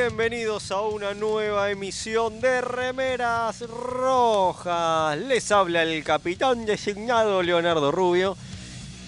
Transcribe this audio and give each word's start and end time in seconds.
bienvenidos 0.00 0.70
a 0.72 0.82
una 0.82 1.14
nueva 1.14 1.70
emisión 1.70 2.38
de 2.42 2.60
Remeras 2.60 3.62
Rojas. 3.62 5.16
Les 5.16 5.50
habla 5.50 5.84
el 5.84 6.04
capitán 6.04 6.66
designado 6.66 7.42
Leonardo 7.42 7.90
Rubio 7.90 8.36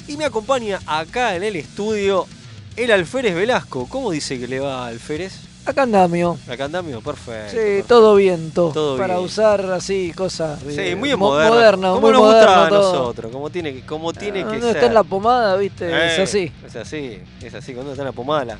y 0.07 0.17
me 0.17 0.25
acompaña 0.25 0.81
acá 0.87 1.37
en 1.37 1.43
el 1.43 1.57
estudio 1.57 2.27
el 2.75 2.91
Alférez 2.91 3.35
Velasco. 3.35 3.87
¿Cómo 3.87 4.11
dice 4.11 4.41
que 4.41 4.49
le 4.49 4.61
va 4.61 4.87
Alférez? 4.87 5.35
Acá 5.67 5.83
andamio. 5.83 6.39
Acá 6.49 6.65
andamio, 6.65 7.03
perfecto. 7.03 7.51
Sí, 7.51 7.57
perfecto. 7.57 7.89
todo 7.89 8.15
viento. 8.15 8.71
Todo 8.73 8.97
para 8.97 9.17
bien. 9.17 9.27
usar 9.27 9.61
así 9.73 10.15
cosas. 10.17 10.59
Sí, 10.67 10.75
eh, 10.79 10.97
muy 10.97 11.11
mo- 11.17 11.29
moderno. 11.29 11.55
moderno. 11.55 11.89
Como 11.97 12.01
muy 12.01 12.13
nos 12.13 12.21
moderno 12.23 12.47
gusta 12.51 12.67
a 12.67 12.69
todo. 12.71 12.93
nosotros, 12.93 13.31
como 13.33 13.51
tiene, 13.51 13.75
que- 13.75 13.85
como 13.85 14.15
tiene 14.15 14.41
Ah, 14.43 14.51
que 14.51 14.61
ser. 14.63 14.71
está 14.77 14.87
en 14.87 14.95
la 14.95 15.03
pomada, 15.05 15.55
viste, 15.57 15.87
es 16.07 16.19
Eh, 16.19 16.23
así. 16.23 16.53
Es 16.67 16.77
así, 16.77 17.19
es 17.43 17.53
así. 17.55 17.75
Cuando 17.75 17.93
está 17.93 18.03
en 18.05 18.07
la 18.07 18.13
pomada 18.13 18.45
la, 18.47 18.59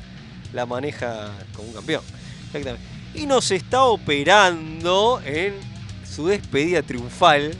la 0.53 0.65
maneja 0.67 1.31
como 1.55 1.69
un 1.69 1.73
campeón. 1.73 2.03
Exactamente. 2.53 2.87
Y 3.15 3.25
nos 3.25 3.49
está 3.51 3.83
operando 3.83 5.21
en 5.25 5.53
su 6.09 6.27
despedida 6.27 6.81
triunfal. 6.81 7.51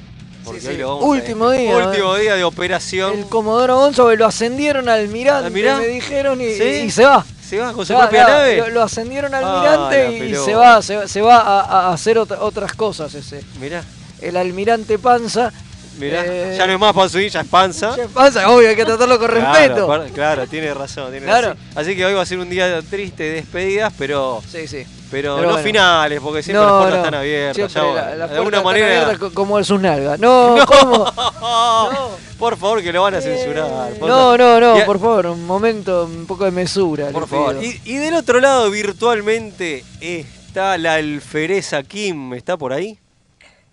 Porque 0.44 0.62
Sí, 0.62 0.68
hoy 0.68 0.74
sí. 0.76 0.80
lo 0.82 0.88
vamos 0.96 1.04
Último 1.06 1.48
a 1.48 1.54
día, 1.54 1.76
Último 1.88 2.16
día 2.16 2.36
de 2.36 2.44
operación. 2.44 3.20
El 3.20 3.26
Comodoro 3.26 3.78
Gonzo 3.78 4.16
lo 4.16 4.26
ascendieron 4.26 4.88
al 4.90 5.00
almirante, 5.02 5.48
Ah, 5.48 5.50
mirá. 5.50 5.78
me 5.78 5.88
dijeron, 5.88 6.40
y, 6.42 6.54
¿Sí? 6.54 6.64
y 6.86 6.92
se 6.92 7.04
va. 7.06 7.26
Se 7.46 7.58
va 7.58 7.74
con 7.74 7.86
su 7.86 7.94
va, 7.94 8.02
propia 8.02 8.28
nave. 8.28 8.58
Lo, 8.58 8.70
lo 8.70 8.84
ascendieron 8.84 9.34
al 9.34 9.44
Ah, 9.44 9.56
almirante 9.58 10.20
la 10.20 10.26
y 10.26 10.36
se 10.46 10.54
va, 10.56 10.82
se 10.82 10.96
va, 10.96 11.08
se 11.08 11.22
va 11.22 11.38
a, 11.40 11.62
a 11.90 11.94
hacer 11.94 12.18
otra- 12.18 12.42
otras 12.42 12.74
cosas 12.74 13.14
ese. 13.16 13.44
Mirá, 13.60 13.84
El 14.22 14.38
almirante 14.38 14.98
Panza. 15.00 15.52
Mirá. 16.00 16.24
Eh, 16.26 16.56
ya 16.58 16.66
no 16.66 16.74
es 16.74 16.80
más 16.80 16.94
panzuín, 16.94 17.30
ya 17.30 17.42
es 17.42 17.48
panza. 17.48 17.94
Che, 17.96 18.08
Panza, 18.08 18.50
obvio, 18.50 18.70
hay 18.70 18.76
que 18.76 18.86
tratarlo 18.86 19.20
con 19.20 19.30
respeto. 19.30 20.02
Claro, 20.14 20.48
tiene 20.48 20.74
razón. 20.74 21.12
Tiene 21.12 21.26
Claro. 21.26 21.50
razón. 21.50 21.64
Así 21.76 21.96
que 21.96 22.06
hoy 22.06 22.14
va 22.14 22.22
a 22.22 22.26
ser 22.26 22.40
un 22.40 22.50
día 22.50 22.82
triste 22.90 23.24
de 23.24 23.32
despedidas, 23.34 23.94
pero, 23.98 24.42
Sí, 24.50 24.68
sí. 24.68 24.86
pero, 25.12 25.36
Pero 25.36 25.42
no 25.48 25.54
bueno. 25.54 25.58
finales, 25.64 26.20
porque 26.22 26.42
siempre 26.44 26.64
las 26.66 26.74
puertas 26.74 26.98
están 27.00 27.14
abiertas. 27.16 27.74
Ya, 27.74 27.84
la- 27.84 28.16
las 28.16 28.30
de 28.30 28.38
alguna 28.38 28.62
manera. 28.62 29.18
como 29.34 29.60
el 29.60 29.66
sus 29.66 29.80
nalgas. 29.80 30.20
No, 30.20 30.58
¿cómo? 30.66 31.06
No. 31.42 32.10
Por 32.40 32.58
favor, 32.58 32.82
que 32.82 32.94
lo 32.94 33.02
van 33.02 33.16
a 33.16 33.22
censurar. 33.22 33.68
No, 34.00 34.38
no, 34.38 34.60
no, 34.62 34.76
a- 34.82 34.86
por 34.86 34.98
favor, 35.00 35.26
un 35.28 35.46
momento, 35.46 36.06
un 36.06 36.26
poco 36.26 36.46
de 36.46 36.52
mesura. 36.52 37.10
Por 37.10 37.28
favor. 37.28 37.58
Y, 37.62 37.82
y 37.84 37.98
del 37.98 38.14
otro 38.16 38.40
lado, 38.40 38.70
virtualmente, 38.72 39.84
está 40.00 40.78
la 40.78 40.94
alfereza 40.94 41.84
Kim. 41.84 42.34
¿Está 42.34 42.56
por 42.56 42.72
ahí? 42.72 42.98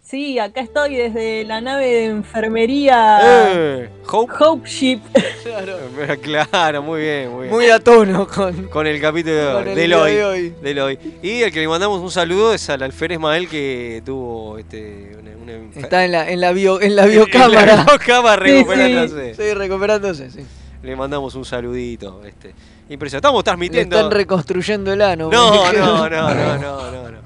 Sí, 0.09 0.39
acá 0.39 0.61
estoy 0.61 0.95
desde 0.95 1.45
la 1.45 1.61
nave 1.61 1.87
de 1.87 2.05
enfermería 2.07 3.19
Eh, 3.25 3.91
Hope. 4.09 4.33
Hope 4.39 4.69
Ship. 4.69 5.01
Claro. 5.43 5.79
Eh, 5.99 6.19
Claro, 6.23 6.83
muy 6.83 7.01
bien, 7.01 7.31
muy 7.33 7.41
bien. 7.43 7.53
Muy 7.55 7.71
a 7.71 7.81
tono 7.81 8.27
con, 8.29 8.69
Con 8.69 8.87
el 8.87 9.01
capítulo 9.01 9.35
de 9.35 9.53
con 9.53 9.63
hoy, 9.65 9.69
el 9.71 9.75
del 9.75 9.87
día 9.89 9.99
hoy, 10.01 10.13
de 10.15 10.25
hoy. 10.25 10.55
del 10.63 10.79
hoy. 10.79 10.99
Y 11.23 11.43
el 11.43 11.51
que 11.53 11.59
le 11.61 11.67
mandamos 11.67 12.01
un 12.01 12.11
saludo 12.13 12.55
es 12.55 12.71
al 12.71 12.83
alférez 12.85 13.19
Mael 13.19 13.49
que 13.49 14.01
tuvo 14.07 14.59
este, 14.59 15.17
una, 15.21 15.31
una 15.43 15.53
enfer- 15.55 15.83
Está 15.83 16.05
en 16.05 16.13
la, 16.13 16.31
en 16.31 16.41
la, 16.41 16.53
bio, 16.53 16.81
en 16.81 16.95
la 16.95 17.05
en 17.07 17.11
biocámara. 17.11 17.77
la 17.77 17.85
biocámara 17.85 18.45
Sí, 18.47 18.53
sí. 18.53 18.55
recuperándose. 18.63 19.35
Sí, 19.35 19.55
recuperándose, 19.55 20.31
sí. 20.31 20.47
Le 20.85 20.95
mandamos 20.95 21.35
un 21.35 21.45
saludito. 21.45 22.23
Este. 22.25 22.55
Impresionante. 22.91 23.27
Estamos 23.27 23.41
Le 23.41 23.45
transmitiendo. 23.45 23.97
están 23.97 24.11
reconstruyendo 24.13 24.93
el 24.93 25.03
ano. 25.03 25.31
No, 25.33 25.73
no, 25.73 26.09
no, 26.09 26.09
no, 26.09 26.59
no, 26.59 26.91
no, 26.93 27.11
no. 27.11 27.26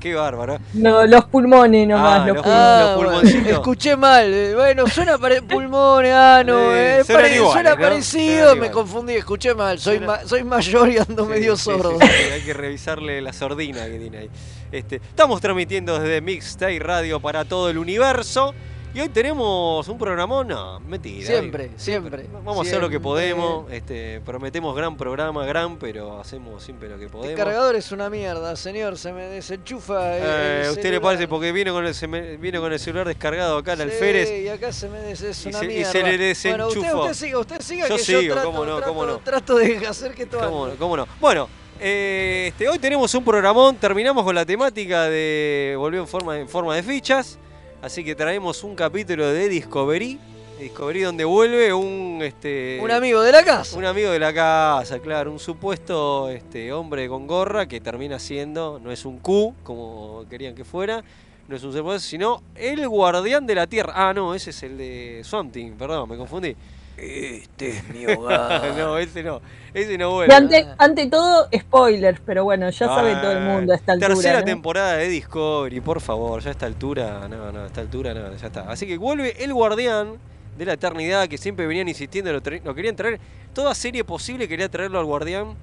Qué 0.00 0.14
bárbaro. 0.14 0.58
No, 0.72 1.06
los 1.06 1.24
pulmones 1.26 1.86
nomás, 1.88 2.20
Ah, 2.22 2.26
los 2.26 2.36
pulmones. 2.38 2.52
Ah, 2.54 2.80
Los 2.80 2.96
bueno, 2.96 3.10
pulmoncitos. 3.12 3.52
escuché 3.52 3.96
mal. 3.96 4.32
eh, 4.32 4.54
Bueno, 4.54 4.86
suena 4.86 5.18
pare 5.18 5.42
pulmones, 5.42 6.12
ano. 6.12 6.58
Eh, 6.72 7.00
eh, 7.00 7.04
suenan 7.04 7.22
pare- 7.22 7.34
iguales, 7.36 7.52
suena 7.52 7.70
¿no? 7.74 7.80
parecido, 7.80 8.56
me 8.56 8.70
confundí, 8.70 9.14
escuché 9.14 9.54
mal. 9.54 9.78
Soy, 9.78 9.98
Suena- 9.98 10.06
ma- 10.06 10.26
soy 10.26 10.44
mayor 10.44 10.88
y 10.90 10.98
ando 10.98 11.24
Sí, 11.24 11.30
medio 11.30 11.56
sí, 11.56 11.64
sordo. 11.64 11.98
sí, 12.00 12.06
sí, 12.06 12.32
hay 12.32 12.40
que 12.42 12.54
revisarle 12.54 13.20
la 13.20 13.32
sordina 13.32 13.84
que 13.86 13.98
tiene 13.98 14.18
ahí. 14.18 14.30
Este, 14.72 14.96
estamos 14.96 15.40
transmitiendo 15.40 15.98
desde 15.98 16.20
Mixtape 16.20 16.78
Radio 16.78 17.20
para 17.20 17.44
todo 17.44 17.68
el 17.70 17.78
universo. 17.78 18.54
Y 18.92 18.98
hoy 19.00 19.08
tenemos 19.08 19.86
un 19.86 19.96
programón, 19.98 20.48
no, 20.48 20.80
mentira. 20.80 21.24
Siempre, 21.24 21.64
hoy- 21.66 21.70
siempre, 21.76 22.26
Vamos 22.44 22.58
a 22.66 22.68
hacer 22.68 22.80
lo 22.80 22.88
que 22.90 22.98
podemos. 22.98 23.70
Este, 23.70 24.20
prometemos 24.22 24.74
gran 24.74 24.96
programa, 24.96 25.46
gran, 25.46 25.76
pero 25.78 26.18
hacemos 26.20 26.60
siempre 26.64 26.88
lo 26.88 26.98
que 26.98 27.04
El 27.04 27.10
podemos. 27.10 27.36
cargador 27.36 27.76
es 27.76 27.92
una 27.92 28.10
mierda, 28.10 28.56
señor. 28.56 28.98
Se 28.98 29.12
me 29.12 29.26
desenchufa. 29.26 30.16
el- 30.16 30.22
Eh, 30.24 30.60
el 30.62 30.68
¿A 30.70 30.72
usted 30.72 30.90
le 30.90 31.00
parece? 31.00 31.28
Porque 31.28 31.52
vino 31.52 31.72
con 31.72 31.86
el, 31.86 31.94
se 31.94 32.08
me- 32.08 32.36
vino 32.36 32.60
con 32.60 32.72
el 32.72 32.80
celular 32.80 33.06
descargado 33.06 33.58
acá 33.58 33.72
al 33.72 33.78
Sí, 33.78 33.82
alférez. 33.84 34.28
y 34.42 34.48
acá 34.48 34.72
se 34.72 34.88
me 34.88 34.98
des, 34.98 35.22
es 35.22 35.46
Y 35.46 35.48
una 35.50 35.58
se- 35.60 35.64
y 35.66 35.68
mierda. 35.68 35.92
se 35.92 35.98
le 35.98 36.02
Bueno, 36.10 36.24
desenchufó. 36.24 36.80
usted, 36.80 36.94
usted 36.94 37.14
siga, 37.14 37.38
usted 37.38 37.60
siga 37.60 37.88
Yo 37.88 37.96
que 37.96 38.02
sigo, 38.02 38.20
yo 38.22 38.32
trato, 38.32 38.50
cómo 38.50 38.64
no, 38.64 38.76
trato- 38.78 38.88
cómo 38.92 39.06
no. 39.06 39.18
trato 39.20 39.56
de 39.56 39.86
hacer 39.86 40.14
que 40.14 40.26
todo 40.26 40.40
¿Cómo, 40.40 40.64
ande. 40.64 40.74
no? 40.74 40.80
¿Cómo 40.80 40.96
no? 40.96 41.06
Bueno, 41.20 41.48
eh, 41.78 42.46
este, 42.48 42.68
hoy 42.68 42.80
tenemos 42.80 43.14
un 43.14 43.24
programón, 43.24 43.76
terminamos 43.76 44.24
con 44.24 44.34
la 44.34 44.44
temática 44.44 45.04
de 45.04 45.76
volvió 45.78 46.00
en 46.00 46.08
forma, 46.08 46.38
en 46.40 46.48
forma 46.48 46.74
de 46.74 46.82
fichas, 46.82 47.38
así 47.82 48.04
que 48.04 48.14
traemos 48.14 48.64
un 48.64 48.74
capítulo 48.74 49.26
de 49.28 49.48
Discovery, 49.48 50.18
Discovery 50.58 51.02
donde 51.02 51.24
vuelve 51.24 51.72
un 51.72 52.20
este 52.22 52.78
Un 52.82 52.90
amigo 52.90 53.22
de 53.22 53.32
la 53.32 53.42
casa. 53.42 53.76
un 53.76 53.84
amigo 53.84 54.10
de 54.10 54.18
la 54.18 54.32
casa, 54.32 54.98
claro, 54.98 55.32
un 55.32 55.38
supuesto 55.38 56.28
este 56.28 56.72
hombre 56.72 57.08
con 57.08 57.26
gorra 57.26 57.66
que 57.66 57.80
termina 57.80 58.18
siendo, 58.18 58.78
no 58.82 58.92
es 58.92 59.04
un 59.04 59.18
Q 59.18 59.54
como 59.62 60.24
querían 60.28 60.54
que 60.54 60.64
fuera, 60.64 61.02
no 61.48 61.56
es 61.56 61.64
un 61.64 61.72
ser 61.72 62.00
sino 62.00 62.42
el 62.54 62.86
guardián 62.88 63.46
de 63.46 63.54
la 63.54 63.66
tierra. 63.66 63.92
Ah, 63.96 64.12
no, 64.14 64.34
ese 64.34 64.50
es 64.50 64.62
el 64.62 64.76
de 64.76 65.22
Something, 65.24 65.72
perdón, 65.72 66.08
me 66.08 66.16
confundí. 66.16 66.54
Este 67.00 67.70
es 67.70 67.88
mi 67.88 68.06
hogar. 68.12 68.74
no, 68.76 68.98
ese 68.98 69.22
no, 69.22 69.40
ese 69.72 69.96
no 69.96 70.10
Y 70.10 70.12
vuelve. 70.12 70.34
ante, 70.34 70.66
ante 70.78 71.06
todo, 71.06 71.48
spoilers, 71.56 72.20
pero 72.24 72.44
bueno, 72.44 72.68
ya 72.70 72.86
sabe 72.86 73.14
todo 73.16 73.32
el 73.32 73.40
mundo 73.40 73.72
a 73.72 73.76
esta 73.76 73.92
altura. 73.92 74.08
Tercera 74.14 74.40
¿no? 74.40 74.44
temporada 74.44 74.96
de 74.96 75.08
Discovery, 75.08 75.80
por 75.80 76.00
favor, 76.00 76.42
ya 76.42 76.50
a 76.50 76.52
esta 76.52 76.66
altura, 76.66 77.26
no, 77.28 77.50
no, 77.52 77.60
a 77.60 77.66
esta 77.66 77.80
altura 77.80 78.12
no, 78.12 78.34
ya 78.36 78.46
está. 78.46 78.70
Así 78.70 78.86
que 78.86 78.98
vuelve 78.98 79.42
el 79.42 79.52
guardián 79.54 80.18
de 80.58 80.64
la 80.66 80.74
eternidad 80.74 81.26
que 81.28 81.38
siempre 81.38 81.66
venían 81.66 81.88
insistiendo, 81.88 82.32
lo, 82.32 82.74
querían 82.74 82.96
traer, 82.96 83.18
toda 83.54 83.74
serie 83.74 84.04
posible 84.04 84.46
quería 84.46 84.68
traerlo 84.68 84.98
al 84.98 85.06
guardián 85.06 85.54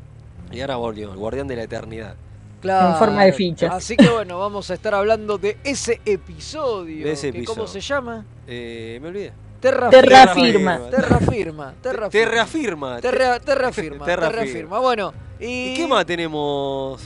y 0.51 0.61
ahora 0.61 0.77
volvió, 0.77 1.11
el 1.11 1.17
guardián 1.17 1.47
de 1.47 1.55
la 1.55 1.63
eternidad. 1.63 2.15
Claro. 2.61 2.93
En 2.93 2.95
forma 2.95 3.23
de 3.23 3.33
fichas. 3.33 3.71
Así 3.71 3.95
que 3.95 4.09
bueno, 4.09 4.39
vamos 4.39 4.71
a 4.71 4.73
estar 4.73 4.95
hablando 4.95 5.37
de 5.37 5.57
ese 5.63 6.01
episodio. 6.05 7.05
De 7.05 7.11
ese 7.11 7.31
que 7.31 7.43
¿Cómo 7.43 7.63
episodio. 7.63 7.81
se 7.81 7.87
llama? 7.87 8.25
Eh, 8.47 8.97
me 8.99 9.09
olvidé. 9.09 9.33
Terra, 9.59 9.89
Terra 9.89 10.27
firma. 10.33 10.77
firma. 10.77 10.89
Terra 10.89 11.19
firma. 11.19 11.73
Terra 11.81 12.09
Te 12.09 12.19
firma. 12.19 12.31
reafirma. 12.33 13.01
Terra, 13.01 13.39
terra 13.39 13.71
firma. 13.71 14.05
Terra 14.05 14.27
terra 14.29 14.41
firma. 14.43 14.53
firma. 14.59 14.79
Bueno, 14.79 15.13
y, 15.39 15.45
¿Y 15.45 15.73
qué 15.75 15.87
más 15.87 16.05
tenemos? 16.05 17.01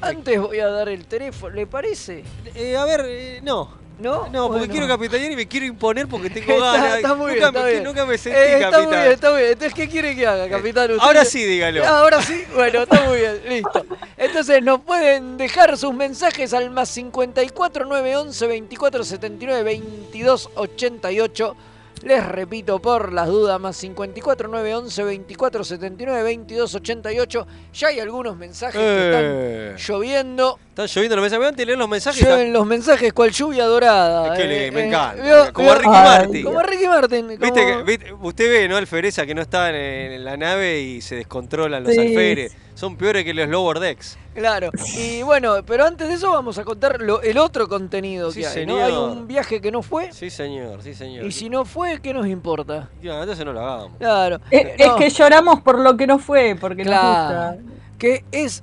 Antes 0.00 0.40
voy 0.40 0.58
a 0.58 0.66
dar 0.68 0.88
el 0.88 1.04
teléfono, 1.06 1.54
¿le 1.54 1.66
parece? 1.66 2.24
Eh, 2.54 2.76
a 2.76 2.84
ver, 2.84 3.04
eh, 3.06 3.40
no. 3.42 3.80
¿No? 4.00 4.26
No, 4.30 4.48
porque 4.48 4.60
Bueno. 4.66 4.72
quiero 4.72 4.88
capitanear 4.88 5.30
y 5.30 5.36
me 5.36 5.46
quiero 5.46 5.66
imponer 5.66 6.08
porque 6.08 6.28
tengo 6.30 6.54
Está- 6.54 6.72
ganas. 6.72 6.96
está 6.96 7.14
muy 7.14 7.32
bien, 7.34 7.36
nunca, 7.44 7.48
está 7.50 7.62
me, 7.62 7.70
bien. 7.70 7.84
nunca 7.84 8.06
me 8.06 8.18
sentí 8.18 8.38
Eh, 8.38 8.54
está 8.54 8.58
capitán. 8.70 8.84
muy 8.88 8.96
bien, 8.96 9.12
está 9.12 9.30
muy 9.30 9.38
bien. 9.38 9.52
Entonces, 9.52 9.74
¿qué 9.74 9.88
quiere 9.88 10.16
que 10.16 10.26
haga, 10.26 10.48
capitán? 10.48 10.90
Usted- 10.90 11.06
Ahora 11.06 11.24
sí, 11.24 11.44
dígalo. 11.44 11.86
Ahora 11.86 12.20
sí, 12.22 12.44
bueno, 12.52 12.82
está 12.82 13.00
muy 13.02 13.18
bien, 13.18 13.40
listo. 13.48 13.86
Entonces 14.16 14.62
nos 14.62 14.80
pueden 14.80 15.36
dejar 15.36 15.76
sus 15.76 15.94
mensajes 15.94 16.52
al 16.52 16.70
más 16.70 16.88
54 16.88 17.84
911 17.84 18.46
24 18.48 19.04
79 19.04 19.62
22 19.62 20.50
88. 20.56 21.56
Les 22.02 22.26
repito 22.26 22.80
por 22.80 23.12
las 23.12 23.28
dudas, 23.28 23.60
más 23.60 23.76
54 23.76 24.48
911 24.48 25.04
24 25.04 25.62
79 25.64 26.22
22 26.24 26.74
88. 26.74 27.46
Ya 27.74 27.88
hay 27.88 28.00
algunos 28.00 28.36
mensajes 28.36 28.74
que 28.80 28.80
Eh, 28.84 29.74
están 29.76 29.94
lloviendo. 29.94 30.58
están 30.70 30.86
lloviendo 30.88 31.16
los 31.16 31.22
mensajes. 31.22 31.46
Antes 31.46 31.56
de 31.58 31.66
leer 31.66 31.78
los 31.78 31.88
mensajes. 31.88 32.20
Llueven 32.26 32.52
los 32.52 32.66
mensajes 32.66 33.12
cual 33.12 33.30
lluvia 33.30 33.66
dorada. 33.66 34.32
Es 34.34 34.38
que 34.40 34.44
eh, 34.44 34.48
le- 34.48 34.70
me 34.72 34.80
eh, 34.80 34.86
encanta. 34.88 35.52
Como 35.52 35.70
a 35.70 35.74
Ricky 35.76 35.88
Martin. 35.88 36.44
Como 36.44 36.58
a 36.58 36.62
Ricky 36.64 36.86
Martin. 36.88 37.28
¿Viste 37.28 37.48
como- 37.48 37.64
que, 37.64 37.82
viste- 37.84 38.12
usted 38.20 38.50
ve, 38.50 38.68
¿no? 38.68 38.76
Alfereza 38.76 39.24
que 39.24 39.34
no 39.34 39.42
está 39.42 39.70
en, 39.70 39.76
en 39.76 40.24
la 40.24 40.36
nave 40.36 40.80
y 40.80 41.00
se 41.00 41.14
descontrolan 41.14 41.84
los 41.84 41.92
Sí. 41.94 42.00
alférez. 42.00 42.52
Son 42.74 42.96
peores 42.96 43.24
que 43.24 43.34
los 43.34 43.48
lower 43.48 43.78
decks. 43.78 44.16
Claro, 44.34 44.70
y 44.96 45.22
bueno, 45.22 45.56
pero 45.66 45.84
antes 45.84 46.08
de 46.08 46.14
eso 46.14 46.30
vamos 46.30 46.56
a 46.58 46.64
contar 46.64 47.02
lo- 47.02 47.20
el 47.20 47.36
otro 47.36 47.68
contenido 47.68 48.32
Sí, 48.32 48.40
que 48.40 48.46
hay, 48.46 48.66
¿no? 48.66 48.76
señor. 48.76 48.82
Hay 48.90 48.96
un 49.18 49.26
viaje 49.28 49.60
que 49.60 49.70
no 49.70 49.82
fue, 49.82 50.10
Sí, 50.12 50.30
señor, 50.30 50.82
sí, 50.82 50.94
señor. 50.94 51.26
y 51.26 51.32
si 51.32 51.50
no 51.50 51.66
fue, 51.66 52.00
¿qué 52.00 52.14
nos 52.14 52.26
importa? 52.26 52.88
Ya, 53.02 53.20
entonces 53.20 53.44
no 53.44 53.52
lo 53.52 53.60
hagamos. 53.60 53.98
Claro, 53.98 54.40
Es, 54.50 54.64
eh, 54.64 54.74
es 54.78 54.86
no, 54.88 54.96
que 54.96 55.10
lloramos 55.10 55.60
por 55.60 55.78
lo 55.78 55.96
que 55.98 56.06
no 56.06 56.18
fue, 56.18 56.56
porque 56.58 56.82
nos 56.84 56.94
Claro. 56.94 57.56
gusta. 57.58 57.72
que 57.98 58.24
es 58.32 58.62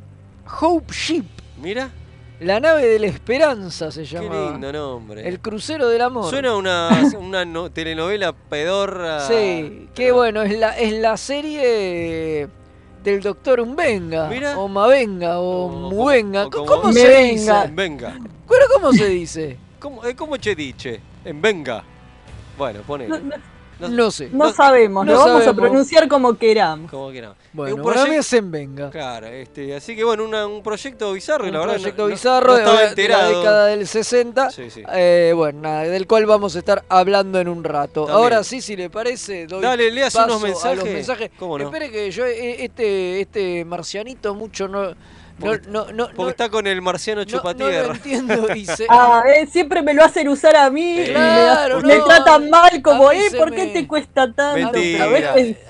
Hope 0.60 0.92
Ship, 0.92 1.26
Mira, 1.62 1.90
la 2.40 2.60
nave 2.60 2.88
de 2.88 2.98
la 3.00 3.08
esperanza 3.08 3.92
se 3.92 4.02
qué 4.02 4.08
llama. 4.08 4.52
lindo 4.52 4.74
nombre. 4.74 5.28
El 5.30 5.40
crucero 5.40 5.88
del 5.88 6.02
amor. 6.02 6.30
Suena 6.32 6.50
a 6.50 6.56
una, 6.56 6.90
una 7.20 7.46
no- 7.46 7.70
telenovela 7.70 8.34
pedorra. 8.34 9.20
Sí, 9.28 9.88
qué 9.94 10.12
bueno, 10.12 10.42
es 10.42 10.58
la, 10.58 10.78
es 10.78 10.94
la 10.94 11.16
serie 11.16 12.48
del 13.04 13.22
doctor 13.22 13.60
Umbenga, 13.62 14.28
Mira. 14.28 14.58
o 14.60 14.68
Mavenga, 14.68 15.40
o 15.40 15.66
O- 15.66 15.90
Muvenga. 15.90 16.48
o 16.48 16.50
como- 16.50 16.66
¿Cómo 16.66 16.84
Me 16.90 16.94
se 16.94 17.08
venga. 17.08 17.62
dice? 17.64 17.74
Venga. 17.74 18.20
¿Pero 18.48 18.66
cómo 18.74 18.92
se 18.94 19.06
dice? 19.08 19.58
¿Cómo, 19.80 20.04
eh, 20.06 20.16
cómo 20.16 20.38
che 20.38 20.56
dice? 20.56 21.00
En 21.24 21.42
venga. 21.42 21.84
Bueno, 22.58 22.82
pone. 22.86 23.08
No, 23.08 23.18
no- 23.20 23.36
No 23.80 24.12
sé. 24.12 24.30
No 24.32 24.52
sabemos, 24.52 25.06
no 25.06 25.14
lo 25.14 25.18
vamos 25.20 25.44
sabemos. 25.44 25.58
a 25.58 25.62
pronunciar 25.62 26.08
como 26.10 26.38
queramos. 26.38 26.92
Como 26.92 27.12
que 27.12 27.22
no. 27.22 27.36
Bueno, 27.54 27.76
un 27.78 27.82
para 27.84 28.02
mí 28.02 28.10
proyecto- 28.10 28.20
es 28.20 28.34
en 28.34 28.52
venga. 28.52 28.90
Claro, 28.90 29.28
este, 29.28 29.76
así 29.76 29.96
que 29.96 30.04
bueno, 30.04 30.26
una- 30.26 30.46
un 30.48 30.62
proyecto 30.62 31.14
bizarro, 31.14 31.46
y 31.46 31.48
Un 31.48 31.54
la 31.54 31.60
verdad. 31.60 31.74
no- 31.76 31.80
proyecto 31.82 32.04
no- 32.04 32.08
bizarro 32.10 32.52
no 32.52 32.58
de, 32.96 33.08
la 33.08 33.28
década 33.28 33.66
del 33.68 33.88
60. 33.88 34.50
Sí, 34.52 34.70
sí. 34.70 34.84
Eh, 34.94 35.32
bueno, 35.36 35.62
nada, 35.62 35.84
del 35.84 36.06
cual 36.08 36.26
vamos 36.26 36.56
a 36.56 36.60
estar 36.60 36.84
hablando 36.90 37.40
en 37.40 37.48
un 37.48 37.64
rato. 37.64 38.06
También. 38.06 38.18
Ahora 38.24 38.44
sí, 38.44 38.62
si 38.62 38.76
le 38.76 38.90
parece, 38.90 39.48
doy 39.48 39.62
Dale, 39.62 39.90
léase 39.92 40.18
paso 40.18 40.30
unos 40.32 40.44
a 40.44 40.48
mensajes. 40.48 40.78
los 40.78 40.86
mensajes. 40.86 41.32
¿Cómo 41.40 41.58
no? 41.58 41.66
Espere 41.66 41.90
que 41.90 42.12
yo, 42.12 42.26
eh, 42.26 42.64
este, 42.66 43.22
este 43.22 43.66
marcianito 43.66 44.36
mucho 44.36 44.68
no... 44.68 44.94
No, 45.40 45.46
Porque- 45.46 45.68
no, 45.70 45.92
no, 45.92 46.06
Porque 46.08 46.22
no- 46.24 46.30
está 46.30 46.50
con 46.50 46.68
el 46.68 46.82
marciano 46.82 47.22
no- 47.22 47.26
no 47.26 47.32
chupatierra. 47.38 47.88
lo 47.88 47.94
entiendo 47.94 48.48
y 48.56 48.66
se- 48.66 48.86
Ah, 48.90 49.24
eh, 49.28 49.48
siempre 49.48 49.82
me 49.82 49.94
lo 49.94 50.04
hacen 50.04 50.28
usar 50.28 50.56
a 50.58 50.70
mí 50.70 50.96
y 50.96 51.00
me, 51.00 51.06
Claro, 51.14 51.82
me 51.82 51.98
no. 51.98 52.06
tratan 52.06 52.50
mal 52.50 52.82
como, 52.82 53.12
eh, 53.12 53.30
se 53.30 53.38
¿por 53.38 53.50
me- 53.52 53.56
qué 53.56 53.66
te 53.68 53.88
cuesta 53.88 54.34
tanto? 54.34 54.54
Mentira. 54.72 55.06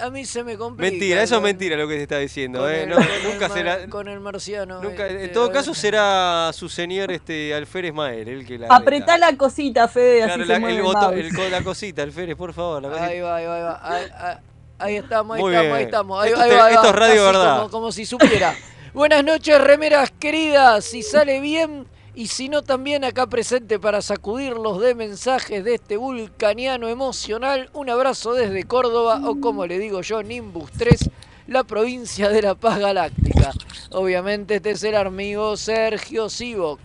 A 0.02 0.06
a 0.08 0.10
mí 0.10 0.26
se 0.26 0.44
me 0.44 0.58
complica. 0.58 0.90
mentira, 0.92 1.22
eso 1.24 1.36
es 1.38 1.42
mentira 1.42 1.76
lo 1.78 1.88
que 1.88 1.96
te 1.98 2.02
está 2.04 2.18
diciendo. 2.18 2.60
con 2.62 2.72
eh. 2.72 2.84
el- 2.84 2.90
No, 2.90 2.96
con 2.96 3.04
el 3.06 3.24
nunca 3.24 3.48
mar- 3.48 3.58
será. 3.58 3.88
Con 3.88 4.08
el 4.08 4.20
marciano. 4.20 4.82
Nunca, 4.82 5.06
este, 5.08 5.26
en 5.26 5.32
todo 5.34 5.52
caso 5.52 5.74
será 5.76 6.52
su 6.54 6.68
señor 6.68 7.12
este 7.12 7.54
Alférez 7.54 7.94
Mael, 7.94 8.28
el 8.28 8.46
que 8.46 8.58
la 8.58 8.68
apretá 8.68 9.18
la 9.18 9.36
cosita, 9.38 9.88
Fede, 9.88 10.24
Claro, 10.24 10.34
así 10.34 10.50
la, 10.50 10.56
se 10.56 10.60
mueve 10.60 10.74
el 10.76 10.80
el 10.80 10.86
botón- 10.86 11.14
el 11.18 11.36
co- 11.36 11.50
la 11.50 11.62
cosita, 11.62 12.02
Alférez, 12.02 12.36
por 12.36 12.54
favor. 12.54 12.82
La. 12.84 13.04
Ahí 13.06 13.20
va, 13.22 13.36
ahí 13.36 13.46
va, 13.46 13.56
ahí 13.56 13.62
va. 13.64 13.80
Ahí, 13.84 14.06
ahí- 14.18 14.38
ahí 14.80 14.96
estamos, 14.96 15.36
ahí 15.36 15.42
Muy 15.42 15.52
estamos, 15.54 15.66
bien. 15.68 15.76
ahí 15.78 15.84
estamos. 15.84 16.24
Ahí, 16.24 16.30
Esto 16.30 16.42
ahí 16.42 16.50
te- 16.50 16.56
va, 16.56 16.66
ahí 16.66 16.74
esto 16.74 16.84
va, 16.84 16.90
es 16.90 16.96
radio 16.96 17.14
casi 17.26 17.26
verdad. 17.38 17.58
Como, 17.58 17.70
como 17.72 17.92
si 17.92 18.06
supiera. 18.06 18.56
Buenas 18.94 19.24
noches, 19.24 19.62
remeras 19.62 20.12
queridas. 20.20 20.84
Si 20.84 21.04
sale 21.04 21.40
bien 21.40 21.86
y 22.16 22.28
si 22.28 22.50
no 22.50 22.64
también 22.64 23.04
acá 23.04 23.28
presente 23.28 23.78
para 23.78 24.02
sacudirlos 24.02 24.82
de 24.82 24.96
mensajes 24.96 25.64
de 25.64 25.76
este 25.76 25.96
vulcaniano 25.96 26.88
emocional. 26.88 27.70
Un 27.74 27.92
abrazo 27.92 28.34
desde 28.34 28.64
Córdoba 28.64 29.22
o 29.26 29.40
como 29.40 29.68
le 29.68 29.78
digo 29.78 30.02
yo, 30.02 30.24
Nimbus 30.24 30.72
3, 30.72 31.08
la 31.48 31.64
provincia 31.64 32.30
de 32.30 32.42
La 32.42 32.56
Paz 32.56 32.80
Galáctica. 32.80 33.52
Obviamente 33.92 34.56
este 34.56 34.72
es 34.72 34.84
el 34.84 34.96
amigo 34.96 35.56
Sergio 35.56 36.28
Sivok. 36.28 36.80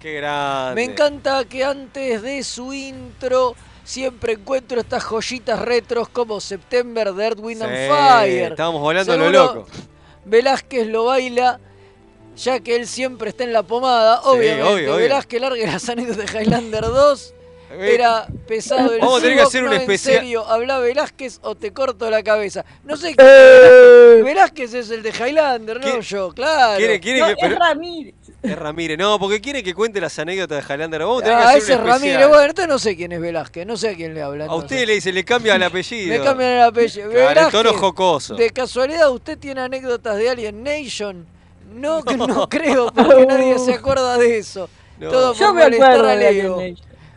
Qué 0.00 0.14
grande. 0.14 0.76
Me 0.76 0.84
encanta 0.84 1.44
que 1.44 1.62
antes 1.62 2.22
de 2.22 2.42
su 2.42 2.72
intro 2.72 3.54
siempre 3.84 4.32
encuentro 4.32 4.80
estas 4.80 5.04
joyitas 5.04 5.60
retros 5.60 6.08
como 6.08 6.40
September 6.40 7.12
de 7.12 7.24
Earth, 7.24 7.38
Wind 7.38 7.62
and 7.62 7.88
Fire. 7.88 8.52
Estábamos 8.52 8.80
volando 8.80 9.14
lo 9.14 9.30
loco. 9.30 9.66
Velázquez 10.28 10.86
lo 10.86 11.04
baila 11.06 11.60
ya 12.36 12.60
que 12.60 12.76
él 12.76 12.86
siempre 12.86 13.30
está 13.30 13.44
en 13.44 13.52
la 13.52 13.62
pomada. 13.64 14.20
Sí, 14.22 14.28
Obviamente, 14.28 14.62
obvio, 14.62 14.94
obvio. 14.94 14.96
Velázquez 14.96 15.40
largue 15.40 15.66
las 15.66 15.88
anécdotas 15.88 16.32
de 16.32 16.40
Highlander 16.42 16.84
2. 16.84 17.34
Eh, 17.70 17.94
Era 17.94 18.26
pesado 18.46 18.92
el 18.94 19.00
Vamos 19.00 19.18
a 19.18 19.22
tener 19.22 19.36
que 19.36 19.42
hacer 19.42 19.62
un 19.62 19.68
no, 19.70 19.74
en 19.74 19.80
especial- 19.82 20.14
serio, 20.20 20.46
habla 20.46 20.78
Velázquez 20.78 21.38
o 21.42 21.54
te 21.54 21.72
corto 21.72 22.08
la 22.10 22.22
cabeza. 22.22 22.64
No 22.84 22.96
sé 22.96 23.14
Eh. 23.18 24.22
Velázquez 24.24 24.72
es 24.72 24.90
el 24.90 25.02
de 25.02 25.10
Highlander, 25.10 25.76
no 25.78 25.82
¿Quiere- 25.82 26.00
yo, 26.00 26.32
claro. 26.32 26.78
¿Quiere, 26.78 26.98
quiere 27.00 27.20
No, 27.20 27.26
que, 27.26 27.32
es 27.32 27.38
pero- 27.42 27.56
Ramírez. 27.58 28.14
Es 28.42 28.56
Ramírez. 28.58 28.98
No, 28.98 29.18
porque 29.18 29.40
quiere 29.40 29.62
que 29.62 29.74
cuente 29.74 30.00
las 30.00 30.18
anécdotas 30.18 30.66
de 30.66 30.74
Highlander. 30.74 31.00
Vamos 31.00 31.22
a 31.22 31.24
tener 31.24 31.38
que 31.38 31.44
Ah, 31.44 31.48
hacer 31.50 31.62
ese 31.62 31.76
un. 31.76 31.86
Ramírez. 31.86 32.28
Bueno, 32.28 32.44
entonces 32.44 32.68
no 32.68 32.78
sé 32.78 32.96
quién 32.96 33.12
es 33.12 33.20
Velázquez, 33.20 33.66
no 33.66 33.76
sé 33.76 33.88
a 33.90 33.94
quién 33.94 34.14
le 34.14 34.22
habla. 34.22 34.46
A 34.46 34.54
usted 34.54 34.86
le 34.86 34.94
dice, 34.94 35.12
le 35.12 35.24
cambia 35.24 35.56
el 35.56 35.62
apellido. 35.64 36.18
Me 36.18 36.24
cambian 36.24 36.50
el 36.52 36.62
apellido. 36.62 37.10
Claro, 37.10 37.28
Velázquez, 37.28 37.52
tono 37.62 37.72
jocoso. 37.74 38.34
De 38.34 38.50
casualidad, 38.50 39.10
¿usted 39.10 39.38
tiene 39.38 39.60
anécdotas 39.60 40.16
de 40.16 40.30
Alien 40.30 40.62
Nation? 40.62 41.26
No, 41.74 42.02
que 42.02 42.16
no 42.16 42.48
creo, 42.48 42.92
porque 42.92 43.26
nadie 43.26 43.58
se 43.58 43.74
acuerda 43.74 44.16
de 44.18 44.38
eso. 44.38 44.68
No. 44.98 45.10
Todo 45.10 45.34
Yo 45.34 45.54
me 45.54 45.62
molestar 45.64 45.90
acuerdo 45.92 46.08
a 46.10 46.14
Leo. 46.16 46.58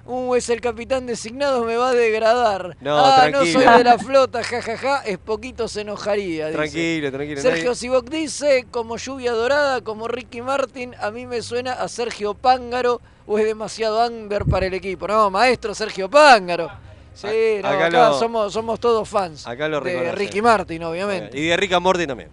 Uh, 0.06 0.36
es 0.36 0.50
el 0.50 0.62
capitán 0.62 1.06
designado, 1.06 1.64
me 1.64 1.78
va 1.78 1.90
a 1.90 1.94
degradar. 1.94 2.76
No, 2.82 2.98
ah, 2.98 3.30
no 3.32 3.46
soy 3.46 3.64
de 3.64 3.84
la 3.84 3.98
flota, 4.00 4.44
jajaja, 4.44 5.04
es 5.06 5.18
poquito 5.18 5.68
se 5.68 5.82
enojaría. 5.82 6.48
dice. 6.48 6.58
Tranquilo, 6.58 7.12
tranquilo. 7.12 7.42
Sergio 7.42 7.76
Sivok 7.76 8.10
dice, 8.10 8.66
como 8.72 8.98
lluvia 8.98 9.32
dorada, 9.34 9.82
como 9.82 10.08
Ricky 10.08 10.42
Martin, 10.42 10.96
a 11.00 11.12
mí 11.12 11.28
me 11.28 11.42
suena 11.42 11.74
a 11.74 11.88
Sergio 11.88 12.34
Pángaro 12.34 13.00
o 13.28 13.38
es 13.38 13.46
demasiado 13.46 14.06
under 14.08 14.46
para 14.46 14.66
el 14.66 14.74
equipo. 14.74 15.08
No, 15.08 15.30
maestro 15.30 15.76
Sergio 15.76 16.10
Pángaro. 16.10 16.70
Sí, 17.14 17.60
no, 17.62 17.68
Acá 17.68 17.86
acá, 17.88 18.10
lo- 18.10 18.20
somos, 18.20 18.54
somos 18.54 18.80
todos 18.80 19.08
fans 19.08 19.46
Acá 19.46 19.68
lo 19.68 19.82
de. 19.82 20.14
Ricky 20.14 20.42
Martin, 20.42 20.84
obviamente. 20.84 21.38
Y 21.38 21.48
de 21.48 21.58
Rick 21.58 21.80
Morty 21.80 22.08
también. 22.08 22.30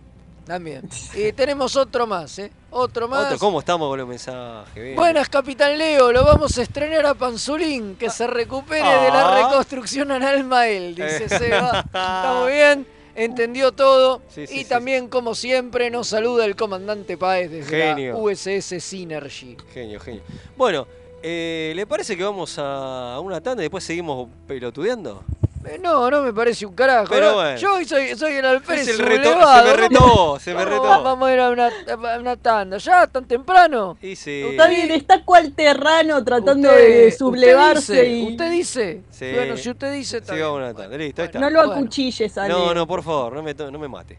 También. 0.46 0.88
Y 1.14 1.32
tenemos 1.32 1.76
otro 1.76 2.06
más, 2.06 2.38
¿eh? 2.38 2.50
Otro 2.70 3.08
más. 3.08 3.26
Otro, 3.26 3.38
¿Cómo 3.38 3.60
estamos 3.60 3.88
con 3.88 3.98
los 3.98 4.06
mensajes? 4.08 4.74
Bien. 4.74 4.94
Buenas, 4.96 5.28
Capitán 5.28 5.78
Leo. 5.78 6.12
Lo 6.12 6.24
vamos 6.24 6.56
a 6.58 6.62
estrenar 6.62 7.06
a 7.06 7.14
Panzulín, 7.14 7.96
que 7.96 8.10
se 8.10 8.26
recupere 8.26 8.80
de 8.86 9.08
la 9.10 9.28
Ah. 9.36 9.42
reconstrucción 9.48 10.10
anal 10.10 10.44
Mael, 10.44 10.94
dice. 10.94 11.28
Seba. 11.38 11.80
Está 11.86 12.40
muy 12.42 12.52
bien, 12.52 12.86
entendió 13.14 13.72
todo. 13.72 14.20
Sí, 14.28 14.46
sí, 14.46 14.54
y 14.54 14.58
sí, 14.58 14.64
también, 14.66 15.08
como 15.08 15.34
siempre, 15.34 15.90
nos 15.90 16.08
saluda 16.08 16.44
el 16.44 16.56
comandante 16.56 17.16
Páez 17.16 17.50
desde 17.50 17.84
Genio. 17.88 18.12
la 18.12 18.18
USS 18.18 18.80
Synergy. 18.80 19.56
Genio, 19.72 19.98
genio. 19.98 20.20
Bueno, 20.56 20.86
eh, 21.22 21.72
¿le 21.74 21.86
parece 21.86 22.16
que 22.18 22.22
vamos 22.22 22.56
a 22.58 23.18
una 23.22 23.40
tanda 23.40 23.62
y 23.62 23.64
después 23.64 23.82
seguimos 23.82 24.28
pelotudeando? 24.46 25.22
Eh, 25.64 25.78
no, 25.82 26.10
no 26.10 26.22
me 26.22 26.32
parece 26.32 26.64
un 26.66 26.74
carajo. 26.74 27.06
Pero 27.10 27.28
¿no? 27.30 27.34
bueno. 27.34 27.56
Yo 27.58 27.84
soy, 27.84 28.16
soy 28.16 28.34
el 28.34 28.44
alférez 28.44 28.88
el 28.88 28.98
reto- 28.98 29.22
se 29.24 29.28
me 29.28 29.32
¿Cómo- 29.34 29.76
retó, 29.76 30.38
se 30.40 30.54
me 30.54 30.64
retó. 30.64 30.82
Vamos 31.02 31.28
a 31.28 31.32
ir 31.34 31.40
a 31.40 31.50
una, 31.50 31.66
a 31.68 32.18
una 32.18 32.36
tanda. 32.36 32.78
¿Ya? 32.78 33.06
¿Tan 33.06 33.26
temprano? 33.26 33.98
Y 34.00 34.16
sí. 34.16 34.42
Está 34.50 34.68
bien, 34.68 34.90
está 34.92 35.24
cual 35.24 35.52
terrano 35.52 36.22
tratando 36.24 36.68
Usted- 36.70 36.86
de 36.86 37.06
usted 37.08 37.18
sublevarse 37.18 38.02
dice, 38.02 38.06
y 38.08 38.30
Usted 38.32 38.50
dice. 38.50 39.02
Sí. 39.10 39.32
Bueno, 39.34 39.56
si 39.56 39.70
usted 39.70 39.92
dice. 39.92 40.18
está 40.18 40.32
Sí, 40.32 40.36
bien. 40.36 40.46
vamos 40.46 40.60
a 40.60 40.64
una 40.64 40.74
tanda. 40.74 40.96
Listo, 40.96 41.22
ahí 41.22 41.26
está. 41.26 41.38
no 41.40 41.50
lo 41.50 41.58
Bueno. 41.60 41.72
acuchilles, 41.74 42.38
Ale. 42.38 42.48
No, 42.48 42.72
no, 42.74 42.86
por 42.86 43.02
favor, 43.02 43.32
no 43.34 43.42
me, 43.42 43.52
no 43.54 43.78
me 43.78 43.88
mate. 43.88 44.18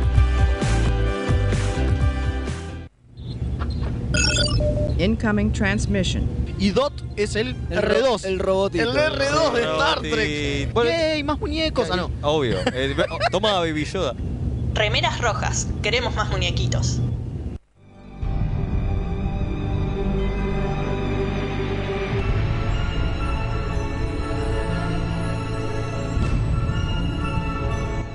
Incoming 5.03 5.51
transmission. 5.51 6.27
Y 6.59 6.69
Dot 6.69 6.93
es 7.15 7.35
el, 7.35 7.55
El 7.71 7.79
R2. 7.79 8.01
ro- 8.01 8.17
el 8.23 8.39
robotito. 8.39 8.91
El 8.91 8.97
R2 8.97 9.53
de 9.53 9.61
Star. 9.61 9.99
Trek. 10.01 10.73
Bueno, 10.73 10.91
¡Yay! 10.91 11.23
Más 11.23 11.39
muñecos. 11.39 11.87
Ah, 11.91 11.95
no. 11.95 12.11
Obvio. 12.21 12.57
Eh, 12.73 12.95
oh, 13.09 13.17
toma 13.31 13.53
Baby 13.59 13.85
Yoda. 13.85 14.13
Remeras 14.75 15.19
rojas. 15.19 15.67
Queremos 15.81 16.13
más 16.15 16.29
muñequitos. 16.29 16.99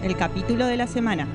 El 0.03 0.17
capítulo 0.17 0.67
de 0.67 0.77
la 0.77 0.87
semana. 0.87 1.27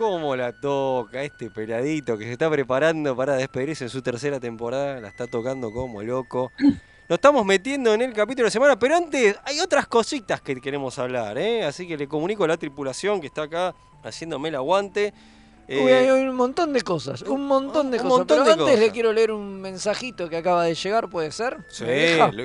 ¿Cómo 0.00 0.34
la 0.34 0.50
toca 0.50 1.22
este 1.22 1.50
peladito 1.50 2.16
que 2.16 2.24
se 2.24 2.32
está 2.32 2.48
preparando 2.48 3.14
para 3.14 3.34
despedirse 3.34 3.84
en 3.84 3.90
su 3.90 4.00
tercera 4.00 4.40
temporada? 4.40 4.98
La 4.98 5.08
está 5.08 5.26
tocando 5.26 5.70
como 5.70 6.02
loco. 6.02 6.52
Nos 6.58 7.18
estamos 7.18 7.44
metiendo 7.44 7.92
en 7.92 8.00
el 8.00 8.14
capítulo 8.14 8.46
de 8.46 8.50
semana, 8.50 8.78
pero 8.78 8.96
antes 8.96 9.36
hay 9.44 9.60
otras 9.60 9.86
cositas 9.86 10.40
que 10.40 10.58
queremos 10.58 10.98
hablar, 10.98 11.36
¿eh? 11.36 11.64
Así 11.64 11.86
que 11.86 11.98
le 11.98 12.08
comunico 12.08 12.44
a 12.44 12.48
la 12.48 12.56
tripulación 12.56 13.20
que 13.20 13.26
está 13.26 13.42
acá 13.42 13.74
haciéndome 14.02 14.48
el 14.48 14.54
aguante. 14.54 15.12
Eh, 15.68 15.84
Uy, 15.84 15.92
hay 15.92 16.08
un 16.08 16.34
montón 16.34 16.72
de 16.72 16.80
cosas, 16.80 17.20
un 17.20 17.46
montón 17.46 17.90
de 17.90 17.98
un 17.98 18.04
cosas. 18.04 18.18
montón 18.20 18.38
pero 18.38 18.44
de 18.44 18.52
antes 18.52 18.64
cosas. 18.64 18.80
le 18.80 18.90
quiero 18.92 19.12
leer 19.12 19.32
un 19.32 19.60
mensajito 19.60 20.30
que 20.30 20.38
acaba 20.38 20.64
de 20.64 20.74
llegar, 20.74 21.10
¿puede 21.10 21.30
ser? 21.30 21.58
sí, 21.68 21.84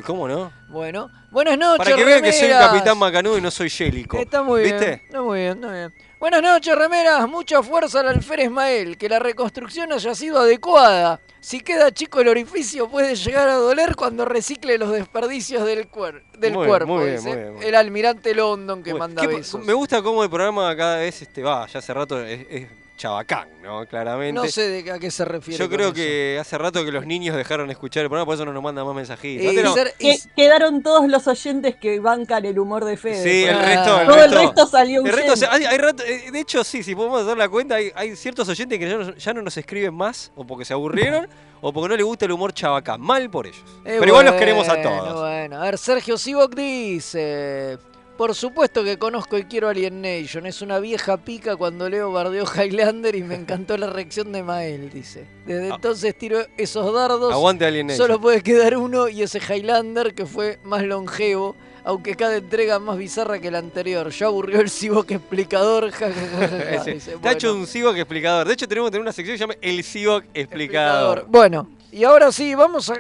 ¿cómo 0.06 0.28
no? 0.28 0.52
Bueno, 0.68 1.10
buenas 1.32 1.58
noches, 1.58 1.86
Para 1.86 1.96
que 1.96 2.04
vean 2.04 2.22
que 2.22 2.34
soy 2.34 2.50
el 2.50 2.60
capitán 2.60 2.98
Macanudo 2.98 3.38
y 3.38 3.42
no 3.42 3.50
soy 3.50 3.70
Yélico. 3.70 4.18
Está 4.18 4.44
muy 4.44 4.64
bien. 4.64 4.76
¿Viste? 4.76 4.94
Está 5.06 5.22
muy 5.22 5.40
bien, 5.40 5.54
está 5.54 5.72
bien. 5.72 5.94
Buenas 6.20 6.42
noches, 6.42 6.76
remeras. 6.76 7.28
Mucha 7.28 7.62
fuerza 7.62 8.00
al 8.00 8.08
alférez 8.10 8.46
Ismael. 8.46 8.98
Que 8.98 9.10
la 9.10 9.20
reconstrucción 9.20 9.92
haya 9.92 10.16
sido 10.16 10.40
adecuada. 10.40 11.20
Si 11.42 11.60
queda 11.60 11.92
chico 11.92 12.22
el 12.22 12.30
orificio, 12.30 12.90
puede 12.90 13.16
llegar 13.16 13.48
a 13.50 13.56
doler 13.56 13.96
cuando 13.96 14.26
recicle 14.26 14.78
los 14.78 14.92
desperdicios 14.92 15.66
del, 15.66 15.92
cuer- 15.92 16.24
del 16.40 16.54
Muy 16.54 16.68
cuerpo. 16.68 16.88
muy 16.96 17.04
bien, 17.06 17.16
dice 17.18 17.28
muy 17.30 17.38
bien, 17.38 17.50
muy 17.52 17.60
bien. 17.60 17.70
El 17.70 17.76
almirante 17.76 18.34
London 18.34 18.82
que 18.82 18.94
manda 18.96 19.22
¿qué- 19.22 19.28
besos. 19.28 19.64
Me 19.64 19.74
gusta 19.74 20.02
cómo 20.02 20.24
el 20.24 20.30
programa 20.30 20.76
cada 20.76 20.98
vez 20.98 21.22
este, 21.22 21.44
va, 21.44 21.68
ya 21.68 21.80
hace 21.80 21.94
rato 21.94 22.20
es, 22.24 22.48
es 22.50 22.68
chabacán, 22.98 23.50
¿no? 23.62 23.86
Claramente. 23.86 24.34
No 24.34 24.48
sé 24.48 24.70
de 24.70 24.92
a 24.92 25.00
qué 25.00 25.12
se 25.12 25.26
refiere. 25.26 25.58
Yo 25.60 25.68
con 25.68 25.76
creo 25.76 25.88
eso. 25.88 25.96
que 25.96 26.38
hace 26.40 26.58
rato 26.58 26.84
que 26.86 26.92
los 26.92 27.06
niños 27.06 27.36
dejaron 27.36 27.68
de 27.68 27.74
escuchar 27.74 28.04
el 28.04 28.10
programa, 28.10 28.26
por 28.26 28.36
eso 28.36 28.46
no 28.46 28.54
nos 28.54 28.64
mandan 28.64 28.86
más 28.86 28.96
mensajitos. 28.96 29.54
No- 29.64 29.74
ser- 29.74 29.94
Que- 30.00 30.18
quedaron 30.36 30.82
todos 30.82 31.08
los 31.10 31.28
oyentes 31.28 31.76
que 31.76 32.00
bancan 32.00 32.46
el 32.46 32.58
humor 32.60 32.86
de 32.86 32.98
Fede. 32.98 33.22
Sí, 33.24 33.44
el 33.44 33.60
resto, 33.60 34.02
el 34.02 34.08
Todo 34.08 34.24
el 34.24 34.32
resto. 34.32 34.66
salió 34.68 35.02
El 35.02 35.08
resto 35.12 35.34
huyendo. 35.34 35.36
se- 35.36 35.46
hay- 35.48 35.66
hay 35.66 35.78
rato- 35.78 36.04
eh, 36.04 36.32
de 36.32 36.40
hecho, 36.40 36.64
sí, 36.64 36.84
si 36.84 36.96
podemos 36.96 37.26
dar 37.26 37.38
la 37.38 37.50
cuenta, 37.50 37.76
hay, 37.76 37.92
hay 37.96 38.16
ciertos 38.16 38.48
oyentes 38.50 38.80
que 38.80 38.90
ya 38.90 38.98
no, 38.98 39.14
ya 39.16 39.34
no 39.34 39.42
nos 39.42 39.58
escriben 39.58 39.94
más, 39.94 40.32
o 40.36 40.46
porque 40.46 40.64
se 40.66 40.74
aburrieron, 40.74 41.28
o 41.62 41.74
porque 41.74 41.90
no 41.90 41.96
les 41.98 42.06
gusta 42.06 42.26
el 42.26 42.32
humor 42.32 42.54
chabacán. 42.54 43.02
Mal 43.02 43.30
por 43.30 43.48
ellos. 43.48 43.64
Eh, 43.84 43.98
Pero 44.00 44.08
igual 44.08 44.26
los 44.26 44.36
queremos 44.36 44.70
a 44.70 44.82
todos. 44.82 45.20
Bueno, 45.22 45.58
a 45.62 45.66
ver, 45.66 45.78
Sergio 45.78 46.18
Sivok 46.18 46.56
dice. 46.56 47.78
Por 48.18 48.34
supuesto 48.34 48.82
que 48.84 48.98
conozco 48.98 49.38
y 49.38 49.44
quiero 49.44 49.68
Alien 49.68 50.02
Nation. 50.02 50.46
Es 50.46 50.62
una 50.62 50.80
vieja 50.80 51.18
pica 51.18 51.58
cuando 51.58 51.90
Leo 51.90 52.14
bardeó 52.14 52.46
Highlander 52.46 53.14
y 53.16 53.24
me 53.24 53.36
encantó 53.36 53.78
la 53.78 53.88
reacción 53.88 54.32
de 54.32 54.42
Mael, 54.42 54.90
dice. 54.90 55.26
Desde 55.46 55.68
entonces 55.68 56.18
tiro 56.18 56.40
esos 56.56 56.94
dardos. 56.94 57.32
Ah. 57.34 57.36
Aguante 57.36 57.66
Alien 57.66 57.88
Nation. 57.88 58.08
Solo 58.08 58.22
puede 58.22 58.42
quedar 58.42 58.78
uno 58.78 59.10
y 59.10 59.22
ese 59.22 59.40
Highlander 59.40 60.16
que 60.16 60.26
fue 60.26 60.60
más 60.64 60.84
longevo. 60.84 61.58
Aunque 61.84 62.16
cada 62.16 62.38
entrega 62.38 62.80
más 62.80 62.98
bizarra 62.98 63.40
que 63.40 63.52
la 63.52 63.60
anterior. 63.60 64.10
Ya 64.10 64.26
aburrió 64.26 64.60
el 64.62 64.70
Sivok 64.72 65.12
explicador. 65.12 65.92
ja, 65.92 66.10
ja, 66.12 66.48
ja, 66.48 66.84
dice, 66.84 67.14
Está 67.14 67.34
hecho 67.34 67.54
un 67.54 67.68
Sivok 67.68 67.98
explicador. 67.98 68.48
De 68.48 68.54
hecho, 68.54 68.68
tenemos 68.68 68.88
que 68.88 68.94
tener 68.94 69.02
una 69.04 69.12
sección 69.12 69.34
que 69.34 69.38
se 69.38 69.44
llama 69.44 69.56
El 69.62 69.84
Sivok 69.84 70.24
explicador. 70.34 71.26
Bueno, 71.28 71.70
y 71.92 72.04
ahora 72.04 72.32
sí, 72.32 72.56
vamos 72.56 72.90
a 72.90 72.96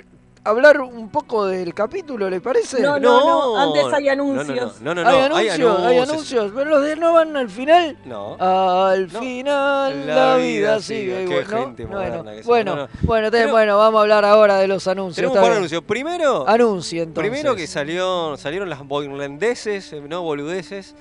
hablar 0.46 0.80
un 0.80 1.10
poco 1.10 1.46
del 1.46 1.74
capítulo, 1.74 2.30
¿le 2.30 2.40
parece? 2.40 2.82
No, 2.82 3.00
no, 3.00 3.20
no, 3.26 3.58
antes 3.58 3.92
hay 3.94 4.10
anuncios. 4.10 4.80
No, 4.82 4.94
no, 4.96 5.04
no, 5.04 5.10
hay, 5.10 5.30
no, 5.30 5.36
hay 5.36 5.50
anuncios, 5.50 5.80
hay 5.80 5.98
anuncios. 5.98 6.10
anuncios, 6.10 6.52
pero 6.56 6.70
los 6.70 6.84
de 6.84 6.96
no 6.96 7.14
van 7.14 7.36
al 7.36 7.50
final. 7.50 7.98
No. 8.06 8.38
Al 8.40 9.10
final 9.10 10.08
La 10.08 10.16
la, 10.16 10.36
vida 10.38 10.80
sigue. 10.80 11.24
igual, 11.24 11.46
gente 11.46 11.86
Bueno, 11.86 12.00
moderna 12.00 12.36
que 12.36 12.42
bueno, 12.44 12.76
No, 12.76 12.82
no. 12.84 12.90
bueno, 13.02 13.32
Pero- 13.32 13.52
bueno, 13.52 13.78
vamos 13.78 13.98
a 14.00 14.02
hablar 14.04 14.26
ahora 14.26 14.58
de 14.58 14.68
los 14.68 14.88
anuncios. 14.88 15.16
Tenemos 15.32 15.50
un 15.50 15.56
anuncios. 15.56 15.84
Primero, 15.84 16.48
Anuncie, 16.48 17.02
entonces. 17.04 17.30
primero 17.32 17.56
que 17.56 17.68
salió, 17.68 18.38
salieron 18.38 18.70
las 18.70 18.86
boilendeses, 18.88 19.92
eh, 19.94 20.02
no 20.08 20.22
boludeces. 20.22 20.96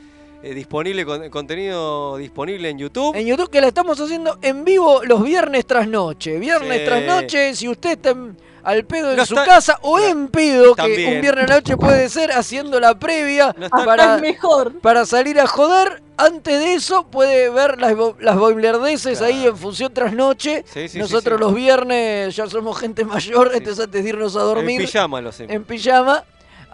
eh, 0.47 0.53
disponible 0.53 1.07
con- 1.07 1.31
contenido 1.31 2.19
disponible 2.19 2.69
en 2.69 2.77
YouTube. 2.79 3.17
En 3.17 3.27
YouTube 3.27 3.49
que 3.49 3.63
la 3.63 3.69
estamos 3.69 3.99
haciendo 3.99 4.37
en 4.43 4.63
vivo 4.63 5.01
los 5.05 5.23
viernes 5.23 5.65
tras 5.65 5.89
noche. 5.89 6.39
Viernes 6.39 6.81
Sí. 6.81 6.85
tras 6.85 7.03
noche, 7.05 7.55
si 7.55 7.67
usted 7.67 7.93
está 7.93 8.11
en- 8.11 8.37
al 8.65 8.85
pedo 8.85 9.11
en 9.11 9.17
No 9.17 9.27
su 9.27 9.35
está- 9.35 9.47
casa 9.47 9.79
o 9.83 9.99
en 9.99 10.29
pedo, 10.29 10.75
que 10.75 10.83
un 11.15 11.21
viernes 11.21 11.45
a 11.45 11.49
la 11.49 11.55
noche 11.57 11.77
puede 11.77 12.09
ser 12.09 12.33
haciendo 12.33 12.81
la 12.81 12.99
previa 12.99 13.55
está- 13.61 13.85
para, 13.85 14.19
mejor. 14.19 14.73
salir 15.07 15.39
a 15.41 15.47
joder. 15.47 16.03
Antes 16.17 16.61
de 16.61 16.75
eso 16.75 17.09
puede 17.09 17.51
ver 17.51 17.81
las, 17.81 17.97
bo- 17.97 18.17
las 18.21 18.37
boilerdeces 18.37 19.21
ahí 19.21 19.47
en 19.47 19.57
función 19.57 19.93
tras 19.93 20.13
noche. 20.13 20.65
Sí, 20.73 20.89
sí, 20.89 20.99
Nosotros 21.01 21.25
sí, 21.25 21.39
sí. 21.39 21.41
los 21.41 21.55
viernes 21.55 22.37
ya 22.37 22.47
somos 22.49 22.79
gente 22.79 23.05
mayor, 23.05 23.51
entonces 23.53 23.85
antes 23.85 24.03
de 24.05 24.09
irnos 24.11 24.37
a 24.37 24.43
dormir 24.43 24.81
En 24.81 24.87
pijama 24.87 25.21
lo 25.21 25.31
hacemos. 25.31 25.53
en 25.53 25.65
pijama, 25.65 26.23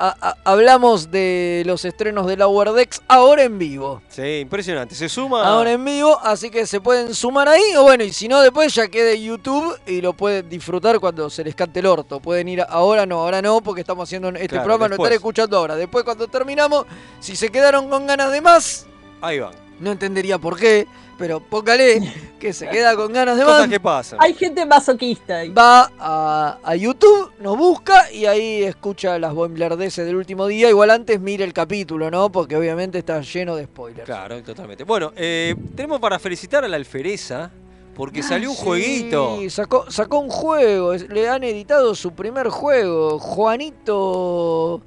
a- 0.01 0.17
a- 0.31 0.37
hablamos 0.45 1.11
de 1.11 1.63
los 1.67 1.85
estrenos 1.85 2.27
de 2.27 2.37
la 2.37 2.49
Wardex 2.49 3.03
ahora 3.07 3.43
en 3.43 3.59
vivo. 3.59 4.01
Sí, 4.09 4.39
impresionante. 4.41 4.95
Se 4.95 5.09
suma. 5.09 5.47
Ahora 5.47 5.73
en 5.73 5.85
vivo, 5.85 6.19
así 6.23 6.51
que 6.51 6.67
se 6.67 6.81
pueden 6.81 7.15
sumar 7.15 7.49
ahí, 7.49 7.63
o 7.77 7.83
bueno, 7.83 8.03
y 8.05 8.13
si 8.13 8.27
no, 8.27 8.41
después 8.41 8.75
ya 8.75 8.89
quede 8.89 9.21
YouTube 9.23 9.79
y 9.87 10.01
lo 10.01 10.15
pueden 10.15 10.49
disfrutar 10.49 10.99
cuando 11.01 11.29
se 11.29 11.45
les 11.45 11.55
cante 11.55 11.81
el 11.81 11.87
orto. 11.87 12.19
Pueden 12.21 12.49
ir 12.49 12.63
ahora 12.69 13.05
no, 13.07 13.21
ahora 13.21 13.43
no, 13.43 13.61
porque 13.61 13.83
estamos 13.83 14.09
haciendo 14.09 14.31
este 14.31 14.49
Claro, 14.49 14.65
programa, 14.65 14.89
después. 14.89 15.07
estaré 15.07 15.17
escuchando 15.17 15.57
ahora. 15.59 15.77
Después, 15.77 16.05
cuando 16.05 16.27
terminamos, 16.29 16.87
si 17.21 17.37
se 17.37 17.51
quedaron 17.51 17.89
con 17.91 18.07
ganas 18.07 18.33
de 18.33 18.41
más, 18.41 18.87
Ahí 19.21 19.39
van. 19.39 19.53
No 19.81 19.93
entendería 19.93 20.39
por 20.39 20.59
qué, 20.59 20.87
pero 21.19 21.41
póngale 21.41 22.13
que 22.39 22.53
se 22.53 22.69
queda 22.69 22.95
con 22.95 23.13
ganas 23.13 23.37
de 23.37 23.45
más. 23.45 23.55
Cosas 23.55 23.69
que 23.69 23.81
pasan. 23.81 24.19
Hay 24.23 24.35
gente 24.35 24.65
masoquista 24.65 25.39
ahí. 25.39 25.49
Va 25.51 25.91
a, 25.99 26.59
a 26.63 26.77
YouTube, 26.77 27.33
nos 27.41 27.57
busca 27.59 28.11
y 28.13 28.27
ahí 28.27 28.63
escucha 28.63 29.19
las 29.19 29.35
bomblardeces 29.35 30.07
del 30.07 30.17
último 30.17 30.47
día. 30.47 30.69
Igual 30.71 30.91
antes 30.91 31.21
mire 31.21 31.45
el 31.45 31.53
capítulo, 31.53 32.11
¿no? 32.11 32.31
Porque 32.31 32.57
obviamente 32.57 32.99
está 32.99 33.21
lleno 33.21 33.57
de 33.57 33.65
spoilers. 33.65 34.05
Claro, 34.07 34.43
totalmente. 34.43 34.85
Bueno, 34.85 35.13
eh, 35.17 35.55
tenemos 35.75 36.01
para 36.01 36.19
felicitar 36.19 36.65
a 36.65 36.69
la 36.69 36.77
alfereza 36.77 37.51
porque 37.95 38.23
salió 38.23 38.51
un 38.51 38.57
Sí, 38.57 38.63
jueguito. 38.65 39.39
Sacó, 39.51 39.91
sacó 39.91 40.21
un 40.21 40.31
juego, 40.31 40.95
le 40.95 41.29
han 41.29 41.45
editado 41.45 41.95
su 41.95 42.13
primer 42.13 42.49
juego. 42.49 43.19
Juanito. 43.19 44.81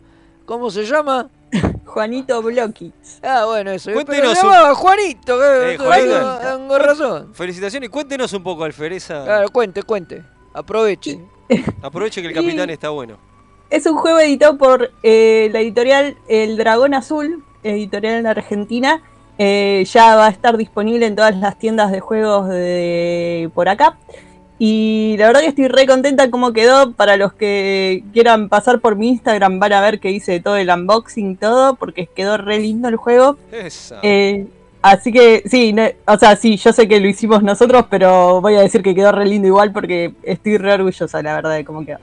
¿Cómo 0.46 0.70
se 0.72 0.86
llama? 0.86 1.30
Juanito 1.86 2.42
Blockits. 2.42 3.20
Ah, 3.24 3.46
bueno, 3.46 3.72
eso. 3.72 3.92
Pero 3.94 4.06
Cuéntenos 4.06 4.38
se 4.38 4.46
un- 4.46 4.52
llamaba 4.52 4.76
Juanito, 4.76 5.40
que 5.40 5.74
Eh, 5.74 5.78
Juanito. 5.78 6.40
tengo- 6.40 6.80
razón. 6.80 7.34
Felicitaciones 7.34 7.88
y 7.88 7.92
cuéntenos 7.92 8.34
un 8.34 8.44
poco, 8.44 8.64
alfereza. 8.64 9.24
Claro, 9.24 9.50
cuente, 9.50 9.84
cuente. 9.84 10.24
Aproveche. 10.54 11.20
Aproveche 11.82 12.22
que 12.22 12.28
el 12.30 12.34
capitán 12.34 12.70
está 12.70 12.90
bueno. 12.90 13.18
Es 13.70 13.86
un 13.86 13.98
juego 13.98 14.20
editado 14.20 14.58
por 14.58 14.92
eh, 15.04 15.50
la 15.52 15.60
editorial 15.60 16.16
El 16.28 16.58
Dragón 16.58 16.94
Azul, 16.94 17.44
editorial 17.64 18.16
en 18.16 18.28
Argentina. 18.28 19.02
Eh, 19.40 19.84
ya 19.92 20.16
va 20.16 20.28
a 20.28 20.30
estar 20.30 20.58
disponible 20.58 21.08
en 21.08 21.16
todas 21.16 21.36
las 21.36 21.58
tiendas 21.58 21.92
de 21.92 22.00
juegos 22.00 22.50
de 22.50 23.50
por 23.56 23.68
acá. 23.68 23.98
Y 24.60 25.16
la 25.18 25.28
verdad 25.28 25.42
que 25.42 25.48
estoy 25.48 25.68
re 25.68 25.86
contenta 25.88 26.30
cómo 26.30 26.54
quedó. 26.54 26.92
Para 26.94 27.18
los 27.18 27.34
que 27.34 28.04
quieran 28.14 28.50
pasar 28.50 28.80
por 28.80 28.96
mi 28.96 29.10
Instagram 29.10 29.60
van 29.60 29.74
a 29.74 29.82
ver 29.82 30.00
que 30.00 30.12
hice 30.12 30.40
todo 30.40 30.56
el 30.58 30.70
unboxing, 30.70 31.38
todo, 31.38 31.76
porque 31.76 32.08
quedó 32.16 32.38
re 32.38 32.60
lindo 32.60 32.88
el 32.88 32.96
juego. 32.96 33.38
Eh, 34.04 34.46
así 34.82 35.12
que 35.12 35.44
sí, 35.46 35.74
no- 35.74 35.88
o 36.06 36.18
sea, 36.18 36.36
sí, 36.36 36.58
yo 36.58 36.72
sé 36.72 36.88
que 36.88 37.00
lo 37.00 37.08
hicimos 37.08 37.42
nosotros, 37.44 37.86
pero 37.90 38.42
voy 38.42 38.56
a 38.56 38.62
decir 38.62 38.84
que 38.84 38.94
quedó 38.96 39.12
re 39.12 39.26
lindo 39.26 39.48
igual 39.48 39.72
porque 39.74 40.14
estoy 40.24 40.58
re 40.58 40.74
orgullosa, 40.74 41.22
la 41.24 41.34
verdad, 41.36 41.56
de 41.56 41.66
cómo 41.66 41.86
quedó. 41.86 41.98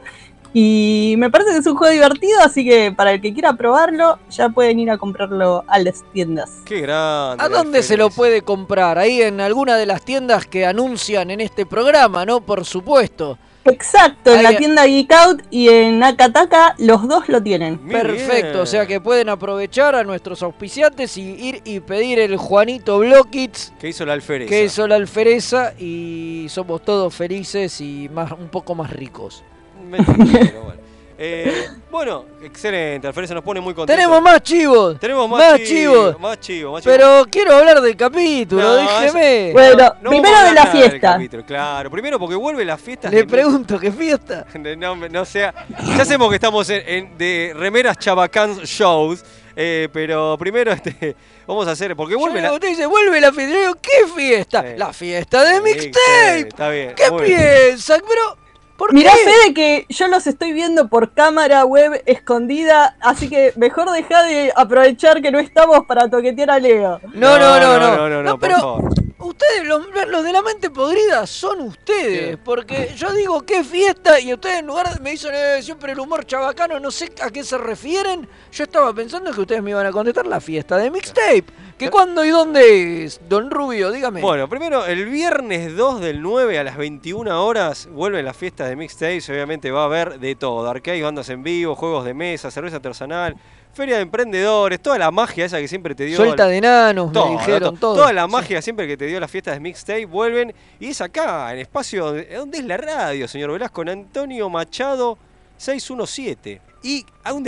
Y 0.53 1.15
me 1.19 1.31
parece 1.31 1.53
que 1.53 1.59
es 1.59 1.67
un 1.67 1.77
juego 1.77 1.93
divertido, 1.93 2.41
así 2.43 2.65
que 2.65 2.93
para 2.93 3.13
el 3.13 3.21
que 3.21 3.33
quiera 3.33 3.53
probarlo, 3.53 4.19
ya 4.31 4.49
pueden 4.49 4.81
ir 4.81 4.91
a 4.91 4.99
comprarlo 4.99 5.65
a 5.69 5.79
las 5.79 6.03
tiendas. 6.13 6.51
Qué 6.65 6.81
grande. 6.81 7.45
¿A 7.45 7.49
dónde 7.49 7.83
se 7.83 7.97
lo 7.97 8.11
puede 8.11 8.43
comprar? 8.43 8.99
Ahí 8.99 9.23
en 9.23 9.41
alguna 9.41 9.77
de 9.77 9.87
las 9.87 10.03
tiendas 10.05 10.47
que 10.47 10.67
anuncian 10.67 11.31
en 11.31 11.41
este 11.41 11.67
programa, 11.67 12.27
¿no? 12.27 12.41
Por 12.41 12.65
supuesto. 12.65 13.39
Exacto, 13.65 14.35
en 14.35 14.43
la 14.43 14.57
tienda 14.57 14.87
Geek 14.87 15.13
Out 15.13 15.43
y 15.51 15.69
en 15.69 16.03
Akataka 16.03 16.75
los 16.79 17.07
dos 17.07 17.29
lo 17.29 17.43
tienen. 17.43 17.79
Perfecto, 17.79 18.63
o 18.63 18.67
sea 18.67 18.87
que 18.87 19.01
pueden 19.01 19.29
aprovechar 19.29 19.95
a 19.95 20.03
nuestros 20.03 20.43
auspiciantes 20.43 21.17
y 21.19 21.23
ir 21.35 21.61
y 21.65 21.81
pedir 21.81 22.19
el 22.21 22.39
Juanito 22.39 22.99
Blockits, 22.99 23.75
¿Qué 23.79 23.89
hizo 23.89 24.07
la 24.07 24.15
alfereza? 24.15 24.49
que 24.49 24.65
hizo 24.65 24.89
la 24.89 24.95
alfereza, 24.95 25.75
y 25.79 26.47
somos 26.49 26.83
todos 26.83 27.15
felices 27.15 27.81
y 27.83 28.09
más 28.09 28.33
un 28.33 28.49
poco 28.49 28.75
más 28.75 28.91
ricos. 28.91 29.45
Bueno. 29.91 30.81
Eh, 31.23 31.69
bueno, 31.91 32.25
excelente. 32.43 33.07
Alfereza 33.07 33.35
nos 33.35 33.45
pone 33.45 33.61
muy 33.61 33.75
contentos. 33.75 33.95
Tenemos 33.95 34.23
más 34.23 34.41
chivos. 34.43 34.99
Tenemos 34.99 35.29
más, 35.29 35.39
más 35.39 35.57
chivos. 35.59 35.69
chivos. 35.69 36.21
Más 36.21 36.41
chivos, 36.41 36.73
más 36.73 36.83
chivos. 36.83 36.97
Pero 36.97 37.27
quiero 37.31 37.53
hablar 37.57 37.83
del 37.83 37.95
capítulo, 37.95 38.63
No, 38.63 38.75
déjeme. 38.77 39.53
Bueno, 39.53 39.95
No 40.01 40.09
primero 40.11 40.43
de 40.45 40.53
la 40.55 40.67
fiesta. 40.69 40.99
capítulo, 40.99 41.45
Claro, 41.45 41.91
primero 41.91 42.19
porque 42.19 42.37
vuelve 42.37 42.65
la 42.65 42.79
fiesta. 42.79 43.11
Le 43.11 43.27
pregunto, 43.27 43.79
¿qué 43.79 43.93
fiesta? 43.93 44.47
No, 44.79 44.97
no 44.97 45.25
sea. 45.27 45.53
Ya 45.95 46.05
sabemos 46.07 46.31
que 46.31 46.37
estamos 46.37 46.71
en, 46.71 46.83
en- 46.87 47.19
de 47.19 47.53
remeras 47.55 47.99
chabacán 47.99 48.55
shows. 48.61 49.23
eh, 49.57 49.89
pero 49.93 50.39
primero 50.39 50.73
este, 50.73 51.15
vamos 51.47 51.67
a 51.69 51.73
hacer. 51.73 51.95
Porque 51.97 52.15
vuelve 52.15 52.41
Yo 52.41 52.47
la. 52.49 52.53
Usted 52.55 52.69
dice, 52.69 52.87
vuelve 52.87 53.21
la 53.21 53.31
fiesta. 53.31 53.53
Yo 53.53 53.61
digo, 53.61 53.75
¿qué 53.83 54.07
fiesta? 54.17 54.65
La 54.75 54.91
fiesta 54.95 55.45
de 55.45 55.61
mixtape. 55.61 56.39
Está 56.49 56.71
bien. 56.71 56.95
¿Qué 56.97 57.11
piensan? 57.27 58.01
Pero, 58.09 58.39
¿por 58.81 58.95
Mirá, 58.95 59.13
qué? 59.13 59.31
Fede, 59.31 59.53
que 59.55 59.87
yo 59.91 60.09
los 60.09 60.27
estoy 60.27 60.55
viendo 60.55 60.89
por 60.89 61.13
cámara 61.13 61.67
web 61.67 62.03
escondida, 62.07 62.97
así 63.01 63.29
que 63.29 63.53
mejor 63.57 63.91
deja 63.93 64.23
de 64.23 64.51
aprovechar 64.57 65.21
que 65.21 65.31
no 65.31 65.39
estamos 65.39 65.85
para 65.85 66.09
toquetear 66.09 66.51
a 66.51 66.59
Leo. 66.59 66.99
No, 67.13 67.39
no, 67.39 67.61
no, 67.61 67.79
no. 67.79 67.97
no, 67.97 68.09
no, 68.09 68.23
No, 68.23 68.31
por 68.39 68.41
pero- 68.41 68.57
favor. 68.61 68.91
Ustedes, 69.19 69.67
los, 69.67 69.83
los 70.09 70.25
de 70.25 70.33
la 70.33 70.41
mente 70.41 70.71
podrida, 70.71 71.27
son 71.27 71.61
ustedes. 71.61 72.39
Porque 72.43 72.95
yo 72.97 73.13
digo, 73.13 73.43
¿qué 73.43 73.63
fiesta? 73.63 74.19
Y 74.19 74.33
ustedes 74.33 74.61
en 74.61 74.67
lugar 74.67 74.95
de 74.95 74.99
me 75.01 75.11
dicen 75.11 75.33
eh, 75.35 75.63
siempre 75.63 75.93
el 75.93 76.01
humor 76.01 76.25
chabacano, 76.25 76.81
no 76.81 76.91
sé 76.91 77.13
a 77.23 77.29
qué 77.29 77.45
se 77.45 77.59
refieren. 77.59 78.27
Yo 78.51 78.65
estaba 78.65 78.95
pensando 78.95 79.31
que 79.33 79.43
ustedes 79.43 79.63
me 79.63 79.71
iban 79.73 79.85
a 79.85 79.93
contestar 79.93 80.27
la 80.27 80.41
fiesta 80.41 80.79
de 80.79 80.91
mixtape. 80.91 81.45
¿Que 81.81 81.91
cuándo 81.91 82.25
y 82.25 82.29
dónde 82.29 83.05
es? 83.05 83.21
Don 83.29 83.51
Rubio, 83.51 83.91
dígame. 83.91 84.21
Bueno, 84.21 84.49
primero, 84.49 84.85
el 84.87 85.07
viernes 85.07 85.77
2 85.77 86.01
del 86.01 86.21
9 86.23 86.59
a 86.59 86.65
las 86.65 86.77
21 86.77 87.45
horas 87.45 87.89
vuelven 87.91 88.25
las 88.25 88.37
fiestas 88.37 88.69
de 88.69 88.77
mixtapes. 88.77 89.29
Obviamente 89.31 89.71
va 89.71 89.83
a 89.83 89.85
haber 89.87 90.21
de 90.21 90.35
todo: 90.35 90.69
arcade, 90.69 91.03
bandas 91.03 91.29
en 91.31 91.43
vivo, 91.43 91.75
juegos 91.75 92.05
de 92.05 92.13
mesa, 92.15 92.51
cerveza 92.51 92.77
artesanal, 92.77 93.35
feria 93.73 93.97
de 93.97 94.03
emprendedores, 94.03 94.81
toda 94.81 94.99
la 94.99 95.11
magia 95.11 95.47
esa 95.47 95.59
que 95.59 95.69
siempre 95.69 95.95
te 95.95 96.05
dio. 96.05 96.17
Suelta 96.17 96.47
de 96.47 96.59
enanos, 96.59 97.13
Todo, 97.13 97.27
me 97.33 97.39
dijeron, 97.39 97.75
to- 97.75 97.81
todo. 97.81 97.95
Toda 97.97 98.13
la 98.13 98.27
magia 98.27 98.61
siempre 98.61 98.87
que 98.87 98.97
te 98.97 99.07
dio 99.07 99.19
las 99.19 99.31
fiestas 99.31 99.55
de 99.55 99.61
mixtape 99.61 100.05
vuelven. 100.05 100.53
Y 100.79 100.89
es 100.89 101.01
acá, 101.01 101.53
en 101.53 101.61
espacio 101.61 102.05
donde, 102.07 102.27
donde 102.37 102.59
es 102.59 102.65
la 102.65 102.77
radio, 102.77 103.27
señor 103.27 103.53
Velasco, 103.53 103.83
en 103.83 103.89
Antonio 103.89 104.51
Machado 104.51 105.17
617. 105.57 106.61
Y 106.83 107.05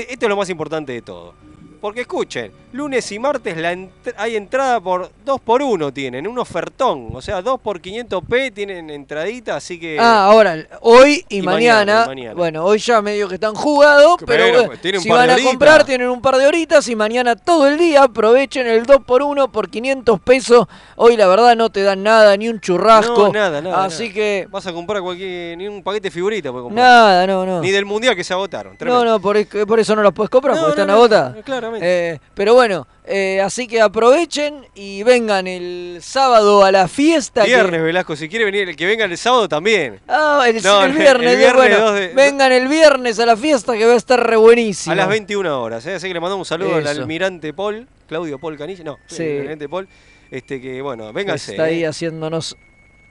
esto 0.09 0.27
es 0.27 0.29
lo 0.29 0.37
más 0.37 0.49
importante 0.51 0.93
de 0.93 1.03
todo. 1.03 1.35
Porque 1.83 2.03
escuchen, 2.03 2.53
lunes 2.71 3.11
y 3.11 3.19
martes 3.19 3.57
la 3.57 3.73
ent- 3.73 3.91
hay 4.17 4.37
entrada 4.37 4.81
por 4.81 5.11
2 5.25 5.41
por 5.41 5.63
1 5.63 5.93
tienen, 5.93 6.29
un 6.29 6.39
ofertón. 6.39 7.09
O 7.13 7.21
sea, 7.21 7.43
2 7.43 7.59
por 7.61 7.83
500p 7.83 8.55
tienen 8.55 8.89
entradita, 8.89 9.57
así 9.57 9.81
que... 9.81 9.99
Ah, 9.99 10.27
ahora, 10.27 10.65
hoy 10.81 11.25
y, 11.29 11.39
Y 11.39 11.43
mañana, 11.43 11.83
mañana, 11.83 12.05
y 12.05 12.07
mañana. 12.07 12.35
Bueno, 12.35 12.65
hoy 12.65 12.79
ya 12.79 13.03
medio 13.03 13.29
que 13.29 13.35
están 13.35 13.57
jugados, 13.57 14.17
pero 14.25 14.67
pues, 14.67 15.03
si 15.03 15.09
van 15.09 15.31
a 15.31 15.43
comprar 15.43 15.85
tienen 15.85 16.09
un 16.09 16.23
par 16.23 16.37
de 16.37 16.47
horitas 16.47 16.87
y 16.87 16.95
mañana 16.95 17.35
todo 17.35 17.67
el 17.67 17.77
día 17.77 18.05
aprovechen 18.05 18.69
el 18.69 18.87
2x1 18.87 19.51
por 19.51 19.69
500 19.69 20.21
pesos. 20.21 20.69
Hoy 20.95 21.17
la 21.17 21.27
verdad 21.27 21.57
no 21.57 21.69
te 21.71 21.83
dan 21.83 22.05
nada, 22.05 22.37
ni 22.37 22.49
un 22.49 22.61
churrasco. 22.61 23.27
No, 23.27 23.33
nada, 23.33 23.61
nada. 23.61 23.87
Así 23.87 24.05
nada. 24.05 24.15
que, 24.15 24.49
Vas 24.49 24.69
a 24.69 24.73
comprar 24.73 25.03
cualquier... 25.03 25.59
ni 25.59 25.67
un 25.67 25.83
paquete 25.83 26.07
de 26.07 26.11
figuritas 26.13 26.53
nada, 26.71 27.27
no, 27.27 27.45
no. 27.45 27.61
Ni 27.61 27.73
del 27.73 27.87
mundial 27.87 28.15
que 28.15 28.23
se 28.23 28.33
agotaron. 28.33 28.75
No, 28.75 28.79
tremendo. 28.79 29.05
no, 29.05 29.21
por, 29.21 29.67
por 29.67 29.81
eso 29.81 29.97
no 29.97 30.03
los 30.03 30.13
puedes 30.13 30.31
comprar, 30.31 30.55
No, 30.55 30.63
porque 30.63 30.77
no, 30.77 30.83
están 30.83 30.91
agotadas. 30.91 31.33
Eh, 31.81 32.19
pero 32.35 32.55
bueno, 32.55 32.87
eh, 33.05 33.41
así 33.41 33.67
que 33.67 33.81
aprovechen 33.81 34.67
y 34.75 35.03
vengan 35.03 35.47
el 35.47 35.99
sábado 36.03 36.65
a 36.65 36.73
la 36.73 36.89
fiesta. 36.89 37.43
que- 37.45 37.49
Viernes, 37.55 37.83
Velasco, 37.83 38.17
si 38.17 38.29
quiere 38.29 38.45
venir, 38.45 38.69
el 38.69 38.77
que 38.77 38.87
venga 38.87 39.05
el 39.05 39.17
sábado 39.17 39.49
también. 39.49 40.01
Ah, 40.09 40.45
el, 40.49 40.63
No, 40.63 40.83
el 40.85 40.91
el- 40.93 40.99
viernes, 40.99 41.33
el 41.33 41.39
viernes 41.39 41.57
bueno, 41.57 41.79
dos 41.81 41.95
de- 41.95 42.09
vengan 42.09 42.53
el 42.53 42.69
viernes 42.69 43.19
a 43.19 43.27
la 43.27 43.37
fiesta 43.37 43.73
que 43.77 43.87
va 43.87 43.93
a 43.95 43.97
estar 43.97 44.25
re 44.25 44.37
buenísimo. 44.37 44.93
A 44.93 44.97
las 44.97 45.09
21 45.09 45.63
horas, 45.63 45.87
¿eh? 45.87 45.95
así 45.95 46.09
que 46.09 46.15
le 46.15 46.21
mandamos 46.21 46.47
un 46.47 46.49
saludo 46.49 46.75
al 46.77 46.87
almirante 46.87 47.53
Paul, 47.53 47.87
Claudio 48.09 48.39
Paul 48.39 48.57
Canilla, 48.59 48.85
no, 48.85 48.99
Sí. 49.07 49.23
el 49.23 49.37
almirante 49.39 49.69
Paul, 49.69 49.89
este 50.31 50.61
que 50.61 50.83
bueno, 50.83 51.13
vénganse. 51.13 51.53
Está 51.53 51.65
ahí 51.65 51.85
haciéndonos 51.85 52.57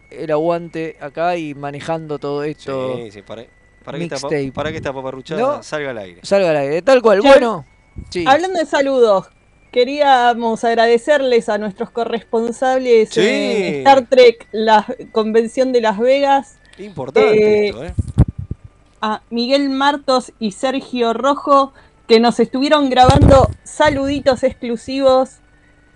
el 0.09 0.29
aguante 0.31 0.97
acá 0.99 1.37
y 1.37 1.53
manejando 1.53 2.19
todo 2.19 2.43
esto. 2.43 2.97
Sí, 2.97 3.11
sí, 3.11 3.21
para, 3.21 3.45
para 3.83 3.97
que 3.97 4.03
esta, 4.05 4.17
para 4.53 4.71
que 4.71 4.77
esta 4.77 4.91
paparruchada 4.93 5.39
¿No? 5.41 5.63
salga 5.63 5.91
al 5.91 5.97
aire. 5.99 6.19
Salga 6.23 6.49
al 6.49 6.57
aire, 6.57 6.81
tal 6.81 7.01
cual. 7.01 7.21
Bueno, 7.21 7.65
sí. 8.09 8.25
Hablando 8.27 8.59
de 8.59 8.65
saludos, 8.65 9.27
queríamos 9.71 10.63
agradecerles 10.63 11.49
a 11.49 11.57
nuestros 11.57 11.89
corresponsables 11.91 13.09
Sí. 13.09 13.21
en 13.21 13.75
Star 13.79 14.05
Trek, 14.07 14.47
la 14.51 14.85
convención 15.11 15.71
de 15.71 15.81
Las 15.81 15.97
Vegas, 15.97 16.57
Importante 16.77 17.65
Eh, 17.65 17.67
esto, 17.69 17.83
¿eh? 17.85 17.93
a 19.01 19.21
Miguel 19.29 19.69
Martos 19.69 20.31
y 20.39 20.51
Sergio 20.51 21.13
Rojo, 21.13 21.73
que 22.07 22.19
nos 22.19 22.39
estuvieron 22.39 22.89
grabando 22.89 23.49
saluditos 23.63 24.43
exclusivos 24.43 25.37